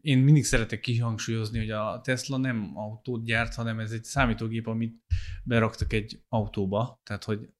[0.00, 4.98] én mindig szeretek kihangsúlyozni, hogy a Tesla nem autót gyárt, hanem ez egy számítógép, amit
[5.44, 7.50] beraktak egy autóba, tehát hogy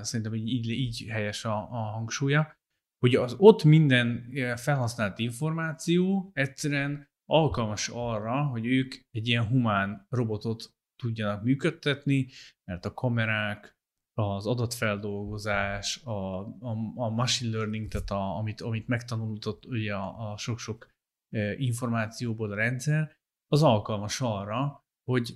[0.00, 2.56] szerintem így, így helyes a, a hangsúlya,
[2.98, 10.72] hogy az ott minden felhasznált információ egyszerűen alkalmas arra, hogy ők egy ilyen humán robotot
[10.96, 12.28] tudjanak működtetni,
[12.64, 13.76] mert a kamerák,
[14.14, 20.36] az adatfeldolgozás, a, a, a machine learning, tehát a, amit, amit megtanultott ugye a, a
[20.36, 20.88] sok-sok
[21.30, 25.34] e, információból a rendszer, az alkalmas arra, hogy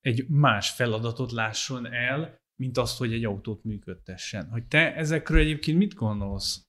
[0.00, 4.48] egy más feladatot lásson el, mint azt, hogy egy autót működtessen.
[4.48, 6.62] Hogy te ezekről egyébként mit gondolsz?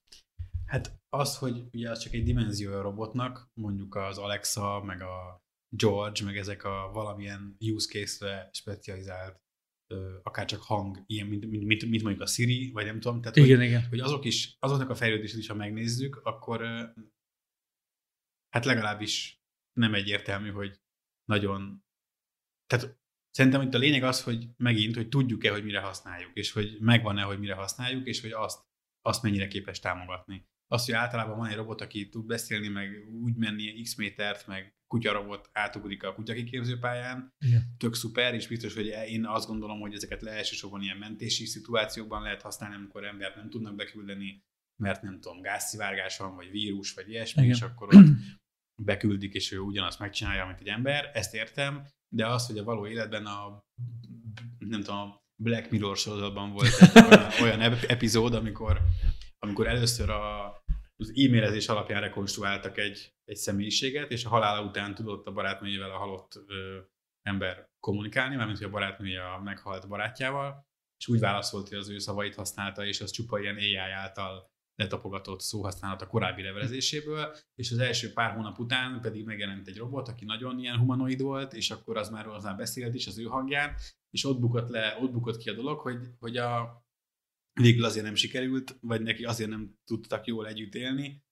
[0.66, 5.42] Hát az, hogy ugye az csak egy dimenzió a robotnak, mondjuk az Alexa, meg a
[5.76, 9.40] George, meg ezek a valamilyen use case-re specializált
[10.22, 13.36] akár csak hang, ilyen, mint, mint, mint, mint mondjuk a Siri, vagy nem tudom, tehát
[13.36, 13.88] igen, hogy, igen.
[13.88, 16.60] hogy azok is, azoknak a fejlődését is, ha megnézzük, akkor
[18.48, 20.80] hát legalábbis nem egyértelmű, hogy
[21.24, 21.84] nagyon,
[22.66, 22.98] tehát
[23.30, 27.22] szerintem itt a lényeg az, hogy megint, hogy tudjuk-e, hogy mire használjuk, és hogy megvan-e,
[27.22, 28.66] hogy mire használjuk, és hogy azt,
[29.00, 33.34] azt mennyire képes támogatni az, hogy általában van egy robot, aki tud beszélni, meg úgy
[33.34, 37.74] menni x métert, meg kutyarobot átugrik a kutyakiképzőpályán, Igen.
[37.78, 42.22] tök szuper, és biztos, hogy én azt gondolom, hogy ezeket le elsősorban ilyen mentési szituációkban
[42.22, 44.42] lehet használni, amikor embert nem tudnak beküldeni,
[44.82, 47.54] mert nem tudom, gázszivárgás van, vagy vírus, vagy ilyesmi, Igen.
[47.54, 48.06] és akkor ott
[48.84, 52.86] beküldik, és ő ugyanazt megcsinálja, mint egy ember, ezt értem, de az, hogy a való
[52.86, 53.64] életben a
[54.58, 58.80] nem tudom, a Black Mirror sorozatban volt egy olyan, olyan epizód, amikor
[59.38, 60.46] amikor először a,
[61.00, 65.98] az e-mailezés alapján rekonstruáltak egy, egy személyiséget, és a halála után tudott a barátnőjével a
[65.98, 66.78] halott ö,
[67.22, 70.66] ember kommunikálni, mármint hogy a barátnője a meghalt barátjával,
[70.98, 75.40] és úgy válaszolt, hogy az ő szavait használta, és az csupa ilyen AI által letapogatott
[75.40, 80.24] szóhasználat a korábbi levelezéséből, és az első pár hónap után pedig megjelent egy robot, aki
[80.24, 83.74] nagyon ilyen humanoid volt, és akkor az már hozzá beszélt is az ő hangján,
[84.10, 86.82] és ott bukott le, ott bukott ki a dolog, hogy, hogy a,
[87.60, 91.22] végül azért nem sikerült, vagy neki azért nem tudtak jól együtt élni,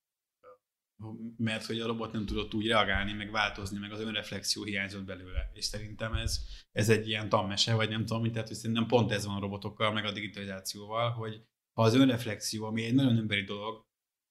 [1.37, 5.51] mert hogy a robot nem tudott úgy reagálni, meg változni, meg az önreflexió hiányzott belőle.
[5.53, 6.41] És szerintem ez,
[6.73, 9.93] ez egy ilyen tanmese, vagy nem tudom tehát hogy szerintem pont ez van a robotokkal,
[9.93, 11.43] meg a digitalizációval, hogy
[11.73, 13.85] ha az önreflexió, ami egy nagyon emberi dolog,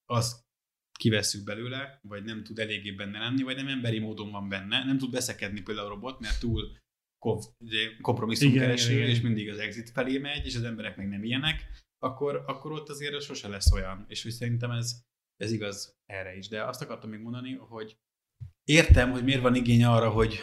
[0.06, 0.44] az
[1.00, 4.98] kivesszük belőle, vagy nem tud eléggé benne lenni, vagy nem emberi módon van benne, nem
[4.98, 6.78] tud beszekedni például a robot, mert túl
[8.02, 12.72] kompromisszumkereső, és mindig az exit felé megy, és az emberek meg nem ilyenek, akkor, akkor
[12.72, 14.06] ott azért sose lesz olyan.
[14.08, 15.02] És hogy szerintem ez,
[15.36, 16.48] ez igaz erre is.
[16.48, 17.98] De azt akartam még mondani, hogy
[18.64, 20.40] értem, hogy miért van igény arra, hogy,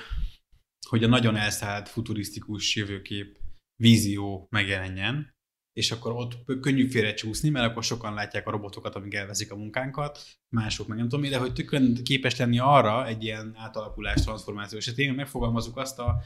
[0.89, 3.39] hogy a nagyon elszállt futurisztikus jövőkép
[3.77, 5.31] vízió megjelenjen,
[5.73, 10.19] és akkor ott könnyű félrecsúszni, mert akkor sokan látják a robotokat, amik elveszik a munkánkat,
[10.55, 15.15] mások meg nem tudom, de hogy tükön képes lenni arra egy ilyen átalakulás, transformáció esetén,
[15.15, 16.23] megfogalmazunk azt a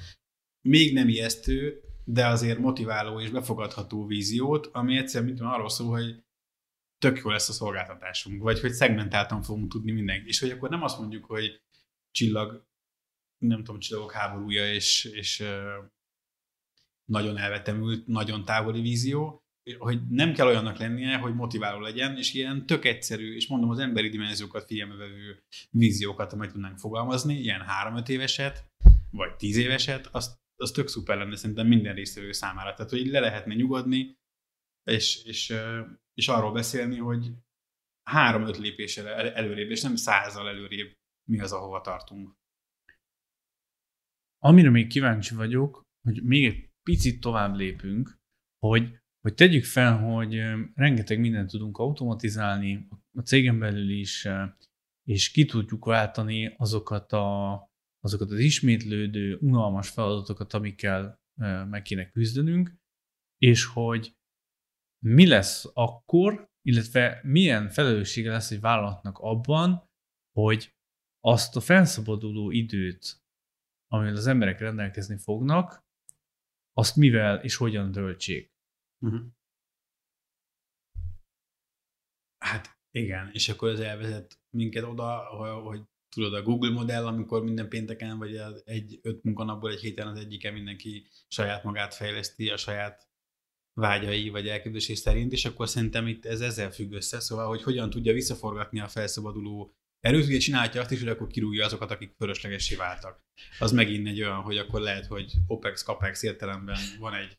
[0.68, 6.24] még nem ijesztő, de azért motiváló és befogadható víziót, ami egyszerűen mint arról szól, hogy
[6.98, 10.28] tök jó lesz a szolgáltatásunk, vagy hogy szegmentáltan fogunk tudni mindenki.
[10.28, 11.62] És hogy akkor nem azt mondjuk, hogy
[12.10, 12.66] csillag,
[13.38, 15.44] nem tudom, csillagok háborúja, és, és
[17.04, 19.40] nagyon elvetemült, nagyon távoli vízió,
[19.78, 23.78] hogy nem kell olyannak lennie, hogy motiváló legyen, és ilyen tök egyszerű, és mondom az
[23.78, 28.64] emberi dimenziókat figyelme vevő víziókat, amit tudnánk fogalmazni, ilyen három-öt éveset,
[29.10, 32.74] vagy tíz éveset, azt, az tök szuper lenne szerintem minden résztvevő számára.
[32.74, 34.18] Tehát, hogy le lehetne nyugodni,
[34.90, 35.54] és, és,
[36.14, 37.32] és arról beszélni, hogy
[38.02, 40.92] három-öt lépéssel előrébb, és nem százal előrébb
[41.28, 42.34] mi az, ahova tartunk.
[44.38, 48.16] Amire még kíváncsi vagyok, hogy még egy picit tovább lépünk,
[48.58, 50.34] hogy, hogy tegyük fel, hogy
[50.74, 54.28] rengeteg mindent tudunk automatizálni a cégen belül is,
[55.04, 57.52] és ki tudjuk váltani azokat, a,
[58.06, 61.20] azokat az ismétlődő, unalmas feladatokat, amikkel
[61.68, 62.74] meg kéne küzdenünk,
[63.38, 64.16] és hogy
[65.04, 69.90] mi lesz akkor, illetve milyen felelőssége lesz egy vállalatnak abban,
[70.32, 70.74] hogy
[71.20, 73.24] azt a felszabaduló időt,
[73.86, 75.84] amivel az emberek rendelkezni fognak,
[76.72, 78.52] azt mivel és hogyan töltsék.
[79.04, 79.26] Uh-huh.
[82.38, 85.18] Hát igen, és akkor ez elvezet minket oda,
[85.62, 90.18] hogy tudod, a Google modell, amikor minden pénteken, vagy egy öt munkanapból egy héten az
[90.18, 93.08] egyiken mindenki saját magát fejleszti, a saját
[93.80, 97.90] vágyai vagy elképzelés szerint, és akkor szerintem itt ez ezzel függ össze, szóval, hogy hogyan
[97.90, 102.74] tudja visszaforgatni a felszabaduló erőt, ugye csinálja azt is, hogy akkor kirúgja azokat, akik fölöslegessé
[102.74, 103.24] váltak.
[103.58, 107.38] Az megint egy olyan, hogy akkor lehet, hogy OPEX, CAPEX értelemben van egy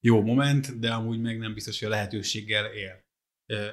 [0.00, 3.05] jó moment, de amúgy meg nem biztos, hogy a lehetőséggel él.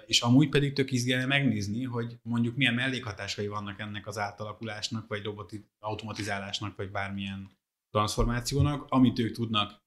[0.06, 5.24] És amúgy pedig tök izgélne megnézni, hogy mondjuk milyen mellékhatásai vannak ennek az átalakulásnak, vagy
[5.24, 7.52] roboti automatizálásnak, vagy bármilyen
[7.90, 9.82] transformációnak, amit ők tudnak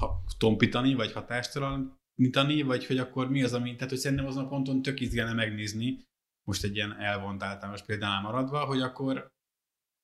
[0.00, 4.48] ha, tompítani, vagy hatástalanítani, vagy hogy akkor mi az, ami, tehát hogy szerintem azon a
[4.48, 6.08] ponton tök izgélne megnézni,
[6.48, 9.32] most egy ilyen elvont általános példánál maradva, hogy akkor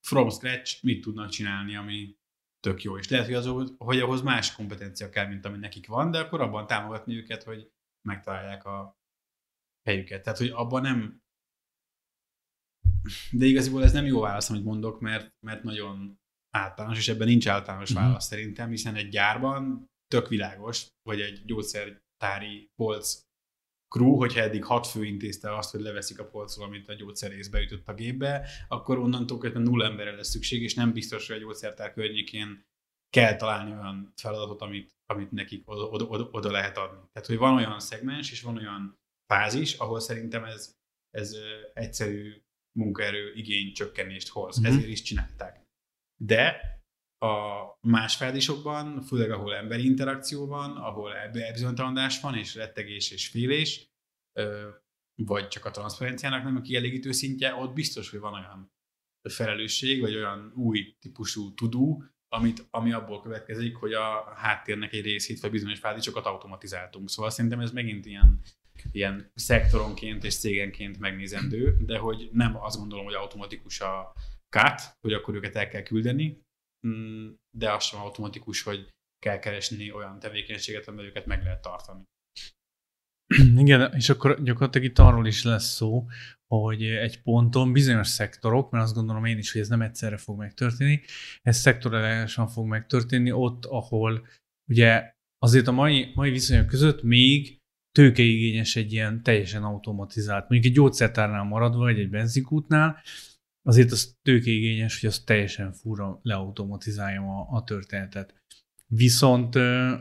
[0.07, 2.17] from scratch mit tudnak csinálni, ami
[2.61, 2.99] tök jó.
[2.99, 6.41] És lehet, hogy, az, hogy ahhoz más kompetencia kell, mint ami nekik van, de akkor
[6.41, 7.71] abban támogatni őket, hogy
[8.07, 8.97] megtalálják a
[9.89, 10.23] helyüket.
[10.23, 11.21] Tehát, hogy abban nem...
[13.33, 16.19] De igaziból ez nem jó válasz, amit mondok, mert, mert nagyon
[16.51, 18.03] általános, és ebben nincs általános mm-hmm.
[18.03, 23.21] válasz szerintem, hiszen egy gyárban tök világos, vagy egy gyógyszertári polc
[23.95, 27.89] crew, hogyha eddig hat fő intézte azt, hogy leveszik a polcról, amit a gyógyszerész beütött
[27.89, 31.93] a gépbe, akkor onnantól kezdve null emberre lesz szükség, és nem biztos, hogy a gyógyszertár
[31.93, 32.65] környékén
[33.11, 37.09] kell találni olyan feladatot, amit, amit nekik oda, oda, oda, oda lehet adni.
[37.13, 40.77] Tehát, hogy van olyan szegmens, és van olyan fázis, ahol szerintem ez,
[41.11, 41.37] ez
[41.75, 42.43] egyszerű
[42.79, 44.61] munkaerő igény csökkenést hoz.
[44.61, 44.71] Mm-hmm.
[44.71, 45.65] Ezért is csinálták.
[46.23, 46.61] De
[47.19, 53.91] a más fázisokban, főleg ahol emberi interakció van, ahol elbizonytalanodás van, és rettegés és félés,
[55.23, 58.73] vagy csak a transzparenciának nem a kielégítő szintje, ott biztos, hogy van olyan
[59.29, 62.05] felelősség, vagy olyan új típusú tudó,
[62.37, 67.09] amit, ami abból következik, hogy a háttérnek egy részét, vagy bizonyos fázisokat automatizáltunk.
[67.09, 68.41] Szóval szerintem ez megint ilyen,
[68.93, 74.13] ilyen szektoronként és cégenként megnézendő, de hogy nem azt gondolom, hogy automatikus a
[74.49, 76.43] cut, hogy akkor őket el kell küldeni,
[76.87, 78.89] mm, de az sem automatikus, hogy
[79.19, 82.03] kell keresni olyan tevékenységet, amivel őket meg lehet tartani.
[83.57, 86.07] Igen, és akkor gyakorlatilag itt arról is lesz szó,
[86.47, 90.39] hogy egy ponton bizonyos szektorok, mert azt gondolom én is, hogy ez nem egyszerre fog
[90.39, 91.01] megtörténni,
[91.43, 94.27] ez szektorálisan fog megtörténni ott, ahol
[94.71, 97.61] ugye azért a mai, mai viszonyok között még
[97.93, 103.03] tőkeigényes egy ilyen teljesen automatizált, mondjuk egy gyógyszertárnál maradva, vagy egy benzinkútnál,
[103.63, 108.35] azért az tőkeigényes, hogy az teljesen fura leautomatizáljam a, a történetet.
[108.87, 109.59] Viszont,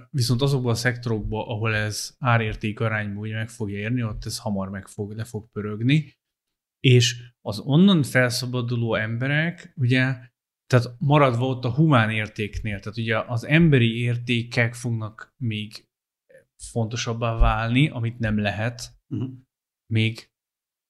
[0.10, 4.70] viszont azokban a szektorokban, ahol ez árérték arányban ugye meg fogja érni, ott ez hamar
[4.70, 6.14] meg fog, le fog pörögni,
[6.86, 10.18] és az onnan felszabaduló emberek, ugye,
[10.66, 15.88] tehát maradva ott a humán értéknél, tehát ugye az emberi értékek fognak még
[16.56, 19.34] fontosabbá válni, amit nem lehet, uh-huh.
[19.94, 20.30] még,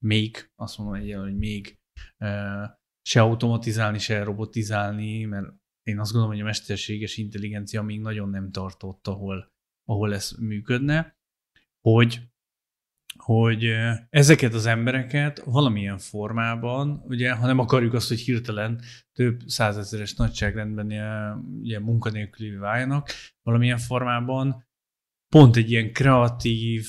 [0.05, 1.79] még, azt mondom egy hogy még
[3.01, 5.47] se automatizálni, se robotizálni, mert
[5.83, 9.51] én azt gondolom, hogy a mesterséges intelligencia még nagyon nem tartott, ahol,
[9.83, 11.17] ahol ez működne,
[11.81, 12.19] hogy,
[13.17, 13.71] hogy
[14.09, 18.81] ezeket az embereket valamilyen formában, ugye, ha nem akarjuk azt, hogy hirtelen
[19.13, 20.85] több százezeres nagyságrendben
[21.59, 23.09] ugye, munkanélküli váljanak,
[23.41, 24.65] valamilyen formában
[25.29, 26.87] pont egy ilyen kreatív,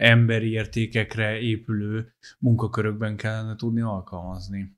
[0.00, 4.76] emberi értékekre épülő munkakörökben kellene tudni alkalmazni.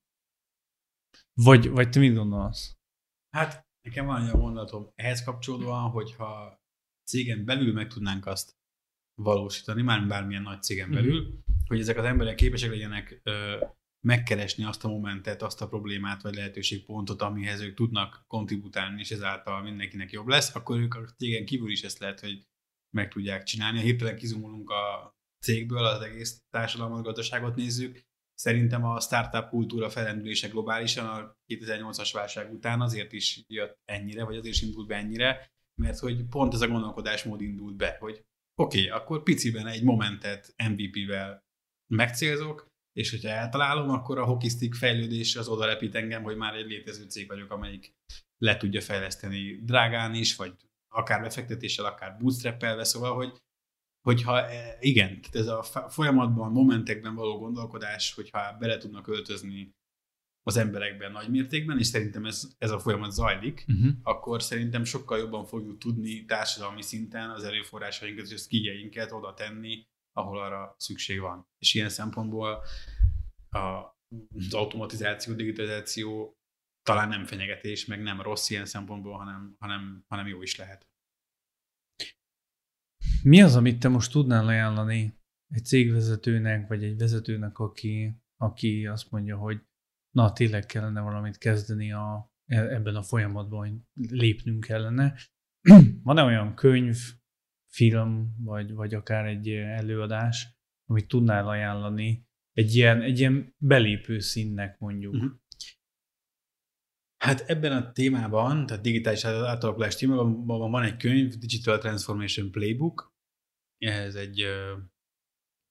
[1.33, 2.77] Vagy, vagy te mit gondolsz?
[3.37, 6.61] Hát nekem van egy mondatom ehhez kapcsolódóan, hogyha
[7.05, 8.60] cégen belül meg tudnánk azt
[9.23, 10.97] valósítani, már bármilyen nagy cégen Mhm.
[10.97, 11.35] belül, mm-hmm.
[11.67, 13.65] hogy ezek az emberek képesek legyenek ö,
[14.07, 19.63] megkeresni azt a momentet, azt a problémát vagy lehetőségpontot, amihez ők tudnak kontributálni, és ezáltal
[19.63, 22.47] mindenkinek jobb lesz, akkor ők a cégen kívül is ezt lehet, hogy
[22.97, 23.79] meg tudják csinálni.
[23.79, 30.49] Ha hirtelen kizumulunk a cégből, az egész társadalmat, gazdaságot nézzük, szerintem a startup kultúra felendülése
[30.49, 35.53] globálisan a 2008-as válság után azért is jött ennyire, vagy azért is indult be ennyire,
[35.75, 38.25] mert hogy pont ez a gondolkodásmód indult be, hogy
[38.61, 41.45] oké, okay, akkor piciben egy momentet MVP-vel
[41.95, 46.67] megcélzok, és hogyha eltalálom, akkor a hokisztik fejlődés az oda repít engem, hogy már egy
[46.67, 47.93] létező cég vagyok, amelyik
[48.39, 50.55] le tudja fejleszteni drágán is, vagy
[50.93, 53.39] akár befektetéssel, akár bootstrap szóval, hogy
[54.01, 59.75] hogyha e, igen, tehát ez a folyamatban, momentekben való gondolkodás, hogyha bele tudnak öltözni
[60.43, 63.93] az emberekben nagy mértékben, és szerintem ez, ez a folyamat zajlik, Uh-huh.
[64.03, 69.87] akkor szerintem sokkal jobban fogjuk tudni társadalmi szinten az erőforrásainkat és a skijeinket oda tenni,
[70.13, 71.47] ahol arra szükség van.
[71.59, 72.63] És ilyen szempontból
[73.49, 73.59] a,
[74.37, 76.35] az automatizáció, digitalizáció
[76.83, 80.89] talán nem fenyegetés, meg nem rossz ilyen szempontból, hanem, hanem, hanem jó is lehet.
[83.23, 85.19] Mi az, amit te most tudnál ajánlani
[85.55, 89.61] egy cégvezetőnek, vagy egy vezetőnek, aki, aki azt mondja, hogy
[90.11, 95.17] na, tényleg kellene valamit kezdeni a, ebben a folyamatban, hogy lépnünk kellene.
[96.03, 96.97] Van-e olyan könyv,
[97.73, 104.79] film, vagy, vagy akár egy előadás, amit tudnál ajánlani egy ilyen, egy ilyen belépő színnek
[104.79, 105.15] mondjuk?
[105.15, 105.27] Mhm.
[107.17, 113.15] Hát ebben a témában, tehát digitális átalakulás témában van egy könyv, Digital Transformation Playbook.
[113.79, 114.45] Ez egy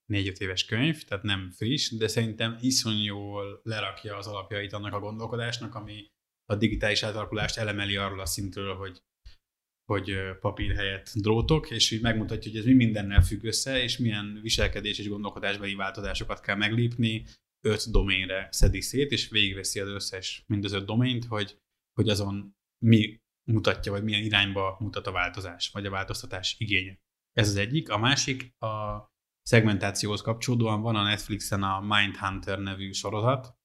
[0.10, 5.00] négy-öt éves könyv, tehát nem friss, de szerintem iszonyú jól lerakja az alapjait annak a
[5.00, 6.08] gondolkodásnak, ami
[6.46, 9.02] a digitális átalakulást elemeli arról a szintről, hogy,
[9.86, 14.40] hogy papír helyett drótok, és így megmutatja, hogy ez mi mindennel függ össze, és milyen
[14.42, 17.26] viselkedés és gondolkodásbeli változásokat kell meglépni,
[17.66, 21.58] öt doménre szedi szét, és végigveszi az összes, mind az öt domént, hogy,
[21.94, 22.56] hogy azon
[22.86, 23.20] mi
[23.52, 27.00] mutatja, vagy milyen irányba mutat a változás, vagy a változtatás igénye.
[27.34, 27.90] Ez az egyik.
[27.90, 29.06] A másik, a
[29.50, 33.58] szegmentációhoz kapcsolódóan van a Netflixen a Mindhunter nevű sorozat,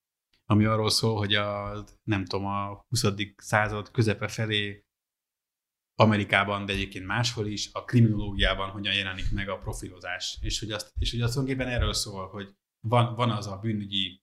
[0.44, 3.04] ami arról szól, hogy a, nem tudom, a 20.
[3.36, 4.84] század közepe felé
[5.94, 10.38] Amerikában, de egyébként máshol is, a kriminológiában hogyan jelenik meg a profilozás.
[10.40, 14.22] És hogy azt, és hogy azt tulajdonképpen erről szól, hogy van, van az a bűnügyi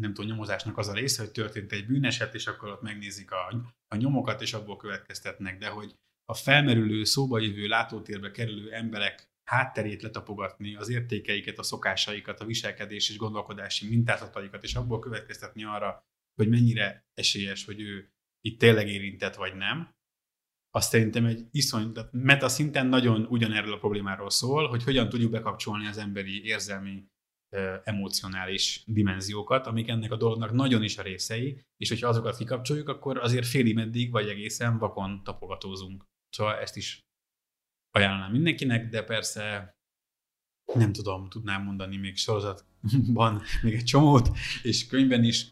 [0.00, 3.54] nem tudom, nyomozásnak az a része, hogy történt egy bűneset, és akkor ott megnézik a,
[3.88, 5.94] a nyomokat, és abból következtetnek, de hogy
[6.24, 13.10] a felmerülő, szóba jövő, látótérbe kerülő emberek hátterét letapogatni, az értékeiket, a szokásaikat, a viselkedés
[13.10, 16.04] és gondolkodási mintázataikat, és abból következtetni arra,
[16.34, 19.96] hogy mennyire esélyes, hogy ő itt tényleg érintett, vagy nem,
[20.70, 25.86] azt szerintem egy iszony, meta szinten nagyon ugyanerről a problémáról szól, hogy hogyan tudjuk bekapcsolni
[25.86, 27.06] az emberi érzelmi
[27.84, 33.18] emocionális dimenziókat, amik ennek a dolognak nagyon is a részei, és hogyha azokat kikapcsoljuk, akkor
[33.18, 36.04] azért félig meddig vagy egészen vakon tapogatózunk.
[36.28, 37.07] Szóval ezt is
[37.90, 39.76] ajánlom mindenkinek, de persze
[40.74, 44.30] nem tudom, tudnám mondani még sorozatban még egy csomót,
[44.62, 45.50] és könyvben is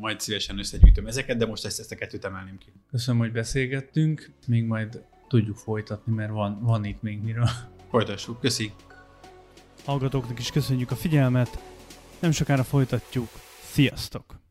[0.00, 2.72] majd szívesen összegyűjtöm ezeket, de most ezt, ezt a kettőt emelném ki.
[2.90, 7.48] Köszönöm, hogy beszélgettünk, még majd tudjuk folytatni, mert van, van itt még miről.
[7.90, 8.72] Folytassuk, köszi!
[9.84, 11.62] Hallgatóknak is köszönjük a figyelmet,
[12.20, 13.28] nem sokára folytatjuk.
[13.62, 14.47] Sziasztok!